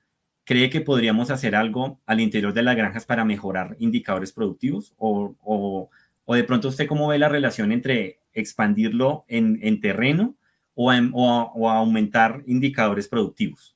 ¿cree 0.44 0.70
que 0.70 0.80
podríamos 0.80 1.30
hacer 1.30 1.54
algo 1.54 1.98
al 2.06 2.20
interior 2.20 2.52
de 2.52 2.62
las 2.62 2.76
granjas 2.76 3.06
para 3.06 3.24
mejorar 3.24 3.76
indicadores 3.78 4.32
productivos? 4.32 4.92
¿O, 4.96 5.34
o, 5.42 6.34
de 6.34 6.44
pronto 6.44 6.68
usted 6.68 6.86
cómo 6.86 7.08
ve 7.08 7.18
la 7.18 7.28
relación 7.28 7.72
entre 7.72 8.18
expandirlo 8.32 9.24
en, 9.28 9.58
en 9.62 9.80
terreno 9.80 10.34
o 10.74 10.90
a, 10.90 11.76
aumentar 11.76 12.42
indicadores 12.46 13.08
productivos? 13.08 13.74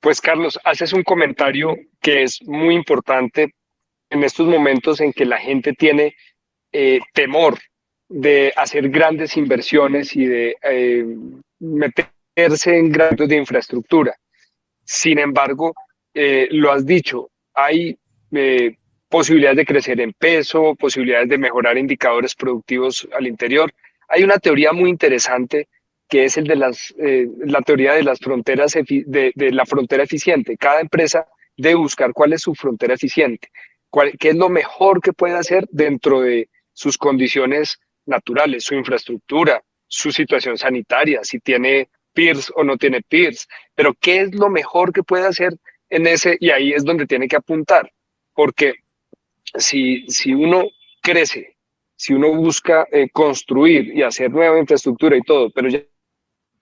Pues 0.00 0.20
Carlos, 0.20 0.58
haces 0.64 0.92
un 0.92 1.02
comentario 1.02 1.76
que 2.00 2.24
es 2.24 2.42
muy 2.42 2.74
importante 2.74 3.54
en 4.10 4.22
estos 4.22 4.46
momentos 4.46 5.00
en 5.00 5.12
que 5.12 5.24
la 5.24 5.38
gente 5.38 5.72
tiene 5.72 6.14
eh, 6.72 7.00
temor 7.14 7.58
de 8.08 8.52
hacer 8.56 8.88
grandes 8.88 9.36
inversiones 9.36 10.14
y 10.16 10.26
de 10.26 10.56
eh, 10.62 11.04
meterse 11.60 12.76
en 12.76 12.92
grados 12.92 13.28
de 13.28 13.36
infraestructura. 13.36 14.14
Sin 14.84 15.18
embargo, 15.18 15.74
eh, 16.12 16.48
lo 16.50 16.70
has 16.70 16.84
dicho, 16.84 17.30
hay 17.54 17.96
posibilidades 19.08 19.58
de 19.58 19.66
crecer 19.66 20.00
en 20.00 20.12
peso, 20.12 20.74
posibilidades 20.74 21.28
de 21.28 21.38
mejorar 21.38 21.78
indicadores 21.78 22.34
productivos 22.34 23.08
al 23.16 23.26
interior. 23.26 23.72
Hay 24.08 24.24
una 24.24 24.38
teoría 24.38 24.72
muy 24.72 24.90
interesante 24.90 25.68
que 26.08 26.24
es 26.24 26.36
el 26.36 26.46
de 26.46 26.56
las, 26.56 26.94
eh, 26.98 27.26
la 27.44 27.60
teoría 27.62 27.94
de 27.94 28.02
las 28.02 28.18
fronteras, 28.18 28.72
de, 28.72 29.32
la 29.36 29.64
frontera 29.66 30.04
eficiente. 30.04 30.56
Cada 30.56 30.80
empresa 30.80 31.26
debe 31.56 31.76
buscar 31.76 32.12
cuál 32.12 32.32
es 32.32 32.42
su 32.42 32.54
frontera 32.54 32.94
eficiente, 32.94 33.48
cuál, 33.90 34.12
qué 34.18 34.30
es 34.30 34.36
lo 34.36 34.48
mejor 34.48 35.00
que 35.00 35.12
puede 35.12 35.34
hacer 35.34 35.66
dentro 35.70 36.20
de 36.20 36.48
sus 36.72 36.98
condiciones 36.98 37.78
naturales, 38.06 38.64
su 38.64 38.74
infraestructura, 38.74 39.62
su 39.86 40.10
situación 40.12 40.58
sanitaria, 40.58 41.20
si 41.22 41.38
tiene 41.40 41.88
PIRS 42.12 42.52
o 42.56 42.64
no 42.64 42.76
tiene 42.76 43.02
PIRS, 43.02 43.46
pero 43.74 43.94
qué 43.94 44.22
es 44.22 44.34
lo 44.34 44.48
mejor 44.48 44.92
que 44.92 45.02
puede 45.02 45.26
hacer 45.26 45.54
en 45.90 46.06
ese, 46.06 46.36
y 46.40 46.50
ahí 46.50 46.72
es 46.72 46.84
donde 46.84 47.06
tiene 47.06 47.28
que 47.28 47.36
apuntar, 47.36 47.90
porque 48.34 48.74
si, 49.56 50.06
si 50.08 50.32
uno 50.32 50.64
crece, 51.00 51.56
si 51.96 52.14
uno 52.14 52.34
busca 52.34 52.86
eh, 52.90 53.08
construir 53.10 53.96
y 53.96 54.02
hacer 54.02 54.30
nueva 54.30 54.58
infraestructura 54.58 55.16
y 55.16 55.22
todo, 55.22 55.50
pero 55.50 55.68
ya, 55.68 55.80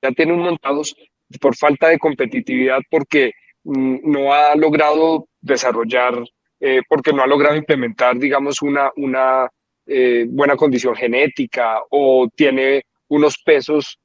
ya 0.02 0.10
tiene 0.12 0.32
un 0.32 0.40
montados 0.40 0.94
por 1.40 1.56
falta 1.56 1.88
de 1.88 1.98
competitividad 1.98 2.80
porque 2.90 3.32
mm, 3.64 4.10
no 4.10 4.34
ha 4.34 4.54
logrado 4.56 5.28
desarrollar, 5.40 6.22
eh, 6.60 6.82
porque 6.88 7.12
no 7.12 7.22
ha 7.22 7.26
logrado 7.26 7.56
implementar, 7.56 8.18
digamos, 8.18 8.60
una, 8.62 8.90
una 8.96 9.48
eh, 9.86 10.26
buena 10.28 10.56
condición 10.56 10.94
genética 10.94 11.80
o 11.90 12.28
tiene 12.34 12.84
unos 13.08 13.38
pesos 13.38 13.98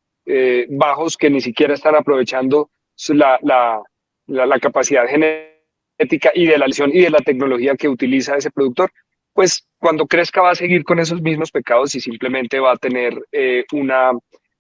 bajos 0.69 1.15
que 1.15 1.29
ni 1.29 1.39
siquiera 1.39 1.73
están 1.73 1.95
aprovechando 1.95 2.69
la, 3.13 3.39
la, 3.43 3.81
la, 4.25 4.45
la 4.45 4.59
capacidad 4.59 5.07
genética 5.07 5.57
ética 5.97 6.31
y 6.33 6.45
de 6.45 6.57
la 6.57 6.67
lesión 6.67 6.91
y 6.93 7.01
de 7.01 7.09
la 7.09 7.19
tecnología 7.19 7.75
que 7.75 7.89
utiliza 7.89 8.35
ese 8.35 8.51
productor, 8.51 8.91
pues 9.33 9.65
cuando 9.77 10.07
crezca 10.07 10.41
va 10.41 10.51
a 10.51 10.55
seguir 10.55 10.83
con 10.83 10.99
esos 10.99 11.21
mismos 11.21 11.51
pecados 11.51 11.93
y 11.95 12.01
simplemente 12.01 12.59
va 12.59 12.73
a 12.73 12.77
tener 12.77 13.13
eh, 13.31 13.65
una, 13.71 14.11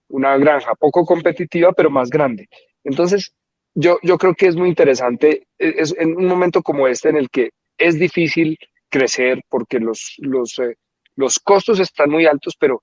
una 0.09 0.37
granja 0.37 0.73
poco 0.75 1.05
competitiva, 1.05 1.73
pero 1.73 1.89
más 1.89 2.09
grande. 2.09 2.47
Entonces, 2.83 3.33
yo, 3.73 3.99
yo 4.03 4.17
creo 4.17 4.33
que 4.33 4.47
es 4.47 4.55
muy 4.55 4.69
interesante, 4.69 5.47
e, 5.57 5.75
es, 5.77 5.95
en 5.97 6.15
un 6.17 6.25
momento 6.25 6.61
como 6.61 6.87
este 6.87 7.09
en 7.09 7.17
el 7.17 7.29
que 7.29 7.51
es 7.77 7.99
difícil 7.99 8.57
crecer 8.89 9.41
porque 9.49 9.79
los, 9.79 10.15
los, 10.19 10.57
eh, 10.59 10.75
los 11.17 11.39
costos 11.39 11.79
están 11.79 12.09
muy 12.09 12.25
altos, 12.25 12.55
pero 12.57 12.81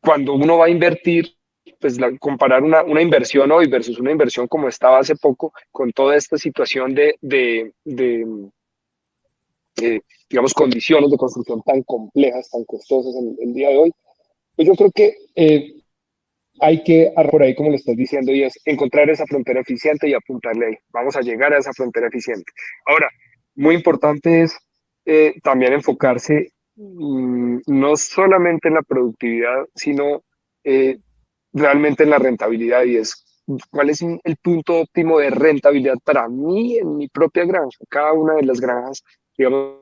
cuando 0.00 0.34
uno 0.34 0.58
va 0.58 0.66
a 0.66 0.70
invertir, 0.70 1.32
pues 1.80 1.96
comparar 2.20 2.62
una, 2.62 2.82
una, 2.82 3.00
inversión 3.00 3.50
hoy 3.50 3.68
versus 3.68 3.98
una 3.98 4.10
inversión 4.10 4.46
como 4.46 4.68
estaba 4.68 4.98
hace 4.98 5.16
poco, 5.16 5.52
con 5.70 5.92
toda 5.92 6.16
esta 6.16 6.36
situación 6.36 6.94
de, 6.94 7.16
de, 7.20 7.72
de, 7.84 8.50
digamos, 10.28 10.52
condiciones 10.54 11.10
de 11.10 11.16
construcción 11.16 11.62
tan 11.62 11.82
complejas, 11.82 12.50
tan 12.50 12.64
costosas 12.64 13.14
en 13.14 13.36
el 13.40 13.54
día 13.54 13.70
de 13.70 13.78
hoy, 13.78 13.92
pues 14.54 14.68
yo 14.68 14.74
creo 14.74 14.90
que 14.90 15.14
eh, 15.34 15.72
hay 16.60 16.82
que, 16.82 17.12
por 17.30 17.42
ahí 17.42 17.54
como 17.54 17.70
le 17.70 17.76
estás 17.76 17.96
diciendo, 17.96 18.32
y 18.32 18.42
es 18.42 18.58
encontrar 18.64 19.08
esa 19.10 19.26
frontera 19.26 19.60
eficiente 19.60 20.08
y 20.08 20.14
apuntarle 20.14 20.66
ahí. 20.66 20.74
Vamos 20.90 21.14
a 21.16 21.20
llegar 21.20 21.52
a 21.52 21.58
esa 21.58 21.72
frontera 21.72 22.08
eficiente. 22.08 22.50
Ahora, 22.86 23.08
muy 23.54 23.74
importante 23.74 24.42
es 24.42 24.56
eh, 25.04 25.34
también 25.42 25.74
enfocarse 25.74 26.52
no 26.76 27.96
solamente 27.96 28.68
en 28.68 28.74
la 28.74 28.82
productividad, 28.82 29.64
sino 29.74 30.22
eh, 30.64 30.98
realmente 31.52 32.04
en 32.04 32.10
la 32.10 32.18
rentabilidad 32.18 32.84
y 32.84 32.96
es 32.96 33.24
cuál 33.70 33.90
es 33.90 34.02
el 34.02 34.36
punto 34.42 34.80
óptimo 34.80 35.18
de 35.18 35.30
rentabilidad 35.30 35.96
para 36.04 36.28
mí 36.28 36.76
en 36.76 36.96
mi 36.96 37.08
propia 37.08 37.44
granja. 37.44 37.78
Cada 37.88 38.12
una 38.12 38.34
de 38.34 38.42
las 38.42 38.60
granjas, 38.60 39.02
digamos, 39.36 39.78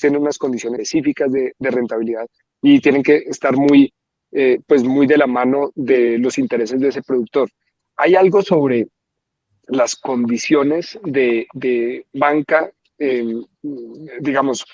tiene 0.00 0.18
unas 0.18 0.36
condiciones 0.36 0.80
específicas 0.80 1.32
de, 1.32 1.54
rentabilidad 1.60 2.26
y 2.60 2.80
tienen 2.80 3.02
que 3.02 3.16
estar 3.16 3.56
muy, 3.56 3.92
eh, 4.32 4.58
pues 4.66 4.84
muy 4.84 5.06
de 5.06 5.16
la 5.16 5.26
mano 5.26 5.70
de 5.74 6.18
los 6.18 6.36
intereses 6.38 6.78
de 6.78 6.88
ese 6.88 7.02
productor. 7.02 7.48
Hay 7.96 8.14
algo 8.14 8.42
sobre 8.42 8.88
las 9.68 9.96
condiciones 9.96 10.98
de, 11.04 11.46
de 11.54 12.04
banca, 12.12 12.70
digamos, 14.20 14.66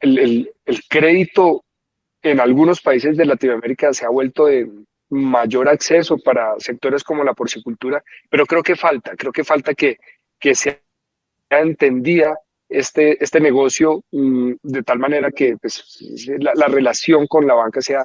el, 0.00 0.50
el, 0.64 0.80
crédito 0.88 1.64
en 2.22 2.40
algunos 2.40 2.80
países 2.80 3.16
de 3.16 3.26
Latinoamérica 3.26 3.92
se 3.92 4.04
ha 4.04 4.10
vuelto 4.10 4.46
de 4.46 4.68
mayor 5.10 5.68
acceso 5.68 6.18
para 6.18 6.54
sectores 6.58 7.02
como 7.02 7.24
la 7.24 7.34
porcicultura, 7.34 8.02
pero 8.28 8.46
creo 8.46 8.62
que 8.62 8.76
falta, 8.76 9.16
creo 9.16 9.32
que 9.32 9.44
falta 9.44 9.74
que, 9.74 9.98
que 10.38 10.54
se 10.54 10.82
entendida 11.48 12.38
este, 12.68 13.22
este 13.22 13.40
negocio 13.40 14.04
mm, 14.12 14.52
de 14.62 14.82
tal 14.82 14.98
manera 14.98 15.30
que 15.30 15.56
pues, 15.56 15.98
la, 16.38 16.66
relación 16.66 17.26
con 17.26 17.46
la 17.46 17.54
banca 17.54 17.80
sea 17.80 18.04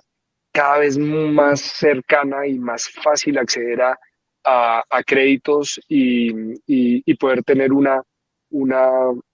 cada 0.52 0.80
vez 0.80 0.98
más 0.98 1.60
cercana 1.60 2.48
y 2.48 2.58
más 2.60 2.90
fácil 2.90 3.38
acceder 3.38 3.82
a, 3.82 3.98
a, 4.46 5.04
créditos 5.04 5.80
y, 5.88 6.32
y, 6.68 7.14
poder 7.16 7.44
tener 7.44 7.74
una, 7.74 8.02
una 8.52 8.90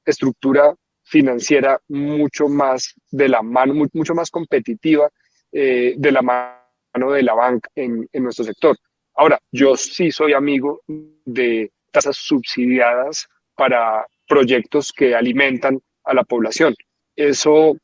estructura 0.06 0.74
financiera 1.10 1.80
mucho 1.88 2.48
más 2.48 2.94
de 3.10 3.28
la 3.30 3.42
mano, 3.42 3.74
mucho 3.94 4.14
más 4.14 4.30
competitiva 4.30 5.10
eh, 5.52 5.96
de 5.98 6.12
la 6.12 6.22
mano 6.22 7.12
de 7.12 7.24
la 7.24 7.34
banca 7.34 7.70
en, 7.76 8.08
en 8.12 8.24
nuestro 8.24 8.46
sector. 8.46 8.78
Ahora, 9.16 9.40
yo 9.52 9.76
sí 9.76 10.12
soy 10.12 10.34
amigo 10.34 10.82
de 11.26 11.72
tasas 11.92 12.16
subsidiadas 12.18 13.28
para 13.56 14.06
proyectos 14.28 14.94
que 14.94 15.16
alimentan 15.16 15.82
a 16.04 16.14
la 16.14 16.24
población. 16.24 16.76
Eso, 17.16 17.76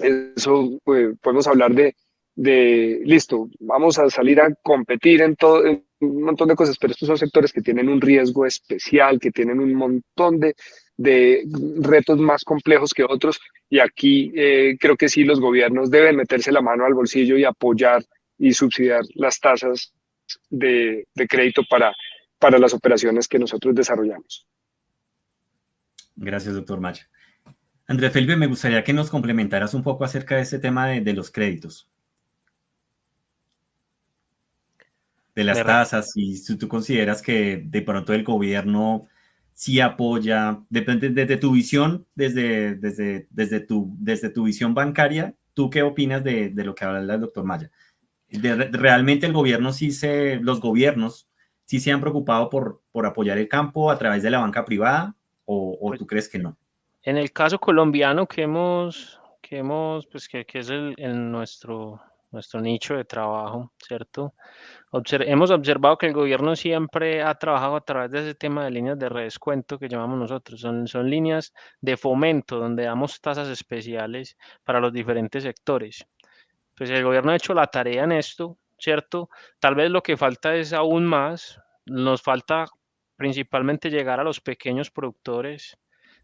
eso 0.00 0.78
pues, 0.84 1.18
podemos 1.20 1.46
hablar 1.46 1.72
de, 1.72 1.96
de, 2.34 3.00
listo, 3.04 3.48
vamos 3.60 3.98
a 3.98 4.08
salir 4.10 4.40
a 4.40 4.54
competir 4.62 5.22
en 5.22 5.36
todo, 5.36 5.64
en 5.64 5.84
un 6.00 6.22
montón 6.22 6.48
de 6.48 6.56
cosas, 6.56 6.76
pero 6.78 6.92
estos 6.92 7.06
son 7.06 7.18
sectores 7.18 7.52
que 7.52 7.62
tienen 7.62 7.88
un 7.88 8.00
riesgo 8.00 8.46
especial, 8.46 9.18
que 9.18 9.30
tienen 9.30 9.58
un 9.58 9.74
montón 9.74 10.38
de, 10.38 10.54
de 10.96 11.44
retos 11.80 12.18
más 12.18 12.44
complejos 12.44 12.92
que 12.92 13.04
otros, 13.04 13.40
y 13.68 13.78
aquí 13.78 14.32
eh, 14.34 14.76
creo 14.78 14.96
que 14.96 15.08
sí 15.08 15.24
los 15.24 15.40
gobiernos 15.40 15.90
deben 15.90 16.16
meterse 16.16 16.52
la 16.52 16.60
mano 16.60 16.84
al 16.84 16.94
bolsillo 16.94 17.36
y 17.36 17.44
apoyar 17.44 18.04
y 18.38 18.52
subsidiar 18.52 19.02
las 19.14 19.40
tasas 19.40 19.92
de, 20.50 21.06
crédito 21.28 21.62
para, 21.68 21.92
para 22.38 22.58
las 22.58 22.74
operaciones 22.74 23.28
que 23.28 23.38
nosotros 23.38 23.74
desarrollamos. 23.74 24.46
Gracias, 26.16 26.54
doctor 26.54 26.80
Maya. 26.80 27.06
Andrés 27.86 28.12
Felipe, 28.12 28.36
me 28.36 28.46
gustaría 28.46 28.84
que 28.84 28.92
nos 28.92 29.10
complementaras 29.10 29.74
un 29.74 29.82
poco 29.82 30.04
acerca 30.04 30.36
de 30.36 30.42
este 30.42 30.58
tema 30.58 30.88
de, 30.88 31.12
los 31.12 31.30
créditos. 31.30 31.88
De 35.34 35.44
las 35.44 35.64
tasas, 35.64 36.12
y 36.14 36.36
si 36.36 36.56
tú 36.56 36.68
consideras 36.68 37.22
que 37.22 37.62
de 37.64 37.82
pronto 37.82 38.12
el 38.12 38.22
gobierno 38.22 39.08
sí 39.62 39.80
apoya, 39.80 40.58
depende 40.70 41.10
desde 41.10 41.36
tu 41.36 41.52
visión, 41.52 42.04
desde, 42.16 42.74
desde, 42.74 43.28
desde, 43.30 43.60
tu, 43.60 43.94
desde 43.96 44.28
tu 44.28 44.42
visión 44.42 44.74
bancaria, 44.74 45.34
¿tú 45.54 45.70
qué 45.70 45.84
opinas 45.84 46.24
de, 46.24 46.50
de 46.50 46.64
lo 46.64 46.74
que 46.74 46.84
habla 46.84 47.14
el 47.14 47.20
doctor 47.20 47.44
Maya? 47.44 47.70
realmente 48.32 49.26
el 49.26 49.32
gobierno 49.32 49.72
sí 49.72 49.92
se, 49.92 50.40
los 50.40 50.60
gobiernos 50.60 51.26
sí 51.66 51.78
se 51.78 51.92
han 51.92 52.00
preocupado 52.00 52.50
por, 52.50 52.80
por 52.90 53.06
apoyar 53.06 53.38
el 53.38 53.46
campo 53.46 53.90
a 53.90 53.98
través 53.98 54.24
de 54.24 54.30
la 54.30 54.40
banca 54.40 54.64
privada 54.64 55.14
o, 55.44 55.78
o 55.80 55.88
pues 55.88 56.00
tú 56.00 56.08
crees 56.08 56.28
que 56.28 56.40
no? 56.40 56.56
En 57.04 57.16
el 57.16 57.30
caso 57.30 57.60
colombiano 57.60 58.26
que 58.26 58.42
hemos, 58.42 59.20
que 59.40 59.58
hemos, 59.58 60.06
pues 60.06 60.26
que, 60.26 60.44
que 60.44 60.58
es 60.58 60.70
el, 60.70 60.96
nuestro, 61.30 62.00
nuestro 62.32 62.60
nicho 62.60 62.96
de 62.96 63.04
trabajo, 63.04 63.70
¿cierto? 63.78 64.34
Hemos 64.92 65.50
observado 65.50 65.96
que 65.96 66.06
el 66.06 66.12
gobierno 66.12 66.54
siempre 66.54 67.22
ha 67.22 67.34
trabajado 67.34 67.76
a 67.76 67.84
través 67.84 68.10
de 68.10 68.20
ese 68.20 68.34
tema 68.34 68.64
de 68.64 68.70
líneas 68.70 68.98
de 68.98 69.08
redescuento 69.08 69.78
que 69.78 69.88
llamamos 69.88 70.18
nosotros. 70.18 70.60
Son, 70.60 70.86
son 70.86 71.08
líneas 71.08 71.54
de 71.80 71.96
fomento 71.96 72.58
donde 72.58 72.84
damos 72.84 73.20
tasas 73.20 73.48
especiales 73.48 74.36
para 74.64 74.80
los 74.80 74.92
diferentes 74.92 75.42
sectores. 75.42 76.04
Pues 76.76 76.90
el 76.90 77.04
gobierno 77.04 77.32
ha 77.32 77.36
hecho 77.36 77.54
la 77.54 77.66
tarea 77.66 78.04
en 78.04 78.12
esto, 78.12 78.58
¿cierto? 78.78 79.30
Tal 79.58 79.74
vez 79.74 79.90
lo 79.90 80.02
que 80.02 80.16
falta 80.16 80.54
es 80.54 80.72
aún 80.72 81.06
más. 81.06 81.58
Nos 81.86 82.22
falta 82.22 82.66
principalmente 83.16 83.90
llegar 83.90 84.20
a 84.20 84.24
los 84.24 84.40
pequeños 84.40 84.90
productores, 84.90 85.78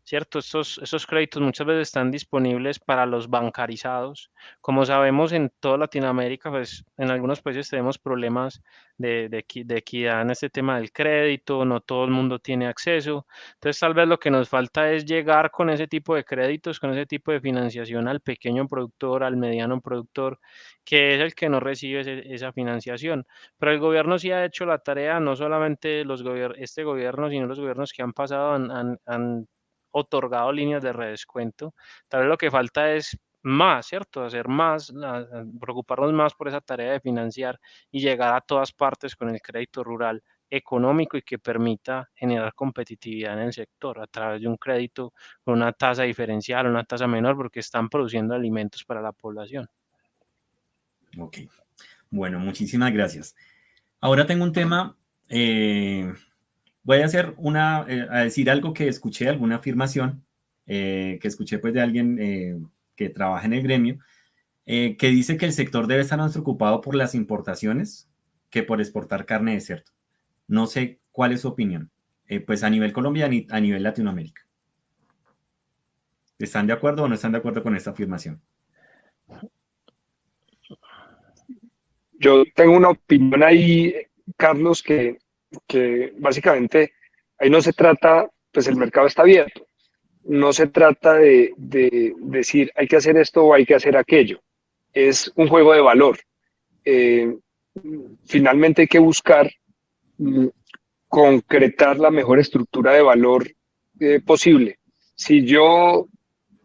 ¿cierto? 0.08 0.38
Estos, 0.38 0.78
estos 0.82 1.06
créditos 1.06 1.42
muchas 1.42 1.66
veces 1.66 1.88
están 1.88 2.10
disponibles 2.10 2.78
para 2.78 3.04
los 3.04 3.28
bancarizados. 3.28 4.30
Como 4.62 4.86
sabemos, 4.86 5.32
en 5.32 5.50
toda 5.60 5.76
Latinoamérica, 5.76 6.50
pues 6.50 6.84
en 6.96 7.10
algunos 7.10 7.42
países 7.42 7.68
tenemos 7.68 7.98
problemas 7.98 8.62
de, 8.96 9.28
de, 9.28 9.76
equidad 9.76 10.22
en 10.22 10.30
este 10.30 10.48
tema 10.48 10.78
del 10.78 10.92
crédito, 10.92 11.64
no 11.66 11.80
todo 11.80 12.04
el 12.06 12.10
mundo 12.10 12.38
tiene 12.38 12.66
acceso. 12.66 13.26
Entonces, 13.54 13.78
tal 13.80 13.92
vez 13.92 14.08
lo 14.08 14.18
que 14.18 14.30
nos 14.30 14.48
falta 14.48 14.90
es 14.90 15.04
llegar 15.04 15.50
con 15.50 15.68
ese 15.68 15.86
tipo 15.86 16.14
de 16.14 16.24
créditos, 16.24 16.80
con 16.80 16.90
ese 16.92 17.04
tipo 17.04 17.30
de 17.30 17.40
financiación 17.40 18.08
al 18.08 18.20
pequeño 18.20 18.66
productor, 18.66 19.22
al 19.24 19.36
mediano 19.36 19.80
productor, 19.82 20.40
que 20.84 21.16
es 21.16 21.20
el 21.20 21.34
que 21.34 21.50
no 21.50 21.60
recibe 21.60 22.34
esa 22.34 22.52
financiación. 22.52 23.26
Pero 23.58 23.72
el 23.72 23.78
gobierno 23.78 24.18
sí 24.18 24.30
ha 24.32 24.44
hecho 24.46 24.64
la 24.64 24.78
tarea, 24.78 25.20
no 25.20 25.36
solamente 25.36 26.04
los 26.04 26.24
este 26.56 26.82
gobierno, 26.84 27.28
sino 27.28 27.46
los 27.46 27.60
gobiernos 27.60 27.92
que 27.92 28.02
han 28.02 28.12
pasado 28.14 28.52
han, 28.52 28.98
han 29.06 29.46
otorgado 29.90 30.52
líneas 30.52 30.82
de 30.82 30.92
redescuento. 30.92 31.74
Tal 32.08 32.20
vez 32.20 32.28
lo 32.28 32.36
que 32.36 32.50
falta 32.50 32.92
es 32.92 33.18
más, 33.42 33.86
¿cierto? 33.86 34.24
Hacer 34.24 34.48
más, 34.48 34.92
preocuparnos 35.60 36.12
más 36.12 36.34
por 36.34 36.48
esa 36.48 36.60
tarea 36.60 36.92
de 36.92 37.00
financiar 37.00 37.58
y 37.90 38.00
llegar 38.00 38.34
a 38.34 38.40
todas 38.40 38.72
partes 38.72 39.16
con 39.16 39.30
el 39.30 39.40
crédito 39.40 39.84
rural 39.84 40.22
económico 40.50 41.16
y 41.16 41.22
que 41.22 41.38
permita 41.38 42.08
generar 42.14 42.54
competitividad 42.54 43.34
en 43.34 43.46
el 43.46 43.52
sector 43.52 44.00
a 44.00 44.06
través 44.06 44.40
de 44.40 44.48
un 44.48 44.56
crédito 44.56 45.12
con 45.44 45.54
una 45.54 45.72
tasa 45.72 46.04
diferencial, 46.04 46.66
una 46.66 46.84
tasa 46.84 47.06
menor, 47.06 47.36
porque 47.36 47.60
están 47.60 47.88
produciendo 47.88 48.34
alimentos 48.34 48.84
para 48.84 49.02
la 49.02 49.12
población. 49.12 49.68
Ok, 51.18 51.38
bueno, 52.10 52.38
muchísimas 52.38 52.92
gracias. 52.92 53.34
Ahora 54.00 54.26
tengo 54.26 54.44
un 54.44 54.52
tema 54.52 54.96
eh, 55.28 56.12
voy 56.88 57.02
a 57.02 57.04
hacer 57.04 57.34
una, 57.36 57.84
eh, 57.86 58.06
a 58.10 58.20
decir 58.20 58.48
algo 58.48 58.72
que 58.72 58.88
escuché, 58.88 59.28
alguna 59.28 59.56
afirmación 59.56 60.24
eh, 60.66 61.18
que 61.20 61.28
escuché 61.28 61.58
pues 61.58 61.74
de 61.74 61.82
alguien 61.82 62.16
eh, 62.18 62.58
que 62.96 63.10
trabaja 63.10 63.44
en 63.44 63.52
el 63.52 63.62
gremio, 63.62 63.98
que 64.64 64.96
dice 65.00 65.36
que 65.36 65.46
el 65.46 65.52
sector 65.52 65.86
debe 65.86 66.02
estar 66.02 66.18
más 66.18 66.32
preocupado 66.32 66.80
por 66.80 66.94
las 66.94 67.14
importaciones 67.14 68.08
que 68.50 68.62
por 68.62 68.80
exportar 68.80 69.26
carne 69.26 69.54
de 69.54 69.60
cerdo. 69.60 69.90
No 70.46 70.66
sé 70.66 70.98
cuál 71.10 71.32
es 71.32 71.42
su 71.42 71.48
opinión, 71.48 71.90
pues 72.46 72.62
a 72.62 72.70
nivel 72.70 72.92
colombiano 72.92 73.34
y 73.34 73.46
a 73.50 73.60
nivel 73.60 73.82
Latinoamérica. 73.82 74.42
¿Están 76.38 76.66
de 76.66 76.74
acuerdo 76.74 77.04
o 77.04 77.08
no 77.08 77.14
están 77.14 77.32
de 77.32 77.38
acuerdo 77.38 77.62
con 77.62 77.76
esta 77.76 77.90
afirmación? 77.90 78.42
Yo 82.18 82.44
tengo 82.54 82.76
una 82.76 82.90
opinión 82.90 83.42
ahí, 83.42 83.94
Carlos, 84.36 84.82
que 84.82 85.18
que 85.66 86.12
básicamente 86.18 86.92
ahí 87.38 87.50
no 87.50 87.60
se 87.60 87.72
trata, 87.72 88.28
pues 88.52 88.66
el 88.66 88.76
mercado 88.76 89.06
está 89.06 89.22
abierto, 89.22 89.66
no 90.24 90.52
se 90.52 90.66
trata 90.66 91.14
de, 91.14 91.52
decir 92.18 92.70
hay 92.76 92.86
que 92.86 92.96
hacer 92.96 93.16
esto 93.16 93.44
o 93.44 93.54
hay 93.54 93.64
que 93.64 93.74
hacer 93.74 93.96
aquello, 93.96 94.40
es 94.92 95.32
un 95.36 95.48
juego 95.48 95.72
de 95.72 95.80
valor. 95.80 96.18
Eh, 96.84 97.36
finalmente 98.26 98.82
hay 98.82 98.88
que 98.88 98.98
buscar 98.98 99.50
mm, 100.18 100.46
concretar 101.08 101.98
la 101.98 102.10
mejor 102.10 102.38
estructura 102.38 102.92
de 102.92 103.02
valor 103.02 103.50
eh, 104.00 104.20
posible. 104.24 104.78
Si 105.14 105.44
yo 105.44 106.06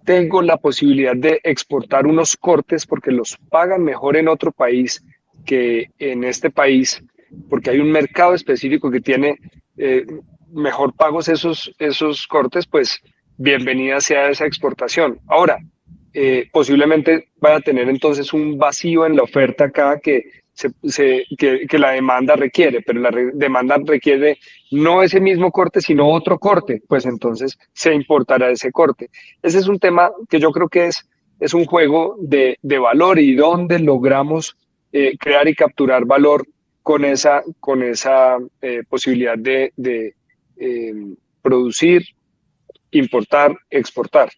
tengo 0.05 0.41
la 0.41 0.57
posibilidad 0.57 1.15
de 1.15 1.39
exportar 1.43 2.05
unos 2.05 2.35
cortes 2.35 2.85
porque 2.85 3.11
los 3.11 3.37
pagan 3.49 3.83
mejor 3.83 4.17
en 4.17 4.27
otro 4.27 4.51
país 4.51 5.03
que 5.45 5.87
en 5.99 6.23
este 6.23 6.49
país, 6.49 7.03
porque 7.49 7.71
hay 7.71 7.79
un 7.79 7.91
mercado 7.91 8.33
específico 8.33 8.91
que 8.91 9.01
tiene 9.01 9.37
eh, 9.77 10.05
mejor 10.51 10.93
pagos 10.93 11.27
esos, 11.29 11.73
esos 11.79 12.27
cortes, 12.27 12.65
pues 12.65 12.99
bienvenida 13.37 13.99
sea 14.01 14.29
esa 14.29 14.45
exportación. 14.45 15.19
Ahora, 15.27 15.57
eh, 16.13 16.47
posiblemente 16.51 17.29
vaya 17.37 17.57
a 17.57 17.61
tener 17.61 17.89
entonces 17.89 18.33
un 18.33 18.57
vacío 18.57 19.05
en 19.05 19.15
la 19.15 19.23
oferta 19.23 19.65
acá 19.65 19.99
que, 19.99 20.23
se, 20.53 21.25
que, 21.37 21.79
la 21.79 21.91
demanda 21.91 22.35
requiere, 22.35 22.81
pero 22.81 22.99
la 22.99 23.09
demanda 23.33 23.77
requiere 23.83 24.37
no 24.69 25.01
ese 25.01 25.19
mismo 25.19 25.51
corte, 25.51 25.81
sino 25.81 26.09
otro 26.09 26.37
corte, 26.37 26.83
pues 26.87 27.05
entonces 27.05 27.57
se 27.73 27.93
importará 27.93 28.51
ese 28.51 28.71
corte. 28.71 29.09
Ese 29.41 29.57
es 29.57 29.67
un 29.67 29.79
tema 29.79 30.11
que 30.29 30.39
yo 30.39 30.51
creo 30.51 30.69
que 30.69 30.85
es, 30.85 31.09
es 31.39 31.55
un 31.55 31.65
juego 31.65 32.15
de, 32.19 32.57
de 32.61 32.77
valor 32.77 33.17
y 33.17 33.33
donde 33.35 33.79
logramos 33.79 34.55
eh, 34.91 35.17
crear 35.17 35.47
y 35.47 35.55
capturar 35.55 36.05
valor 36.05 36.45
con 36.83 37.05
esa, 37.05 37.41
con 37.61 37.81
esa 37.81 38.37
eh, 38.61 38.81
posibilidad 38.87 39.37
de, 39.37 40.13
em, 40.57 41.15
producir, 41.41 42.03
importar, 42.91 43.57
exportar. 43.69 44.29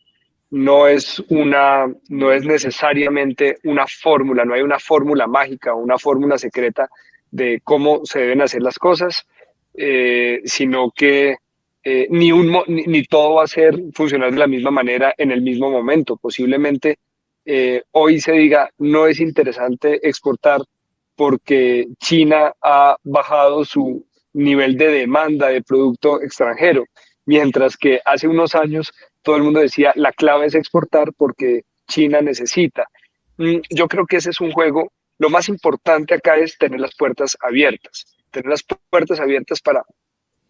No 0.52 0.88
es, 0.88 1.20
una, 1.30 1.92
no 2.08 2.32
es 2.32 2.46
necesariamente 2.46 3.58
una 3.64 3.86
fórmula, 3.88 4.46
no 4.46 4.54
hay 4.54 4.62
una 4.62 4.80
fórmula 4.80 5.28
mágica 5.28 5.74
o 5.74 5.80
una 5.80 5.98
fórmula 5.98 6.38
secreta 6.38 6.88
de 7.32 7.60
cómo 7.64 8.06
se 8.06 8.20
deben 8.20 8.42
hacer 8.42 8.62
las 8.62 8.78
cosas, 8.78 9.26
eh, 9.74 10.42
sino 10.46 10.92
que 10.96 11.38
eh, 11.84 12.08
ni, 12.10 12.32
un, 12.32 12.56
ni, 12.68 13.04
todo 13.04 13.36
va 13.36 13.44
a 13.44 13.48
ser 13.48 13.76
funcionar 13.94 14.32
de 14.32 14.40
la 14.40 14.48
misma 14.48 14.72
manera 14.72 15.14
en 15.18 15.32
el 15.32 15.42
mismo 15.42 15.70
momento. 15.70 16.16
Posiblemente 16.16 17.00
hoy 17.92 18.20
se 18.20 18.32
diga, 18.32 18.72
no 18.80 19.06
es 19.06 19.20
interesante 19.20 20.08
exportar 20.08 20.62
porque 21.16 21.88
China 22.00 22.54
ha 22.62 22.98
bajado 23.04 23.66
su 23.66 24.06
nivel 24.34 24.78
de 24.78 24.88
demanda 24.88 25.48
de 25.48 25.64
producto 25.64 26.22
extranjero, 26.22 26.86
mientras 27.26 27.78
que 27.78 28.02
hace 28.06 28.28
unos 28.28 28.54
años 28.56 28.92
todo 29.22 29.38
el 29.38 29.44
mundo 29.44 29.60
decía 29.60 29.94
la 29.96 30.12
clave 30.12 30.46
es 30.46 30.56
exportar 30.56 31.14
porque 31.18 31.64
China 31.88 32.22
necesita. 32.22 32.88
Mm, 33.38 33.58
yo 33.70 33.88
creo 33.88 34.06
que 34.06 34.18
ese 34.18 34.30
es 34.30 34.42
un 34.42 34.52
juego, 34.52 34.92
lo 35.18 35.30
más 35.30 35.50
importante 35.50 36.14
acá 36.14 36.36
es 36.36 36.58
tener 36.58 36.80
las 36.80 36.96
puertas 36.96 37.38
abiertas, 37.40 38.06
tener 38.32 38.50
las 38.50 38.64
puertas 38.90 39.20
abiertas 39.20 39.62
para, 39.62 39.84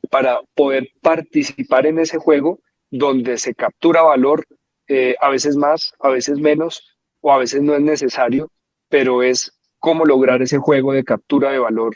para 0.09 0.39
poder 0.55 0.89
participar 1.01 1.85
en 1.85 1.99
ese 1.99 2.17
juego 2.17 2.59
donde 2.89 3.37
se 3.37 3.53
captura 3.53 4.01
valor, 4.01 4.45
eh, 4.87 5.15
a 5.19 5.29
veces 5.29 5.55
más, 5.55 5.93
a 5.99 6.09
veces 6.09 6.39
menos, 6.39 6.97
o 7.21 7.31
a 7.31 7.37
veces 7.37 7.61
no 7.61 7.75
es 7.75 7.81
necesario, 7.81 8.51
pero 8.89 9.23
es 9.23 9.54
cómo 9.85 10.03
lograr 10.03 10.41
ese 10.41 10.57
juego 10.57 10.93
de 10.93 11.03
captura 11.03 11.51
de 11.51 11.59
valor 11.59 11.93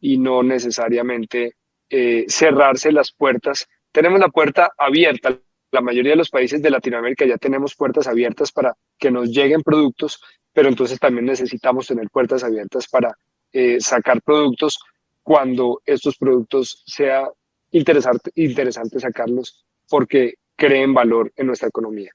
y 0.00 0.16
no 0.16 0.44
necesariamente 0.44 1.56
eh, 1.90 2.24
cerrarse 2.28 2.92
las 2.92 3.10
puertas. 3.10 3.66
Tenemos 3.90 4.20
la 4.20 4.28
puerta 4.28 4.70
abierta. 4.78 5.36
La 5.72 5.80
mayoría 5.80 6.12
de 6.12 6.18
los 6.18 6.30
países 6.30 6.62
de 6.62 6.70
Latinoamérica 6.70 7.26
ya 7.26 7.38
tenemos 7.38 7.74
puertas 7.74 8.06
abiertas 8.06 8.52
para 8.52 8.76
que 8.96 9.10
nos 9.10 9.28
lleguen 9.30 9.62
productos, 9.62 10.22
pero 10.52 10.68
entonces 10.68 11.00
también 11.00 11.26
necesitamos 11.26 11.88
tener 11.88 12.08
puertas 12.10 12.44
abiertas 12.44 12.86
para 12.86 13.12
eh, 13.52 13.80
sacar 13.80 14.22
productos 14.22 14.78
cuando 15.24 15.82
estos 15.84 16.16
productos 16.16 16.84
sea 16.86 17.28
interesante, 17.72 18.30
interesante 18.36 19.00
sacarlos 19.00 19.64
porque 19.90 20.34
creen 20.54 20.94
valor 20.94 21.32
en 21.34 21.48
nuestra 21.48 21.66
economía. 21.66 22.12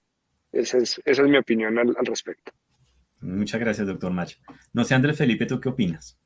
Esa 0.54 0.78
es, 0.78 1.02
esa 1.04 1.22
es 1.24 1.28
mi 1.28 1.38
opinión 1.38 1.78
al 1.78 2.06
respecto. 2.06 2.54
Muchas 3.38 3.60
gracias, 3.60 3.88
doctor 3.88 4.12
Macho. 4.12 4.38
No 4.74 4.84
sé, 4.84 4.96
Andrés 4.96 5.18
Felipe, 5.18 5.46
¿tú 5.46 5.60
qué 5.60 5.70
opinas? 5.70 6.20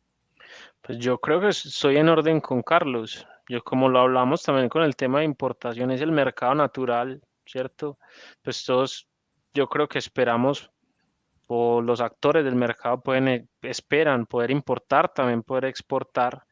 Pues 0.81 0.97
yo 0.97 1.19
creo 1.19 1.39
que 1.39 1.49
estoy 1.49 1.97
en 1.97 2.09
orden 2.09 2.41
con 2.41 2.63
Carlos. 2.63 3.27
Yo 3.47 3.63
como 3.63 3.89
lo 3.89 3.99
hablamos 3.99 4.43
también 4.43 4.69
con 4.69 4.83
el 4.83 4.95
tema 4.95 5.19
de 5.19 5.25
importación, 5.25 5.91
es 5.91 6.01
el 6.01 6.11
mercado 6.11 6.55
natural, 6.55 7.21
¿cierto? 7.45 7.97
Pues 8.41 8.63
todos, 8.63 9.07
yo 9.53 9.67
creo 9.67 9.87
que 9.87 9.99
esperamos, 9.99 10.71
o 11.47 11.81
los 11.81 11.99
actores 11.99 12.45
del 12.45 12.55
mercado 12.55 13.01
pueden, 13.01 13.27
eh, 13.27 13.47
esperan 13.61 14.25
poder 14.25 14.51
importar, 14.51 15.09
también 15.09 15.43
poder 15.43 15.65
exportar, 15.65 16.45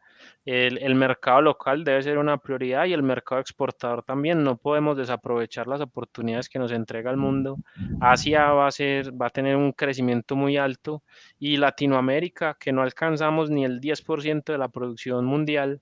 el, 0.46 0.96
mercado 0.96 1.42
local 1.42 1.84
debe 1.84 2.02
ser 2.02 2.18
una 2.18 2.38
prioridad 2.38 2.86
y 2.86 2.94
el 2.94 3.04
mercado 3.04 3.42
exportador 3.42 4.04
también. 4.04 4.44
No 4.44 4.58
podemos 4.58 4.98
desaprovechar 4.98 5.68
las 5.68 5.82
oportunidades 5.82 6.50
que 6.50 6.60
nos 6.60 6.72
entrega 6.72 7.12
el 7.12 7.18
mundo. 7.18 7.58
Asia 8.02 8.52
va 8.52 8.68
a, 8.68 8.72
ser, 8.72 9.12
va 9.20 9.28
a 9.28 9.30
tener 9.30 9.56
un 9.56 9.72
crecimiento 9.72 10.36
muy 10.36 10.58
alto 10.58 11.04
y 11.38 11.58
Latinoamérica, 11.58 12.58
que 12.60 12.72
no 12.72 12.82
alcanzamos 12.82 13.50
ni 13.50 13.66
el 13.66 13.80
10% 13.80 14.44
de 14.52 14.58
la 14.58 14.70
producción 14.70 15.26
mundial, 15.26 15.82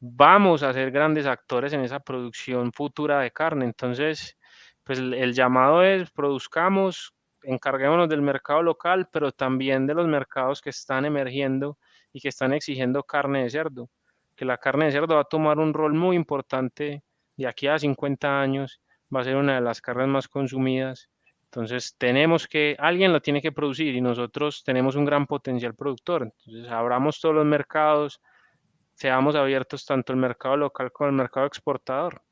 vamos 0.00 0.62
a 0.62 0.72
ser 0.72 0.90
grandes 0.90 1.26
actores 1.26 1.72
en 1.72 1.82
esa 1.82 2.00
producción 2.00 2.72
futura 2.72 3.20
de 3.20 3.30
carne. 3.30 3.66
Entonces, 3.66 4.36
pues 4.82 4.98
el 4.98 5.34
llamado 5.34 5.82
es 5.84 6.10
produzcamos, 6.10 7.14
encarguémonos 7.42 8.08
del 8.08 8.22
mercado 8.22 8.62
local, 8.62 9.06
pero 9.12 9.30
también 9.30 9.86
de 9.86 9.94
los 9.94 10.06
mercados 10.06 10.60
que 10.60 10.70
están 10.70 11.04
emergiendo 11.04 11.78
y 12.12 12.20
que 12.20 12.28
están 12.28 12.52
exigiendo 12.52 13.02
carne 13.02 13.44
de 13.44 13.50
cerdo, 13.50 13.88
que 14.36 14.44
la 14.44 14.56
carne 14.56 14.86
de 14.86 14.92
cerdo 14.92 15.14
va 15.14 15.22
a 15.22 15.24
tomar 15.24 15.58
un 15.58 15.74
rol 15.74 15.94
muy 15.94 16.16
importante 16.16 17.02
de 17.36 17.46
aquí 17.46 17.66
a 17.66 17.78
50 17.78 18.40
años, 18.40 18.80
va 19.14 19.20
a 19.20 19.24
ser 19.24 19.36
una 19.36 19.54
de 19.54 19.60
las 19.60 19.80
carnes 19.80 20.08
más 20.08 20.28
consumidas. 20.28 21.08
Entonces 21.44 21.96
tenemos 21.98 22.46
que, 22.46 22.76
alguien 22.78 23.12
lo 23.12 23.20
tiene 23.20 23.42
que 23.42 23.50
producir 23.50 23.94
y 23.94 24.00
nosotros 24.00 24.62
tenemos 24.64 24.94
un 24.94 25.04
gran 25.04 25.26
potencial 25.26 25.74
productor. 25.74 26.30
Entonces 26.46 26.70
abramos 26.70 27.20
todos 27.20 27.34
los 27.34 27.46
mercados, 27.46 28.20
seamos 28.94 29.34
abiertos 29.34 29.84
tanto 29.84 30.12
el 30.12 30.18
mercado 30.18 30.56
local 30.56 30.92
como 30.92 31.10
el 31.10 31.16
mercado 31.16 31.46
exportador. 31.46 32.22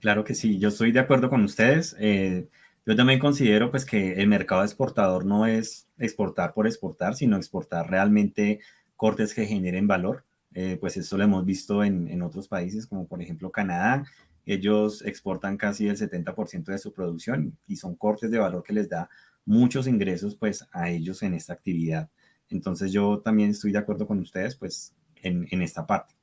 Claro 0.00 0.24
que 0.24 0.34
sí, 0.34 0.58
yo 0.58 0.68
estoy 0.68 0.92
de 0.92 1.00
acuerdo 1.00 1.28
con 1.28 1.44
ustedes. 1.44 1.94
Eh, 2.00 2.48
yo 2.86 2.96
también 2.96 3.18
considero 3.18 3.70
pues 3.70 3.84
que 3.84 4.14
el 4.14 4.28
mercado 4.28 4.62
exportador 4.62 5.26
no 5.26 5.46
es 5.46 5.86
exportar 6.00 6.52
por 6.52 6.66
exportar, 6.66 7.14
sino 7.14 7.36
exportar 7.36 7.88
realmente 7.90 8.60
cortes 8.96 9.34
que 9.34 9.46
generen 9.46 9.86
valor. 9.86 10.24
Eh, 10.54 10.76
pues 10.80 10.96
eso 10.96 11.16
lo 11.16 11.24
hemos 11.24 11.44
visto 11.44 11.84
en, 11.84 12.08
en, 12.08 12.22
otros 12.22 12.48
países, 12.48 12.86
como 12.86 13.06
por 13.06 13.22
ejemplo 13.22 13.50
Canadá. 13.50 14.04
Ellos 14.46 15.02
exportan 15.02 15.56
casi 15.56 15.86
el 15.86 15.96
70% 15.96 16.64
de 16.64 16.78
su 16.78 16.92
producción 16.92 17.56
y 17.68 17.76
son 17.76 17.94
cortes 17.94 18.30
de 18.30 18.38
valor 18.38 18.64
que 18.64 18.72
les 18.72 18.88
da 18.88 19.08
muchos 19.44 19.86
ingresos 19.86 20.34
pues 20.34 20.66
a 20.72 20.90
ellos 20.90 21.22
en 21.22 21.34
esta 21.34 21.52
actividad. 21.52 22.08
Entonces 22.48 22.92
yo 22.92 23.20
también 23.20 23.50
estoy 23.50 23.72
de 23.72 23.78
acuerdo 23.78 24.06
con 24.06 24.18
ustedes 24.18 24.56
pues 24.56 24.92
en, 25.22 25.46
en 25.50 25.62
esta 25.62 25.86
parte. 25.86 26.14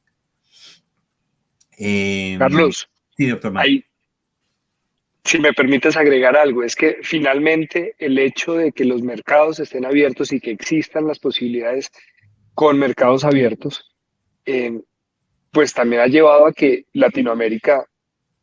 Eh, 1.78 2.36
Carlos. 2.38 2.89
Sí, 3.15 3.28
doctor. 3.28 3.53
Hay, 3.57 3.84
si 5.28 5.39
me 5.39 5.51
permites 5.51 5.97
agregar 5.97 6.38
algo, 6.38 6.63
es 6.63 6.73
que 6.73 6.99
finalmente 7.01 7.95
el 7.99 8.17
hecho 8.17 8.53
de 8.53 8.71
que 8.71 8.86
los 8.86 9.01
mercados 9.01 9.59
estén 9.59 9.86
abiertos 9.86 10.32
y 10.32 10.39
que 10.39 10.51
existan 10.51 11.05
las 11.05 11.19
posibilidades 11.19 11.91
con 12.53 12.80
mercados 12.80 13.25
abiertos, 13.25 13.91
eh, 14.45 14.80
pues 15.51 15.73
también 15.73 16.01
ha 16.01 16.07
llevado 16.07 16.45
a 16.45 16.53
que 16.53 16.86
Latinoamérica 16.93 17.86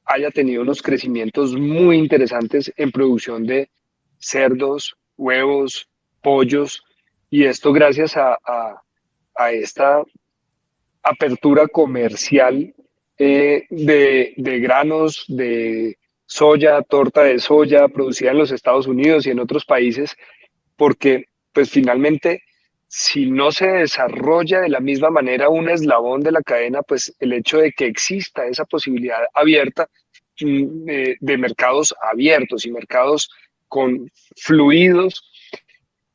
haya 0.05 0.31
tenido 0.31 0.61
unos 0.61 0.83
crecimientos 0.83 1.55
muy 1.55 1.97
interesantes 1.97 2.71
en 2.77 2.93
producción 2.93 3.47
de 3.47 3.71
cerdos, 4.19 4.95
huevos, 5.17 5.89
pollos, 6.21 6.85
y 7.31 7.45
esto 7.45 7.73
gracias 7.73 8.15
a, 8.15 8.39
esta 9.53 10.03
apertura 11.03 11.67
comercial 11.67 12.75
eh, 13.19 13.65
de, 13.71 14.35
de 14.37 14.61
granos, 14.61 15.25
de 15.29 15.97
soya, 16.35 16.83
torta 16.83 17.23
de 17.23 17.39
soya 17.39 17.87
producida 17.87 18.33
en 18.33 18.39
los 18.39 18.51
Estados 18.51 18.89
Unidos 18.89 19.25
y 19.25 19.31
en 19.31 19.39
otros 19.39 19.65
países, 19.65 20.17
porque 20.75 21.27
pues 21.53 21.71
finalmente 21.71 22.43
si 22.89 23.31
no 23.31 23.53
se 23.53 23.69
desarrolla 23.69 24.61
de 24.61 24.69
la 24.69 24.81
misma 24.81 25.11
manera 25.11 25.49
un 25.49 25.69
eslabón 25.69 26.23
de 26.23 26.33
la 26.33 26.43
cadena, 26.43 26.83
pues 26.83 27.15
el 27.21 27.35
hecho 27.35 27.59
de 27.59 27.71
que 27.71 27.87
exista 27.87 28.47
esa 28.47 28.65
posibilidad 28.65 29.21
abierta 29.33 29.89
mm, 30.41 30.85
de, 31.21 31.39
mercados 31.39 31.95
abiertos 32.03 32.67
y 32.67 32.73
mercados 32.73 33.31
con 33.69 34.11
fluidos, 34.37 35.23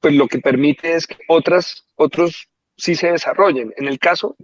pues 0.01 0.13
lo 0.15 0.28
que 0.28 0.39
permite 0.39 0.95
es 0.95 1.07
que 1.07 1.15
otras, 1.30 1.86
otros 1.95 2.49
sí 2.76 2.93
se 2.93 3.13
desarrollen. 3.13 3.74
En 3.78 3.88
el 3.88 3.99
caso, 3.99 4.36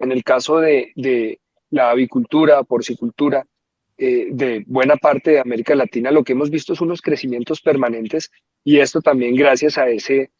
en 0.00 0.10
el 0.10 0.24
caso 0.24 0.58
de, 0.58 0.90
de 0.96 1.38
la 1.70 1.90
avicultura, 1.90 2.64
porcicultura, 2.64 3.44
eh, 3.98 4.28
de 4.30 4.64
buena 4.66 4.96
parte 4.96 5.32
de 5.32 5.40
América 5.40 5.74
Latina, 5.74 6.10
lo 6.10 6.22
que 6.22 6.32
hemos 6.32 6.50
visto 6.50 6.74
son 6.74 6.88
unos 6.88 7.02
crecimientos 7.02 7.60
permanentes 7.60 8.30
y 8.64 8.78
esto 8.78 9.00
también 9.00 9.34
gracias 9.34 9.78
a 9.78 9.88
ese, 9.88 10.30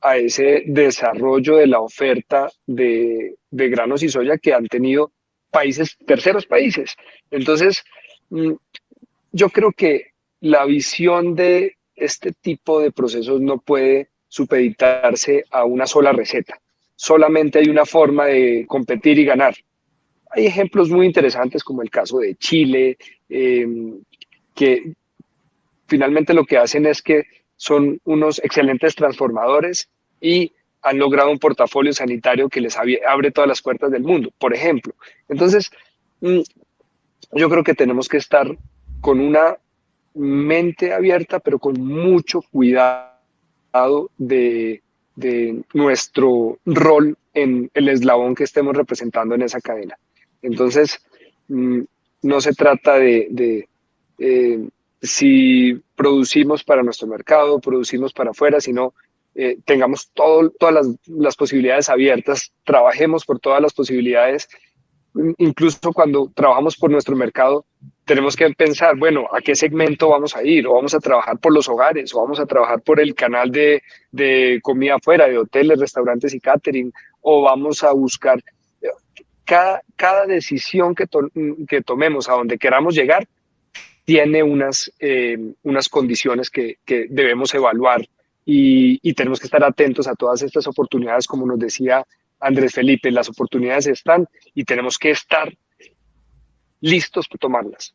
a 0.00 0.16
ese 0.16 0.64
desarrollo 0.66 1.56
de 1.56 1.66
la 1.66 1.80
oferta 1.80 2.50
de, 2.66 3.36
de 3.50 3.68
granos 3.68 4.02
y 4.02 4.08
soya 4.08 4.38
que 4.38 4.52
han 4.52 4.66
tenido 4.66 5.12
países, 5.50 5.96
terceros 6.06 6.46
países. 6.46 6.96
Entonces, 7.30 7.82
mm, 8.30 8.52
yo 9.32 9.48
creo 9.48 9.72
que 9.72 10.12
la 10.40 10.64
visión 10.66 11.34
de 11.34 11.76
este 11.94 12.32
tipo 12.32 12.80
de 12.80 12.92
procesos 12.92 13.40
no 13.40 13.58
puede 13.58 14.08
supeditarse 14.28 15.44
a 15.50 15.64
una 15.64 15.86
sola 15.86 16.12
receta. 16.12 16.60
Solamente 16.94 17.58
hay 17.58 17.68
una 17.68 17.86
forma 17.86 18.26
de 18.26 18.64
competir 18.68 19.18
y 19.18 19.24
ganar. 19.24 19.54
Hay 20.36 20.44
ejemplos 20.44 20.90
muy 20.90 21.06
interesantes 21.06 21.64
como 21.64 21.80
el 21.80 21.88
caso 21.88 22.18
de 22.18 22.34
Chile, 22.34 22.98
em, 23.30 23.98
que 24.54 24.92
finalmente 25.86 26.34
lo 26.34 26.44
que 26.44 26.58
hacen 26.58 26.84
es 26.84 27.00
que 27.00 27.24
son 27.56 27.98
unos 28.04 28.38
excelentes 28.44 28.94
transformadores 28.94 29.88
y 30.20 30.52
han 30.82 30.98
logrado 30.98 31.30
un 31.30 31.38
portafolio 31.38 31.94
sanitario 31.94 32.50
que 32.50 32.60
les 32.60 32.76
abre 32.76 33.30
todas 33.30 33.48
las 33.48 33.62
puertas 33.62 33.90
del 33.90 34.02
mundo, 34.02 34.30
por 34.38 34.52
ejemplo. 34.52 34.94
Entonces, 35.26 35.70
mm, 36.20 36.40
yo 37.32 37.48
creo 37.48 37.64
que 37.64 37.74
tenemos 37.74 38.06
que 38.06 38.18
estar 38.18 38.46
con 39.00 39.20
una 39.20 39.56
mente 40.12 40.92
abierta, 40.92 41.40
pero 41.40 41.58
con 41.58 41.80
mucho 41.80 42.42
cuidado 42.42 43.10
de, 44.18 44.82
de 45.14 45.62
nuestro 45.72 46.58
rol 46.66 47.16
en 47.32 47.70
el 47.72 47.88
eslabón 47.88 48.34
que 48.34 48.44
estemos 48.44 48.76
representando 48.76 49.34
en 49.34 49.42
esa 49.42 49.62
cadena. 49.62 49.96
Entonces, 50.46 51.00
mm, 51.48 51.80
no 52.22 52.40
se 52.40 52.52
trata 52.52 52.94
de, 52.94 53.68
eh, 54.18 54.68
si 55.02 55.74
producimos 55.96 56.62
para 56.62 56.82
nuestro 56.82 57.08
mercado, 57.08 57.58
producimos 57.58 58.12
para 58.12 58.30
afuera, 58.30 58.60
sino 58.60 58.94
eh, 59.34 59.58
tengamos 59.64 60.10
todas 60.14 60.96
las, 61.06 61.36
posibilidades 61.36 61.88
abiertas, 61.88 62.52
trabajemos 62.64 63.24
por 63.24 63.40
todas 63.40 63.60
las 63.60 63.74
posibilidades. 63.74 64.48
Incluso 65.38 65.92
cuando 65.92 66.30
trabajamos 66.34 66.76
por 66.76 66.90
nuestro 66.90 67.16
mercado, 67.16 67.64
tenemos 68.04 68.36
que 68.36 68.48
pensar, 68.50 68.96
bueno, 68.96 69.26
¿a 69.32 69.40
qué 69.40 69.56
segmento 69.56 70.10
vamos 70.10 70.36
a 70.36 70.44
ir? 70.44 70.66
¿O 70.66 70.74
vamos 70.74 70.94
a 70.94 71.00
trabajar 71.00 71.38
por 71.38 71.52
los 71.52 71.68
hogares? 71.68 72.14
¿O 72.14 72.20
vamos 72.20 72.38
a 72.38 72.46
trabajar 72.46 72.80
por 72.82 73.00
el 73.00 73.14
canal 73.14 73.50
de, 73.50 73.82
de 74.12 74.60
comida 74.62 74.94
afuera, 74.94 75.26
de 75.26 75.38
hoteles, 75.38 75.80
restaurantes 75.80 76.32
y 76.34 76.40
catering? 76.40 76.92
¿O 77.20 77.42
vamos 77.42 77.82
a 77.82 77.92
buscar 77.92 78.42
cada, 79.46 80.26
decisión 80.26 80.94
que, 80.94 81.06
que, 81.68 81.82
tomemos 81.82 82.28
a 82.28 82.32
donde 82.32 82.58
queramos 82.58 82.94
llegar 82.94 83.26
tiene 84.04 84.42
unas, 84.42 84.92
eh, 84.98 85.38
unas 85.62 85.88
condiciones 85.88 86.50
que, 86.50 86.78
debemos 86.86 87.54
evaluar 87.54 88.06
y, 88.44 89.12
tenemos 89.14 89.40
que 89.40 89.46
estar 89.46 89.64
atentos 89.64 90.06
a 90.06 90.14
todas 90.14 90.42
estas 90.42 90.66
oportunidades, 90.66 91.26
como 91.26 91.46
nos 91.46 91.58
decía 91.58 92.04
Andrés 92.40 92.74
Felipe, 92.74 93.10
las 93.10 93.28
oportunidades 93.28 93.86
están 93.86 94.28
y 94.54 94.64
tenemos 94.64 94.98
que 94.98 95.10
estar 95.10 95.52
listos 96.80 97.26
para 97.28 97.38
tomarlas. 97.38 97.94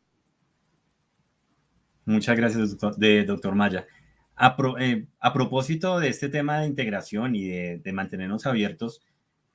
Muchas 2.06 2.36
gracias, 2.36 2.72
doctor, 2.72 2.98
de, 2.98 3.24
doctor 3.24 3.56
Maya. 3.56 3.86
A, 4.36 4.56
eh, 4.80 5.06
propósito 5.34 6.00
de 6.00 6.10
este 6.10 6.30
tema 6.30 6.62
de 6.62 6.68
integración 6.68 7.36
y 7.36 7.48
de, 7.48 7.78
de 7.78 7.94
mantenernos 7.94 8.48
abiertos, 8.48 9.02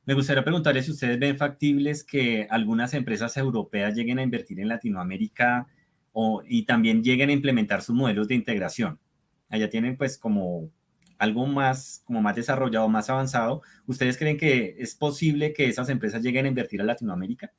me 0.06 0.14
gustaría 0.14 0.44
preguntarle 0.44 0.82
si 0.82 0.92
ustedes 0.92 1.18
ven 1.18 1.36
factibles 1.36 2.04
que 2.04 2.46
algunas 2.48 2.94
empresas 2.94 3.36
europeas 3.36 3.92
lleguen 3.94 4.20
a 4.20 4.22
invertir 4.22 4.60
en 4.60 4.68
Latinoamérica 4.68 5.66
o, 6.12 6.42
y 6.46 6.64
también 6.64 7.02
lleguen 7.02 7.28
a 7.30 7.32
implementar 7.32 7.82
sus 7.82 7.96
modelos 7.96 8.28
de 8.28 8.36
integración. 8.36 9.00
Allá 9.48 9.68
tienen 9.68 9.96
pues 9.96 10.16
como 10.16 10.70
algo 11.18 11.46
más, 11.46 12.02
como 12.04 12.22
más 12.22 12.36
desarrollado, 12.36 12.88
más 12.88 13.10
avanzado. 13.10 13.62
¿Ustedes 13.86 14.16
creen 14.16 14.38
que 14.38 14.76
es 14.78 14.94
posible 14.94 15.52
que 15.52 15.66
esas 15.66 15.88
empresas 15.88 16.22
lleguen 16.22 16.46
a 16.46 16.48
invertir 16.48 16.80
a 16.80 16.84
Latinoamérica? 16.84 17.52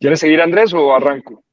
¿Quieres 0.00 0.18
seguir 0.20 0.40
Andrés 0.40 0.72
o 0.74 0.94
arranco? 0.94 1.44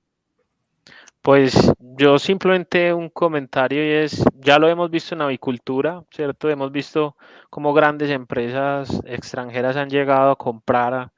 Pues 1.25 1.55
yo 1.79 2.19
simplemente 2.19 2.93
un 2.93 3.09
comentario 3.09 3.83
y 3.83 4.03
es, 4.03 4.23
ya 4.35 4.59
lo 4.59 4.69
hemos 4.69 4.91
visto 4.91 5.15
en 5.15 5.23
avicultura, 5.23 6.03
¿cierto? 6.11 6.51
Hemos 6.51 6.71
visto 6.71 7.17
cómo 7.49 7.73
grandes 7.73 8.11
empresas 8.11 9.01
extranjeras 9.05 9.75
han 9.75 9.89
llegado 9.89 10.29
a 10.29 10.35
comprar 10.35 11.11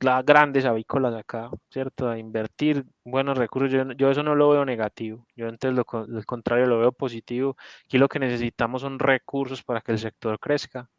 grandes 0.00 0.64
avícolas 0.64 1.14
acá, 1.14 1.50
¿cierto? 1.70 2.08
A 2.08 2.18
invertir 2.18 2.86
buenos 3.04 3.38
recursos. 3.38 3.70
Yo, 3.70 3.92
yo 3.92 4.10
eso 4.10 4.24
no 4.24 4.34
lo 4.34 4.50
veo 4.50 4.64
negativo. 4.64 5.24
Yo 5.36 5.48
antes 5.48 5.72
lo, 5.72 5.86
lo 6.08 6.24
contrario 6.24 6.66
lo 6.66 6.80
veo 6.80 6.90
positivo. 6.90 7.56
Aquí 7.84 7.98
lo 7.98 8.08
que 8.08 8.18
necesitamos 8.18 8.82
son 8.82 8.98
recursos 8.98 9.62
para 9.62 9.80
que 9.80 9.92
el 9.92 10.00
sector 10.00 10.40
crezca 10.40 10.90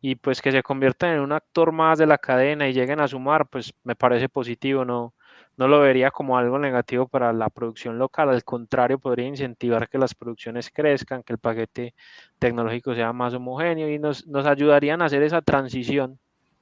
y 0.00 0.14
pues 0.14 0.40
que 0.42 0.52
se 0.52 0.62
conviertan 0.62 1.14
en 1.14 1.20
un 1.20 1.32
actor 1.32 1.72
más 1.72 1.98
de 1.98 2.06
la 2.06 2.18
cadena 2.18 2.68
y 2.68 2.72
lleguen 2.72 3.00
a 3.00 3.08
sumar, 3.08 3.48
pues 3.48 3.74
me 3.82 3.96
parece 3.96 4.28
positivo, 4.28 4.84
no, 4.84 5.14
no 5.56 5.68
lo 5.68 5.80
vería 5.80 6.10
como 6.10 6.36
algo 6.36 6.58
negativo 6.58 7.08
para 7.08 7.32
la 7.32 7.48
producción 7.48 7.98
local, 7.98 8.28
al 8.28 8.44
contrario, 8.44 8.98
podría 8.98 9.26
incentivar 9.26 9.88
que 9.88 9.98
las 9.98 10.14
producciones 10.14 10.70
crezcan, 10.70 11.22
que 11.22 11.32
el 11.32 11.38
paquete 11.38 11.94
tecnológico 12.38 12.94
sea 12.94 13.12
más 13.12 13.34
homogéneo 13.34 13.88
y 13.88 13.98
nos, 13.98 14.26
nos 14.26 14.46
ayudarían 14.46 15.02
a 15.02 15.06
hacer 15.06 15.22
esa 15.22 15.42
transición 15.42 16.18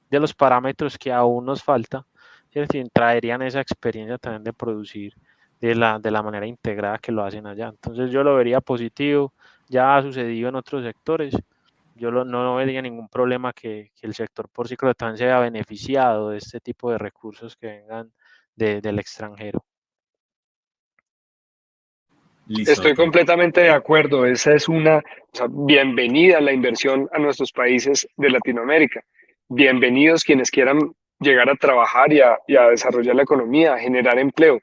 de 0.09 0.19
los 0.19 0.33
parámetros 0.33 0.97
que 0.97 1.11
aún 1.11 1.45
nos 1.45 1.63
falta, 1.63 2.05
¿cierto? 2.51 2.77
y 2.77 2.89
traerían 2.89 3.41
esa 3.41 3.61
experiencia 3.61 4.17
también 4.17 4.43
de 4.43 4.53
producir 4.53 5.13
de 5.59 5.75
la, 5.75 5.99
de 5.99 6.11
la 6.11 6.21
manera 6.21 6.47
integrada 6.47 6.97
que 6.99 7.11
lo 7.11 7.23
hacen 7.23 7.47
allá. 7.47 7.67
Entonces 7.69 8.11
yo 8.11 8.23
lo 8.23 8.35
vería 8.35 8.61
positivo, 8.61 9.33
ya 9.67 9.97
ha 9.97 10.01
sucedido 10.01 10.49
en 10.49 10.55
otros 10.55 10.83
sectores 10.83 11.35
yo 11.95 12.11
no 12.11 12.55
vería 12.55 12.81
ningún 12.81 13.07
problema 13.07 13.53
que, 13.53 13.91
el 14.01 14.13
sector 14.13 14.49
por 14.49 14.67
también 14.95 15.17
sea 15.17 15.39
beneficiado 15.39 16.29
de 16.29 16.37
este 16.37 16.59
tipo 16.59 16.91
de 16.91 16.97
recursos 16.97 17.55
que 17.55 17.67
vengan 17.67 18.11
del 18.55 18.99
extranjero. 18.99 19.63
Estoy 22.47 22.93
completamente 22.93 23.61
de 23.61 23.71
acuerdo. 23.71 24.25
Esa 24.25 24.53
es 24.53 24.69
una 24.69 25.03
bienvenida 25.49 26.37
a 26.37 26.41
la 26.41 26.53
inversión 26.53 27.09
a 27.11 27.17
nuestros 27.17 27.51
países 27.51 28.07
de 28.17 28.29
Latinoamérica. 28.29 29.03
Bienvenidos 29.49 30.23
quienes 30.23 30.51
quieran 30.51 30.93
llegar 31.19 31.49
a 31.49 31.55
trabajar 31.55 32.13
y 32.13 32.21
a, 32.21 32.37
desarrollar 32.69 33.15
la 33.15 33.23
economía, 33.23 33.73
a 33.73 33.79
generar 33.79 34.19
empleo. 34.19 34.59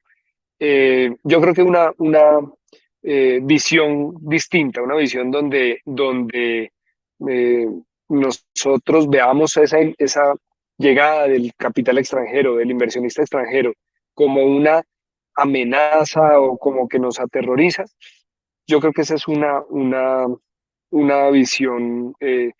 Eh, 0.61 1.11
yo 1.25 1.41
creo 1.41 1.55
que 1.55 1.63
una, 1.63 1.93
una 1.99 2.39
eh, 3.03 3.41
visión 3.43 4.15
distinta, 4.21 4.81
una 4.81 4.95
visión 4.95 5.33
donde, 5.33 5.81
donde 5.85 6.73
eh, 7.29 7.67
nosotros 8.09 9.11
veamos 9.11 9.57
esa, 9.57 9.79
esa 9.99 10.35
llegada 10.83 11.29
del 11.29 11.53
capital 11.57 11.99
extranjero, 11.99 12.57
del 12.57 12.71
inversionista 12.71 13.23
extranjero, 13.23 13.73
como 14.15 14.43
una 14.43 14.83
amenaza 15.35 16.39
o 16.41 16.59
como 16.59 16.89
que 16.89 16.99
nos 16.99 17.19
aterroriza, 17.19 17.85
yo 18.67 18.81
creo 18.81 18.93
que 18.93 19.03
esa 19.03 19.15
es 19.15 19.27
una, 19.27 19.63
una, 19.71 20.27
una 20.91 21.31
visión 21.31 22.15
eh, 22.21 22.53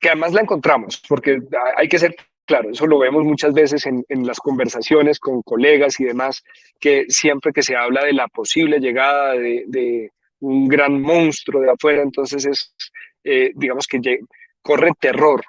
que 0.00 0.08
además 0.08 0.32
la 0.32 0.42
encontramos, 0.42 1.02
porque 1.08 1.38
hay 1.76 1.88
que 1.88 1.98
ser 1.98 2.16
claro, 2.44 2.70
eso 2.70 2.86
lo 2.86 2.98
vemos 2.98 3.24
muchas 3.24 3.52
veces 3.52 3.86
en, 3.86 4.04
en, 4.08 4.26
las 4.26 4.40
conversaciones 4.40 5.20
con 5.20 5.42
colegas 5.42 6.00
y 6.00 6.04
demás, 6.04 6.42
que 6.80 7.04
siempre 7.08 7.52
que 7.52 7.62
se 7.62 7.76
habla 7.76 8.04
de 8.04 8.14
la 8.14 8.26
posible 8.28 8.80
llegada 8.80 9.34
de, 9.34 9.64
de 9.66 10.10
un 10.40 10.66
gran 10.66 11.00
monstruo 11.00 11.60
de 11.60 11.70
afuera, 11.70 12.02
entonces 12.02 12.46
es 12.46 12.74
eh, 13.24 13.52
digamos 13.54 13.86
que 13.86 14.20
corre 14.62 14.92
terror. 14.98 15.42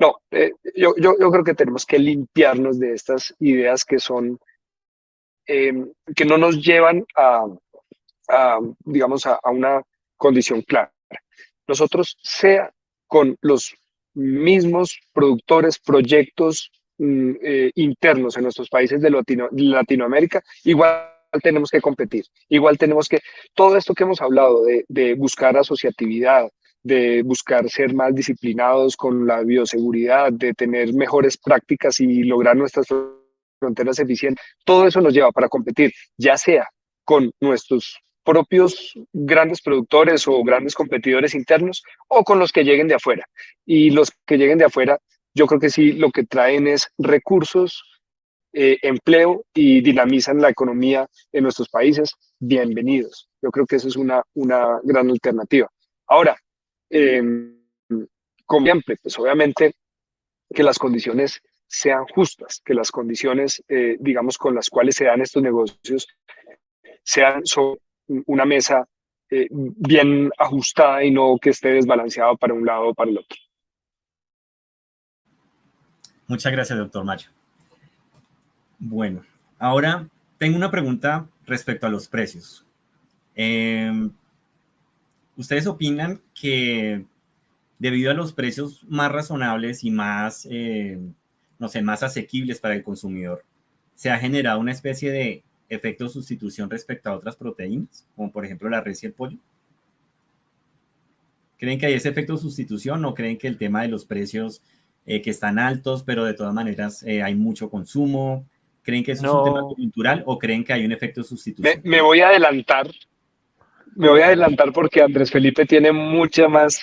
No, 0.00 0.16
eh, 0.30 0.52
yo, 0.74 0.94
yo, 0.96 1.14
yo, 1.20 1.30
creo 1.30 1.44
que 1.44 1.54
tenemos 1.54 1.84
que 1.84 1.98
limpiarnos 1.98 2.78
de 2.78 2.94
estas 2.94 3.34
ideas 3.38 3.84
que 3.84 3.98
son, 3.98 4.38
em, 5.46 5.92
que 6.16 6.24
no 6.24 6.38
nos 6.38 6.64
llevan 6.64 7.04
a, 7.14 7.44
digamos, 8.80 9.26
a, 9.26 9.38
una 9.44 9.82
condición 10.16 10.62
clara. 10.62 10.90
Nosotros, 11.68 12.16
sea 12.22 12.72
con 13.06 13.36
los 13.42 13.74
mismos 14.14 14.98
productores, 15.12 15.78
proyectos 15.78 16.72
mm, 16.96 17.32
eh, 17.42 17.70
internos 17.74 18.38
en 18.38 18.44
nuestros 18.44 18.70
países 18.70 19.02
de 19.02 19.10
Latinoamérica, 19.10 20.42
igual 20.64 21.12
tenemos 21.42 21.70
que 21.70 21.82
competir, 21.82 22.24
igual 22.48 22.78
tenemos 22.78 23.06
que, 23.06 23.20
todo 23.54 23.76
esto 23.76 23.92
que 23.92 24.04
hemos 24.04 24.22
hablado 24.22 24.64
de, 24.64 24.86
de 24.88 25.14
buscar 25.14 25.58
asociatividad, 25.58 26.48
de 26.82 27.22
buscar 27.22 27.68
ser 27.68 27.94
más 27.94 28.14
disciplinados 28.14 28.96
con 28.96 29.26
la 29.26 29.42
bioseguridad, 29.42 30.32
de 30.32 30.54
tener 30.54 30.94
mejores 30.94 31.36
prácticas 31.36 32.00
y 32.00 32.24
lograr 32.24 32.56
nuestras 32.56 32.86
fronteras 33.58 33.98
eficientes. 33.98 34.44
Todo 34.64 34.86
eso 34.86 35.00
nos 35.00 35.12
lleva 35.12 35.30
para 35.32 35.48
competir, 35.48 35.92
ya 36.16 36.36
sea 36.36 36.68
con 37.04 37.30
nuestros 37.40 37.98
propios 38.24 38.92
grandes 39.12 39.60
productores 39.62 40.26
o 40.28 40.42
grandes 40.42 40.74
competidores 40.74 41.34
internos 41.34 41.82
o 42.08 42.22
con 42.22 42.38
los 42.38 42.52
que 42.52 42.64
lleguen 42.64 42.88
de 42.88 42.94
afuera. 42.94 43.24
Y 43.66 43.90
los 43.90 44.12
que 44.26 44.38
lleguen 44.38 44.58
de 44.58 44.66
afuera, 44.66 44.98
yo 45.34 45.46
creo 45.46 45.60
que 45.60 45.70
sí, 45.70 45.92
lo 45.92 46.10
que 46.10 46.24
traen 46.24 46.66
es 46.66 46.88
recursos, 46.98 47.82
eh, 48.52 48.78
empleo 48.82 49.44
y 49.54 49.80
dinamizan 49.80 50.40
la 50.40 50.50
economía 50.50 51.06
en 51.32 51.44
nuestros 51.44 51.68
países. 51.68 52.12
Bienvenidos. 52.38 53.28
Yo 53.42 53.50
creo 53.50 53.66
que 53.66 53.76
eso 53.76 53.88
es 53.88 53.96
una, 53.96 54.22
una 54.34 54.80
gran 54.82 55.08
alternativa. 55.08 55.68
Ahora, 56.08 56.36
eh, 56.90 57.22
como 58.44 58.66
siempre, 58.66 58.96
pues 59.02 59.18
obviamente 59.18 59.74
que 60.52 60.62
las 60.62 60.78
condiciones 60.78 61.40
sean 61.66 62.04
justas, 62.06 62.60
que 62.64 62.74
las 62.74 62.90
condiciones, 62.90 63.62
eh, 63.68 63.96
digamos, 64.00 64.36
con 64.36 64.56
las 64.56 64.68
cuales 64.68 64.96
se 64.96 65.04
dan 65.04 65.20
estos 65.20 65.42
negocios 65.42 66.08
sean 67.04 67.46
sobre 67.46 67.80
una 68.26 68.44
mesa 68.44 68.86
eh, 69.30 69.46
bien 69.50 70.30
ajustada 70.36 71.04
y 71.04 71.12
no 71.12 71.38
que 71.40 71.50
esté 71.50 71.68
desbalanceado 71.68 72.36
para 72.36 72.54
un 72.54 72.66
lado 72.66 72.88
o 72.88 72.94
para 72.94 73.10
el 73.10 73.18
otro. 73.18 73.38
Muchas 76.26 76.50
gracias, 76.50 76.76
doctor 76.76 77.04
Macho. 77.04 77.30
Bueno, 78.80 79.24
ahora 79.58 80.08
tengo 80.38 80.56
una 80.56 80.70
pregunta 80.70 81.26
respecto 81.46 81.86
a 81.86 81.90
los 81.90 82.08
precios. 82.08 82.64
Eh, 83.36 84.10
¿Ustedes 85.40 85.66
opinan 85.66 86.20
que 86.38 87.02
debido 87.78 88.10
a 88.10 88.14
los 88.14 88.34
precios 88.34 88.84
más 88.86 89.10
razonables 89.10 89.84
y 89.84 89.90
más, 89.90 90.46
eh, 90.50 90.98
no 91.58 91.66
sé, 91.70 91.80
más 91.80 92.02
asequibles 92.02 92.60
para 92.60 92.74
el 92.74 92.82
consumidor, 92.82 93.42
se 93.94 94.10
ha 94.10 94.18
generado 94.18 94.60
una 94.60 94.72
especie 94.72 95.10
de 95.10 95.42
efecto 95.70 96.04
de 96.04 96.10
sustitución 96.10 96.68
respecto 96.68 97.08
a 97.08 97.14
otras 97.14 97.36
proteínas, 97.36 98.04
como 98.14 98.30
por 98.30 98.44
ejemplo 98.44 98.68
la 98.68 98.82
res 98.82 99.02
y 99.02 99.06
el 99.06 99.14
pollo? 99.14 99.38
¿Creen 101.56 101.78
que 101.78 101.86
hay 101.86 101.94
ese 101.94 102.10
efecto 102.10 102.34
de 102.34 102.40
sustitución 102.40 103.02
o 103.06 103.14
creen 103.14 103.38
que 103.38 103.48
el 103.48 103.56
tema 103.56 103.80
de 103.80 103.88
los 103.88 104.04
precios 104.04 104.60
eh, 105.06 105.22
que 105.22 105.30
están 105.30 105.58
altos, 105.58 106.02
pero 106.02 106.26
de 106.26 106.34
todas 106.34 106.52
maneras 106.52 107.02
eh, 107.04 107.22
hay 107.22 107.34
mucho 107.34 107.70
consumo? 107.70 108.44
¿Creen 108.82 109.02
que 109.02 109.12
eso 109.12 109.24
es 109.24 109.32
un 109.32 109.44
tema 109.44 109.74
cultural 109.74 110.22
o 110.26 110.38
creen 110.38 110.64
que 110.64 110.74
hay 110.74 110.84
un 110.84 110.92
efecto 110.92 111.22
de 111.22 111.28
sustitución? 111.28 111.80
me 111.82 112.02
voy 112.02 112.20
a 112.20 112.28
adelantar 112.28 112.90
me 113.96 114.08
voy 114.08 114.20
a 114.20 114.26
adelantar 114.26 114.72
porque 114.72 115.02
Andrés 115.02 115.30
Felipe 115.30 115.66
tiene 115.66 115.92
mucha 115.92 116.48
más. 116.48 116.80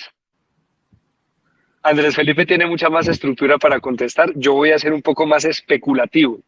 Andrés 1.82 2.14
Felipe 2.14 2.44
tiene 2.44 2.66
mucha 2.66 2.90
más 2.90 3.08
estructura 3.08 3.58
para 3.58 3.80
contestar. 3.80 4.32
Yo 4.34 4.54
voy 4.54 4.72
a 4.72 4.78
ser 4.78 4.92
un 4.92 5.02
poco 5.02 5.26
más 5.26 5.44
especulativo, 5.44 6.40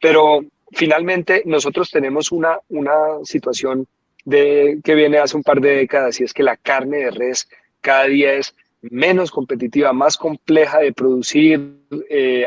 pero 0.00 0.40
finalmente 0.72 1.42
nosotros 1.46 1.90
tenemos 1.90 2.32
una, 2.32 2.58
una 2.68 2.92
situación 3.24 3.86
de, 4.24 4.80
que 4.82 4.94
viene 4.94 5.18
hace 5.18 5.36
un 5.36 5.42
par 5.42 5.60
de 5.60 5.76
décadas 5.76 6.20
y 6.20 6.24
es 6.24 6.32
que 6.32 6.42
la 6.42 6.56
carne 6.56 6.98
de 6.98 7.10
res 7.10 7.48
cada 7.80 8.04
día 8.04 8.34
es 8.34 8.54
menos 8.82 9.30
competitiva, 9.30 9.92
más 9.92 10.16
compleja 10.16 10.80
de 10.80 10.92
producir, 10.92 11.78
eh, 12.10 12.46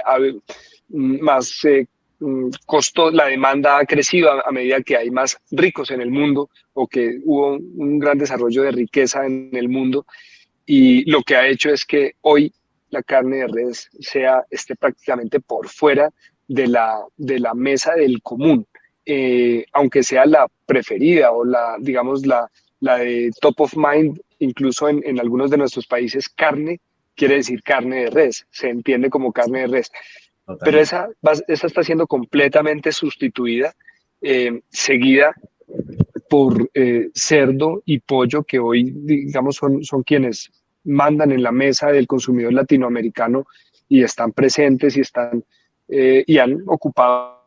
más 0.89 1.65
eh, 1.65 1.87
Mm, 2.21 2.51
costo, 2.67 3.09
la 3.09 3.25
demanda 3.25 3.79
ha 3.79 3.85
crecido 3.85 4.29
a, 4.31 4.51
medida 4.51 4.83
que 4.83 4.95
hay 4.95 5.09
más 5.09 5.37
ricos 5.49 5.89
en 5.89 6.01
el 6.01 6.11
mundo 6.11 6.51
o 6.73 6.85
que 6.87 7.17
hubo 7.25 7.57
un, 7.57 7.97
gran 7.97 8.19
desarrollo 8.19 8.61
de 8.61 8.71
riqueza 8.71 9.25
en 9.25 9.49
el 9.53 9.69
mundo. 9.69 10.05
Y 10.67 11.09
lo 11.09 11.23
que 11.23 11.35
ha 11.35 11.47
hecho 11.47 11.71
es 11.71 11.83
que 11.83 12.13
hoy 12.21 12.53
la 12.91 13.01
carne 13.01 13.37
de 13.37 13.47
res 13.47 13.89
sea 13.99 14.45
esté 14.51 14.75
prácticamente 14.75 15.39
por 15.39 15.67
fuera 15.67 16.11
de 16.47 16.67
la, 16.67 17.03
de 17.17 17.39
la 17.39 17.55
mesa 17.55 17.95
del 17.95 18.21
común, 18.21 18.67
eh, 19.03 19.65
aunque 19.73 20.03
sea 20.03 20.27
la 20.27 20.47
preferida 20.67 21.31
o 21.31 21.43
la, 21.43 21.77
digamos, 21.79 22.23
la, 22.27 22.47
la 22.81 22.97
de 22.97 23.31
top 23.41 23.61
of 23.61 23.73
mind, 23.75 24.21
incluso 24.37 24.87
en, 24.87 25.01
en 25.07 25.19
algunos 25.19 25.49
de 25.49 25.57
nuestros 25.57 25.87
países, 25.87 26.29
carne 26.29 26.79
quiere 27.15 27.35
decir 27.35 27.63
carne 27.63 28.03
de 28.03 28.09
res, 28.11 28.45
se 28.51 28.69
entiende 28.69 29.09
como 29.09 29.31
carne 29.31 29.61
de 29.61 29.67
res. 29.67 29.91
Pero 30.59 30.79
esa, 30.79 31.07
esa 31.47 31.67
está 31.67 31.83
siendo 31.83 32.07
completamente 32.07 32.91
sustituida, 32.91 33.73
eh, 34.21 34.61
seguida 34.69 35.33
por 36.29 36.69
eh, 36.73 37.09
cerdo 37.13 37.81
y 37.85 37.99
pollo, 37.99 38.43
que 38.43 38.59
hoy, 38.59 38.91
digamos, 38.91 39.55
son, 39.55 39.83
son 39.83 40.03
quienes 40.03 40.51
mandan 40.83 41.31
en 41.31 41.43
la 41.43 41.51
mesa 41.51 41.91
del 41.91 42.07
consumidor 42.07 42.53
latinoamericano 42.53 43.45
y 43.87 44.03
están 44.03 44.31
presentes 44.31 44.97
y 44.97 45.01
están 45.01 45.43
eh, 45.89 46.23
y 46.25 46.37
han 46.37 46.63
ocupado 46.67 47.41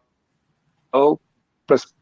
pues 1.67 1.95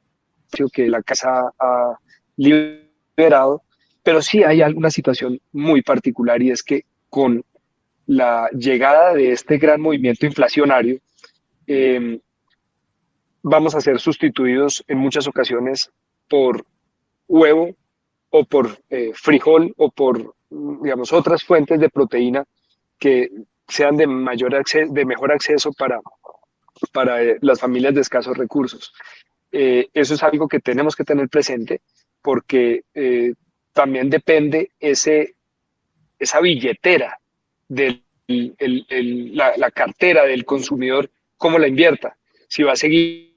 que 0.73 0.89
la 0.89 1.03
casa 1.03 1.53
ha 1.59 1.97
liberado. 2.37 3.63
Pero 4.03 4.21
sí 4.21 4.43
hay 4.43 4.61
alguna 4.61 4.91
situación 4.91 5.41
muy 5.53 5.83
particular 5.83 6.43
y 6.43 6.51
es 6.51 6.63
que 6.65 6.85
con 7.09 7.45
la 8.07 8.49
llegada 8.51 9.15
de 9.15 9.33
este 9.33 9.59
gran 9.59 9.81
movimiento 9.81 10.27
inflacionario, 10.27 10.99
em, 11.67 12.21
vamos 13.43 13.75
a 13.75 13.81
ser 13.81 14.01
sustituidos 14.01 14.85
en 14.89 14.99
muchas 14.99 15.27
ocasiones 15.27 15.91
por 16.29 16.65
huevo 17.29 17.75
o 18.31 18.45
por 18.45 18.79
eh, 18.91 19.13
frijol 19.15 19.75
o 19.77 19.91
por, 19.91 20.35
digamos, 20.51 21.13
otras 21.13 21.45
fuentes 21.45 21.79
de 21.79 21.91
proteína 21.91 22.45
que 22.99 23.31
sean 23.69 23.97
de, 23.97 24.07
mayor 24.07 24.65
de 24.65 25.05
mejor 25.05 25.33
acceso 25.33 25.73
para, 25.73 26.01
para 26.93 27.23
eh, 27.23 27.39
las 27.41 27.61
familias 27.61 27.95
de 27.95 28.01
escasos 28.01 28.37
recursos. 28.37 28.93
Eh, 29.51 29.89
eso 29.93 30.15
es 30.15 30.23
algo 30.23 30.49
que 30.49 30.61
tenemos 30.61 30.97
que 30.97 31.05
tener 31.05 31.29
presente 31.29 31.83
porque 32.23 32.85
también 33.73 34.09
depende 34.09 34.71
ese, 34.79 35.35
esa 36.19 36.41
billetera 36.41 37.19
de 37.73 38.03
la, 38.29 39.57
la, 39.57 39.71
cartera 39.71 40.25
del 40.25 40.45
consumidor, 40.45 41.11
cómo 41.37 41.59
la 41.59 41.69
invierta. 41.69 42.17
Si 42.49 42.63
va 42.63 42.73
a 42.73 42.77
seguir 42.77 43.33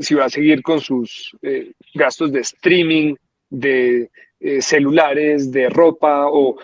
si 0.00 0.14
va 0.14 0.26
a 0.26 0.30
seguir 0.30 0.62
con 0.62 0.80
sus 0.80 1.36
eh, 1.42 1.72
gastos 1.94 2.32
de 2.32 2.40
streaming, 2.40 3.14
de 3.50 4.10
eh, 4.40 4.62
celulares, 4.62 5.50
de 5.50 5.68
ropa, 5.68 6.26
o 6.28 6.56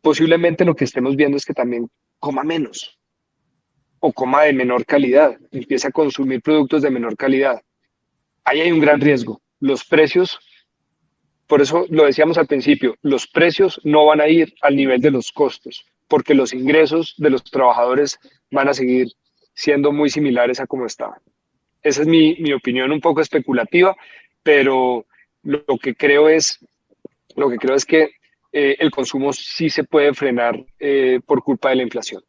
posiblemente 0.00 0.64
lo 0.64 0.74
que 0.74 0.84
estemos 0.84 1.16
viendo 1.16 1.36
es 1.36 1.44
que 1.44 1.54
también 1.54 1.88
coma 2.18 2.44
menos 2.44 2.98
o 4.04 4.12
coma 4.12 4.42
de 4.42 4.52
menor 4.52 4.84
calidad, 4.84 5.36
empiece 5.52 5.86
a 5.86 5.92
consumir 5.92 6.42
productos 6.42 6.82
de 6.82 6.90
menor 6.90 7.16
calidad. 7.16 7.62
Ahí 8.44 8.60
hay 8.60 8.72
un 8.72 8.80
gran 8.80 9.00
riesgo. 9.00 9.40
Los 9.60 9.84
precios, 9.84 10.40
por 11.46 11.60
eso 11.60 11.86
lo 11.90 12.04
decíamos 12.04 12.38
al 12.38 12.46
principio, 12.46 12.96
los 13.02 13.26
precios 13.26 13.80
no 13.84 14.06
van 14.06 14.20
a 14.20 14.28
ir 14.28 14.54
al 14.62 14.76
nivel 14.76 15.00
de 15.00 15.10
los 15.10 15.32
costos, 15.32 15.84
porque 16.08 16.34
los 16.34 16.52
ingresos 16.52 17.14
de 17.18 17.30
los 17.30 17.44
trabajadores 17.44 18.18
van 18.50 18.68
a 18.68 18.74
seguir 18.74 19.08
siendo 19.54 19.92
muy 19.92 20.10
similares 20.10 20.60
a 20.60 20.66
como 20.66 20.86
estaban. 20.86 21.20
Esa 21.82 22.02
es 22.02 22.08
mi, 22.08 22.36
mi 22.36 22.52
opinión 22.52 22.92
un 22.92 23.00
poco 23.00 23.20
especulativa, 23.20 23.96
pero 24.42 25.06
lo, 25.42 25.64
que 25.78 25.94
creo 25.94 26.28
es, 26.28 26.58
lo 27.36 27.50
que 27.50 27.58
creo 27.58 27.74
es 27.74 27.84
que 27.84 28.12
eh, 28.52 28.76
el 28.78 28.90
consumo 28.90 29.32
sí 29.32 29.70
se 29.70 29.84
puede 29.84 30.14
frenar 30.14 30.64
eh, 30.78 31.20
por 31.26 31.42
culpa 31.42 31.70
de 31.70 31.76
la 31.76 31.82
inflación. 31.82 32.22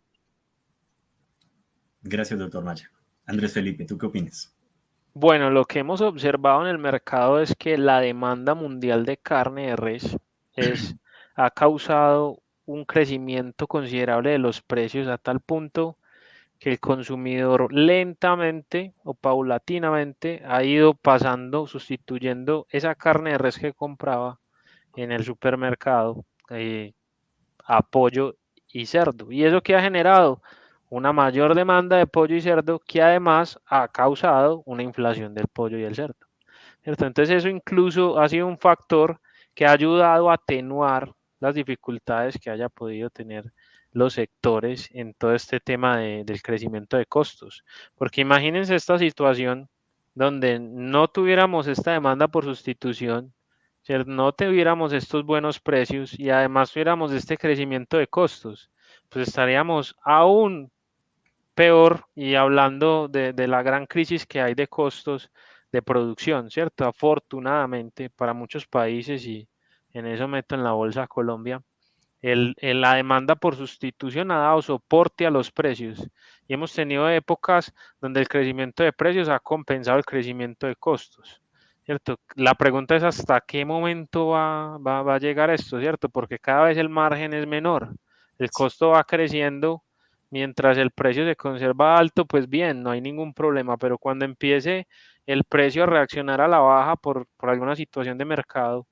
Gracias, 2.01 2.39
doctor 2.39 2.63
Maya. 2.63 2.89
Andrés 3.25 3.53
Felipe, 3.53 3.85
¿tú 3.85 3.97
qué 3.97 4.07
opinas? 4.07 4.53
Bueno, 5.15 5.51
lo 5.51 5.65
que 5.65 5.79
hemos 5.79 6.01
observado 6.01 6.63
en 6.63 6.69
el 6.69 6.79
mercado 6.79 7.39
es 7.39 7.55
que 7.55 7.77
la 7.77 7.99
demanda 7.99 8.55
mundial 8.55 9.05
de 9.05 9.17
carne 9.17 9.67
de 9.67 9.75
res 9.75 10.17
es, 10.55 10.95
ha 11.35 11.51
causado 11.51 12.39
un 12.65 12.83
crecimiento 12.83 13.67
considerable 13.67 14.31
de 14.31 14.39
los 14.39 14.63
precios 14.63 15.07
a 15.07 15.19
tal 15.19 15.39
punto 15.39 15.97
que 16.59 16.71
el 16.71 16.79
consumidor 16.79 17.71
lentamente 17.71 18.93
o 19.03 19.13
paulatinamente 19.13 20.41
ha 20.47 20.63
ido 20.63 20.95
pasando, 20.95 21.67
sustituyendo 21.67 22.65
esa 22.71 22.95
carne 22.95 23.31
de 23.33 23.37
res 23.37 23.59
que 23.59 23.73
compraba 23.73 24.39
en 24.95 25.11
el 25.11 25.23
supermercado 25.23 26.25
eh, 26.49 26.93
a 27.65 27.83
pollo 27.83 28.35
y 28.71 28.87
cerdo. 28.87 29.31
Y 29.31 29.43
eso 29.43 29.61
que 29.61 29.75
ha 29.75 29.81
generado 29.81 30.41
una 30.93 31.11
mayor 31.11 31.55
demanda 31.55 31.97
de 31.97 32.05
pollo 32.05 32.35
y 32.35 32.41
cerdo 32.41 32.77
que 32.77 33.01
además 33.01 33.59
ha 33.65 33.87
causado 33.87 34.61
una 34.67 34.83
inflación 34.83 35.33
del 35.33 35.47
pollo 35.47 35.79
y 35.79 35.83
el 35.83 35.95
cerdo. 35.95 36.27
Entonces 36.83 37.31
eso 37.31 37.49
incluso 37.49 38.19
ha 38.19 38.29
sido 38.29 38.45
un 38.45 38.59
factor 38.59 39.19
que 39.55 39.65
ha 39.65 39.71
ayudado 39.71 40.29
a 40.29 40.35
atenuar 40.35 41.11
las 41.39 41.55
dificultades 41.55 42.37
que 42.39 42.51
haya 42.51 42.69
podido 42.69 43.09
tener 43.09 43.51
los 43.91 44.13
sectores 44.13 44.87
en 44.91 45.15
todo 45.15 45.33
este 45.33 45.59
tema 45.59 45.97
del 45.97 46.41
crecimiento 46.43 46.97
de 46.97 47.07
costos. 47.07 47.63
Porque 47.95 48.21
imagínense 48.21 48.75
esta 48.75 48.99
situación 48.99 49.69
donde 50.13 50.59
no 50.59 51.07
tuviéramos 51.07 51.65
esta 51.65 51.93
demanda 51.93 52.27
por 52.27 52.43
sustitución, 52.43 53.33
no 54.05 54.31
tuviéramos 54.31 54.93
estos 54.93 55.25
buenos 55.25 55.59
precios 55.59 56.19
y 56.19 56.29
además 56.29 56.71
tuviéramos 56.71 57.11
este 57.13 57.35
crecimiento 57.35 57.97
de 57.97 58.05
costos, 58.05 58.69
pues 59.09 59.27
estaríamos 59.27 59.95
aún 60.03 60.71
peor 61.55 62.05
y 62.15 62.35
hablando 62.35 63.07
de, 63.07 63.33
de 63.33 63.47
la 63.47 63.63
gran 63.63 63.85
crisis 63.85 64.25
que 64.25 64.41
hay 64.41 64.55
de 64.55 64.67
costos 64.67 65.31
de 65.71 65.81
producción, 65.81 66.49
¿cierto? 66.51 66.85
Afortunadamente 66.85 68.09
para 68.09 68.33
muchos 68.33 68.67
países 68.67 69.25
y 69.25 69.47
en 69.93 70.07
eso 70.07 70.27
meto 70.27 70.55
en 70.55 70.63
la 70.63 70.71
bolsa 70.73 71.07
Colombia, 71.07 71.61
el, 72.21 72.55
la 72.61 72.95
demanda 72.95 73.35
por 73.35 73.55
sustitución 73.55 74.31
ha 74.31 74.37
dado 74.37 74.61
soporte 74.61 75.25
a 75.25 75.29
los 75.29 75.51
precios 75.51 76.07
y 76.47 76.53
hemos 76.53 76.73
tenido 76.73 77.09
épocas 77.09 77.73
donde 77.99 78.21
el 78.21 78.29
crecimiento 78.29 78.81
de 78.81 78.93
precios 78.93 79.27
ha 79.29 79.39
compensado 79.39 79.97
el 79.97 80.05
crecimiento 80.05 80.67
de 80.67 80.75
costos. 80.75 81.41
¿cierto? 81.83 82.19
La 82.35 82.55
pregunta 82.55 82.95
es 82.95 83.03
hasta 83.03 83.41
qué 83.41 83.65
momento 83.65 84.27
va, 84.27 84.77
va, 84.77 85.15
a 85.15 85.19
llegar 85.19 85.49
esto, 85.49 85.79
¿cierto? 85.81 86.07
Porque 86.07 86.39
cada 86.39 86.63
vez 86.65 86.77
el 86.77 86.87
margen 86.87 87.33
es 87.33 87.45
menor, 87.45 87.89
el 88.39 88.49
costo 88.51 88.89
va 88.89 89.03
creciendo 89.03 89.83
mientras 90.33 90.79
el 90.79 90.89
precio 90.89 91.25
se 91.27 91.35
conserva 91.35 91.95
alto, 91.95 92.25
pues 92.25 92.49
bien, 92.49 92.81
no 92.81 92.89
hay 92.89 93.01
ningún 93.01 93.35
problema, 93.35 93.77
pero 93.77 93.99
cuando 93.99 94.25
empiece 94.25 94.87
el 95.27 95.43
precio 95.43 95.83
a 95.83 95.85
reaccionar 95.85 96.41
a 96.41 96.47
la 96.47 96.57
baja 96.57 96.95
por, 96.95 97.27
alguna 97.37 97.75
situación 97.75 98.17
de 98.17 98.25
mercado, 98.25 98.87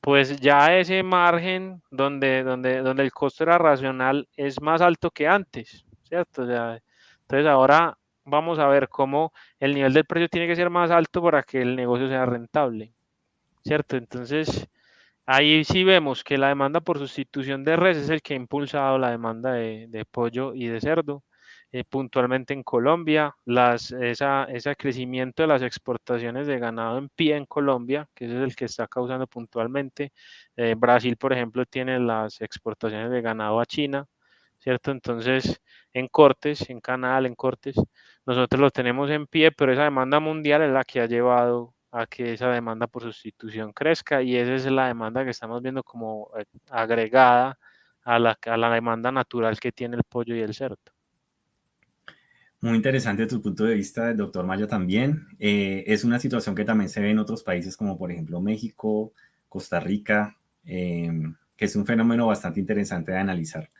pues 0.00 0.40
ya 0.40 0.74
ese 0.74 1.02
margen 1.02 1.82
donde, 1.90 2.42
donde, 2.42 2.80
donde 2.80 3.02
el 3.02 3.12
costo 3.12 3.44
era 3.44 3.58
racional 3.58 4.26
es 4.36 4.58
más 4.62 4.80
alto 4.80 5.10
que 5.10 5.28
antes, 5.28 5.84
¿cierto? 6.04 6.44
entonces 6.44 7.46
ahora 7.46 7.98
vamos 8.24 8.58
a 8.58 8.66
ver 8.66 8.88
cómo 8.88 9.34
el 9.60 9.74
nivel 9.74 9.92
del 9.92 10.06
precio 10.06 10.30
tiene 10.30 10.46
que 10.46 10.56
ser 10.56 10.70
más 10.70 10.90
alto 10.90 11.22
para 11.22 11.42
que 11.42 11.60
el 11.60 11.76
negocio 11.76 12.08
sea 12.08 12.24
rentable, 12.24 12.94
¿cierto? 13.62 13.98
Entonces 13.98 14.66
ahí 15.26 15.64
sí 15.64 15.84
vemos 15.84 16.24
que 16.24 16.38
la 16.38 16.48
demanda 16.48 16.80
por 16.80 16.98
sustitución 16.98 17.64
de 17.64 17.76
res 17.76 17.96
es 17.96 18.10
el 18.10 18.22
que 18.22 18.34
ha 18.34 18.36
impulsado 18.36 18.98
la 18.98 19.10
demanda 19.10 19.52
de, 19.52 20.06
pollo 20.10 20.54
y 20.54 20.66
de 20.66 20.80
cerdo. 20.80 21.24
Eh, 21.72 21.82
puntualmente 21.84 22.54
en 22.54 22.62
Colombia, 22.62 23.34
las, 23.44 23.90
esa, 23.92 24.44
ese 24.44 24.76
crecimiento 24.76 25.42
de 25.42 25.48
las 25.48 25.62
exportaciones 25.62 26.46
de 26.46 26.58
ganado 26.60 26.98
en 26.98 27.08
pie 27.08 27.36
en 27.36 27.46
Colombia, 27.46 28.08
que 28.14 28.26
ese 28.26 28.36
es 28.36 28.42
el 28.42 28.54
que 28.54 28.66
está 28.66 28.86
causando 28.86 29.26
puntualmente. 29.26 30.12
Eh, 30.56 30.74
Brasil, 30.78 31.16
por 31.16 31.32
ejemplo, 31.32 31.66
tiene 31.66 31.98
las 31.98 32.40
exportaciones 32.40 33.10
de 33.10 33.20
ganado 33.22 33.58
a 33.60 33.66
China, 33.66 34.06
¿cierto? 34.60 34.92
Entonces, 34.92 35.60
en 35.92 36.08
cortes, 36.08 36.68
en 36.70 36.80
canal, 36.80 37.26
en 37.26 37.34
cortes, 37.34 37.76
nosotros 38.26 38.60
lo 38.60 38.70
tenemos 38.70 39.10
en 39.10 39.26
pie, 39.26 39.52
pero 39.52 39.72
esa 39.72 39.84
demanda 39.84 40.20
mundial 40.20 40.62
es 40.62 40.70
la 40.70 40.84
que 40.84 41.00
ha 41.00 41.06
llevado 41.06 41.73
a 41.94 42.06
que 42.06 42.32
esa 42.32 42.48
demanda 42.48 42.88
por 42.88 43.02
sustitución 43.02 43.72
crezca 43.72 44.20
y 44.20 44.36
esa 44.36 44.54
es 44.54 44.66
la 44.66 44.88
demanda 44.88 45.22
que 45.22 45.30
estamos 45.30 45.62
viendo 45.62 45.84
como 45.84 46.28
eh, 46.36 46.44
agregada 46.68 47.56
a 48.02 48.18
la, 48.18 48.36
a 48.46 48.56
la 48.56 48.70
demanda 48.70 49.12
natural 49.12 49.60
que 49.60 49.70
tiene 49.70 49.96
el 49.96 50.02
pollo 50.02 50.34
y 50.34 50.40
el 50.40 50.54
cerdo. 50.54 50.76
Muy 52.60 52.76
interesante 52.76 53.26
tu 53.26 53.40
punto 53.40 53.64
de 53.64 53.74
vista, 53.74 54.12
doctor 54.12 54.44
Maya, 54.44 54.66
también. 54.66 55.26
Eh, 55.38 55.84
es 55.86 56.02
una 56.02 56.18
situación 56.18 56.56
que 56.56 56.64
también 56.64 56.88
se 56.88 57.00
ve 57.00 57.10
en 57.10 57.20
otros 57.20 57.44
países 57.44 57.76
como 57.76 57.96
por 57.96 58.10
ejemplo 58.10 58.40
México, 58.40 59.12
Costa 59.48 59.78
Rica, 59.78 60.36
em, 60.64 61.36
que 61.56 61.66
es 61.66 61.76
un 61.76 61.86
fenómeno 61.86 62.26
bastante 62.26 62.58
interesante 62.58 63.12
de 63.12 63.18
analizar. 63.18 63.70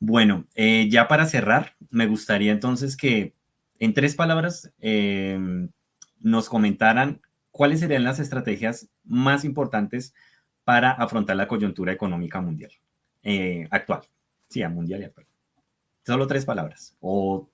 Bueno, 0.00 0.46
eh, 0.54 0.88
ya 0.88 1.06
para 1.06 1.26
cerrar, 1.26 1.74
me 1.90 2.06
gustaría 2.06 2.52
entonces 2.52 2.96
que 2.96 3.34
en 3.78 3.92
tres 3.92 4.14
palabras 4.14 4.70
em, 4.80 5.68
nos 6.20 6.48
comentaran 6.48 7.20
cuáles 7.52 7.80
serían 7.80 8.02
las 8.02 8.18
estrategias 8.18 8.88
más 9.04 9.44
importantes 9.44 10.14
para 10.64 10.90
afrontar 10.90 11.36
la 11.36 11.46
coyuntura 11.46 11.92
económica 11.92 12.40
mundial 12.40 12.72
eh, 13.22 13.68
actual. 13.70 14.02
Sí, 14.48 14.64
mundial 14.66 15.02
y 15.02 15.04
actual. 15.04 15.26
Solo 16.04 16.26
tres 16.26 16.44
palabras 16.44 16.96
o 17.00 17.48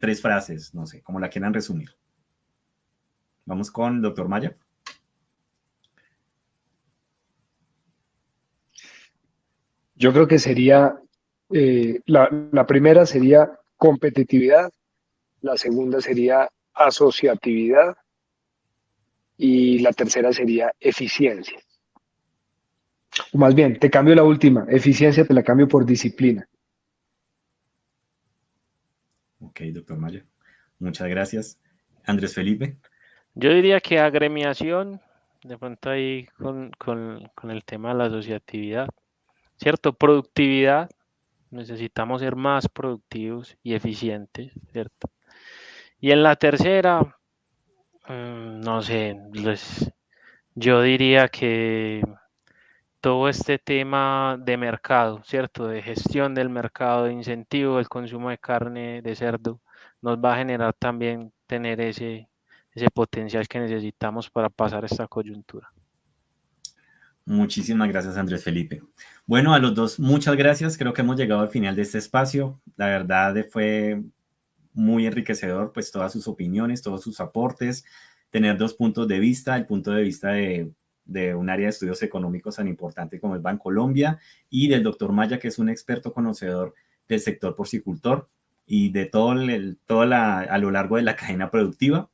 tres 0.00 0.22
frases, 0.22 0.74
no 0.74 0.86
sé, 0.86 1.02
como 1.02 1.20
la 1.20 1.28
quieran 1.28 1.52
resumir. 1.52 1.90
Vamos 3.44 3.70
con 3.70 4.00
doctor 4.00 4.28
Maya. 4.28 4.54
Yo 9.94 10.12
creo 10.12 10.26
que 10.26 10.38
sería, 10.38 10.98
eh, 11.52 12.00
la 12.06 12.66
primera 12.66 13.06
sería 13.06 13.58
competitividad, 13.76 14.70
la 15.40 15.56
segunda 15.56 16.00
sería 16.00 16.50
asociatividad 16.74 17.96
y 19.36 19.78
la 19.80 19.92
tercera 19.92 20.32
sería 20.32 20.72
eficiencia. 20.80 21.58
O 23.32 23.38
más 23.38 23.54
bien, 23.54 23.78
te 23.78 23.90
cambio 23.90 24.14
la 24.14 24.24
última, 24.24 24.66
eficiencia 24.68 25.24
te 25.24 25.34
la 25.34 25.42
cambio 25.42 25.68
por 25.68 25.86
disciplina. 25.86 26.48
Ok, 29.40 29.60
doctor 29.72 29.98
Maya. 29.98 30.22
Muchas 30.78 31.08
gracias. 31.08 31.58
Andrés 32.04 32.34
Felipe. 32.34 32.76
Yo 33.34 33.50
diría 33.50 33.80
que 33.80 33.98
agremiación, 33.98 35.00
de 35.42 35.58
pronto 35.58 35.90
ahí 35.90 36.26
con, 36.38 36.72
el 37.50 37.64
tema 37.64 37.90
de 37.90 37.94
la 37.94 38.04
asociatividad, 38.06 38.88
¿cierto? 39.58 39.92
Productividad, 39.92 40.90
necesitamos 41.50 42.20
ser 42.20 42.36
más 42.36 42.68
productivos 42.68 43.56
y 43.62 43.74
eficientes, 43.74 44.52
¿cierto? 44.72 45.10
Y 46.00 46.12
en 46.12 46.22
la 46.22 46.36
tercera, 46.36 47.15
mm, 48.08 48.60
no 48.60 48.82
sé, 48.82 49.16
yo 50.54 50.82
diría 50.82 51.28
que 51.28 52.02
todo 53.00 53.28
este 53.28 53.58
tema 53.58 54.36
de 54.40 54.56
mercado, 54.56 55.22
¿cierto? 55.24 55.68
De 55.68 55.82
gestión 55.82 56.34
del 56.34 56.48
mercado, 56.48 57.04
de 57.04 57.12
incentivo 57.12 57.76
del 57.76 57.88
consumo 57.88 58.30
de 58.30 58.38
carne 58.38 59.02
de 59.02 59.14
cerdo, 59.14 59.60
nos 60.02 60.18
va 60.18 60.34
a 60.34 60.38
generar 60.38 60.74
también 60.74 61.32
tener 61.46 61.80
ese, 61.80 62.28
ese 62.74 62.90
potencial 62.90 63.46
que 63.46 63.60
necesitamos 63.60 64.30
para 64.30 64.48
pasar 64.48 64.84
esta 64.84 65.06
coyuntura. 65.06 65.68
Muchísimas 67.24 67.88
gracias, 67.88 68.16
Andrés 68.16 68.44
Felipe. 68.44 68.80
Bueno, 69.26 69.52
a 69.52 69.58
los 69.58 69.74
dos, 69.74 69.98
muchas 69.98 70.36
gracias. 70.36 70.78
Creo 70.78 70.92
que 70.92 71.02
hemos 71.02 71.16
llegado 71.16 71.40
al 71.40 71.48
final 71.48 71.74
de 71.74 71.82
este 71.82 71.98
espacio. 71.98 72.60
La 72.76 72.86
verdad 72.86 73.34
fue 73.50 74.00
muy 74.76 75.06
enriquecedor, 75.06 75.72
pues 75.72 75.90
todas 75.90 76.12
sus 76.12 76.28
opiniones, 76.28 76.82
todos 76.82 77.02
sus 77.02 77.18
aportes, 77.20 77.84
tener 78.30 78.56
dos 78.56 78.74
puntos 78.74 79.08
de 79.08 79.18
vista, 79.18 79.56
el 79.56 79.66
punto 79.66 79.90
de 79.90 80.02
vista 80.02 80.30
de, 80.30 80.72
de 81.06 81.34
un 81.34 81.48
área 81.48 81.66
de 81.66 81.70
estudios 81.70 82.02
económicos 82.02 82.56
tan 82.56 82.68
importante 82.68 83.20
como 83.20 83.34
el 83.34 83.40
Banco 83.40 83.64
Colombia 83.64 84.18
y 84.50 84.68
del 84.68 84.82
doctor 84.82 85.12
Maya, 85.12 85.38
que 85.38 85.48
es 85.48 85.58
un 85.58 85.68
experto 85.68 86.12
conocedor 86.12 86.74
del 87.08 87.20
sector 87.20 87.54
porcicultor 87.56 88.28
y 88.66 88.90
de 88.90 89.06
todo, 89.06 89.32
el, 89.32 89.78
toda 89.86 90.40
a 90.40 90.58
lo 90.58 90.70
largo 90.70 90.96
de 90.96 91.02
la 91.02 91.16
cadena 91.16 91.50
productiva. 91.50 92.08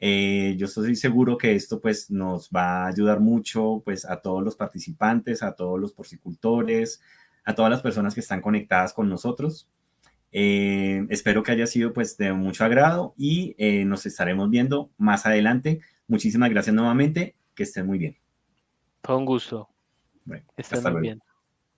Eh, 0.00 0.56
yo 0.58 0.66
estoy 0.66 0.96
seguro 0.96 1.38
que 1.38 1.54
esto 1.54 1.80
pues 1.80 2.10
nos 2.10 2.50
va 2.50 2.84
a 2.84 2.88
ayudar 2.88 3.20
mucho 3.20 3.82
pues 3.84 4.04
a 4.04 4.16
todos 4.16 4.42
los 4.42 4.56
participantes, 4.56 5.44
a 5.44 5.54
todos 5.54 5.78
los 5.78 5.92
porcicultores, 5.92 7.00
a 7.44 7.54
todas 7.54 7.70
las 7.70 7.82
personas 7.82 8.12
que 8.12 8.20
están 8.20 8.40
conectadas 8.40 8.92
con 8.92 9.08
nosotros. 9.08 9.68
Eh, 10.32 11.06
espero 11.10 11.42
que 11.42 11.52
haya 11.52 11.66
sido 11.66 11.92
pues 11.92 12.16
de 12.16 12.32
mucho 12.32 12.64
agrado 12.64 13.14
y 13.18 13.54
eh, 13.58 13.84
nos 13.84 14.06
estaremos 14.06 14.50
viendo 14.50 14.90
más 14.96 15.26
adelante. 15.26 15.80
Muchísimas 16.08 16.50
gracias 16.50 16.74
nuevamente, 16.74 17.34
que 17.54 17.64
estén 17.64 17.86
muy 17.86 17.98
bien. 17.98 18.16
Fue 19.02 19.16
un 19.16 19.26
gusto. 19.26 19.68
Bueno, 20.24 20.44
hasta 20.56 20.90
muy 20.90 21.00
bien. 21.02 21.20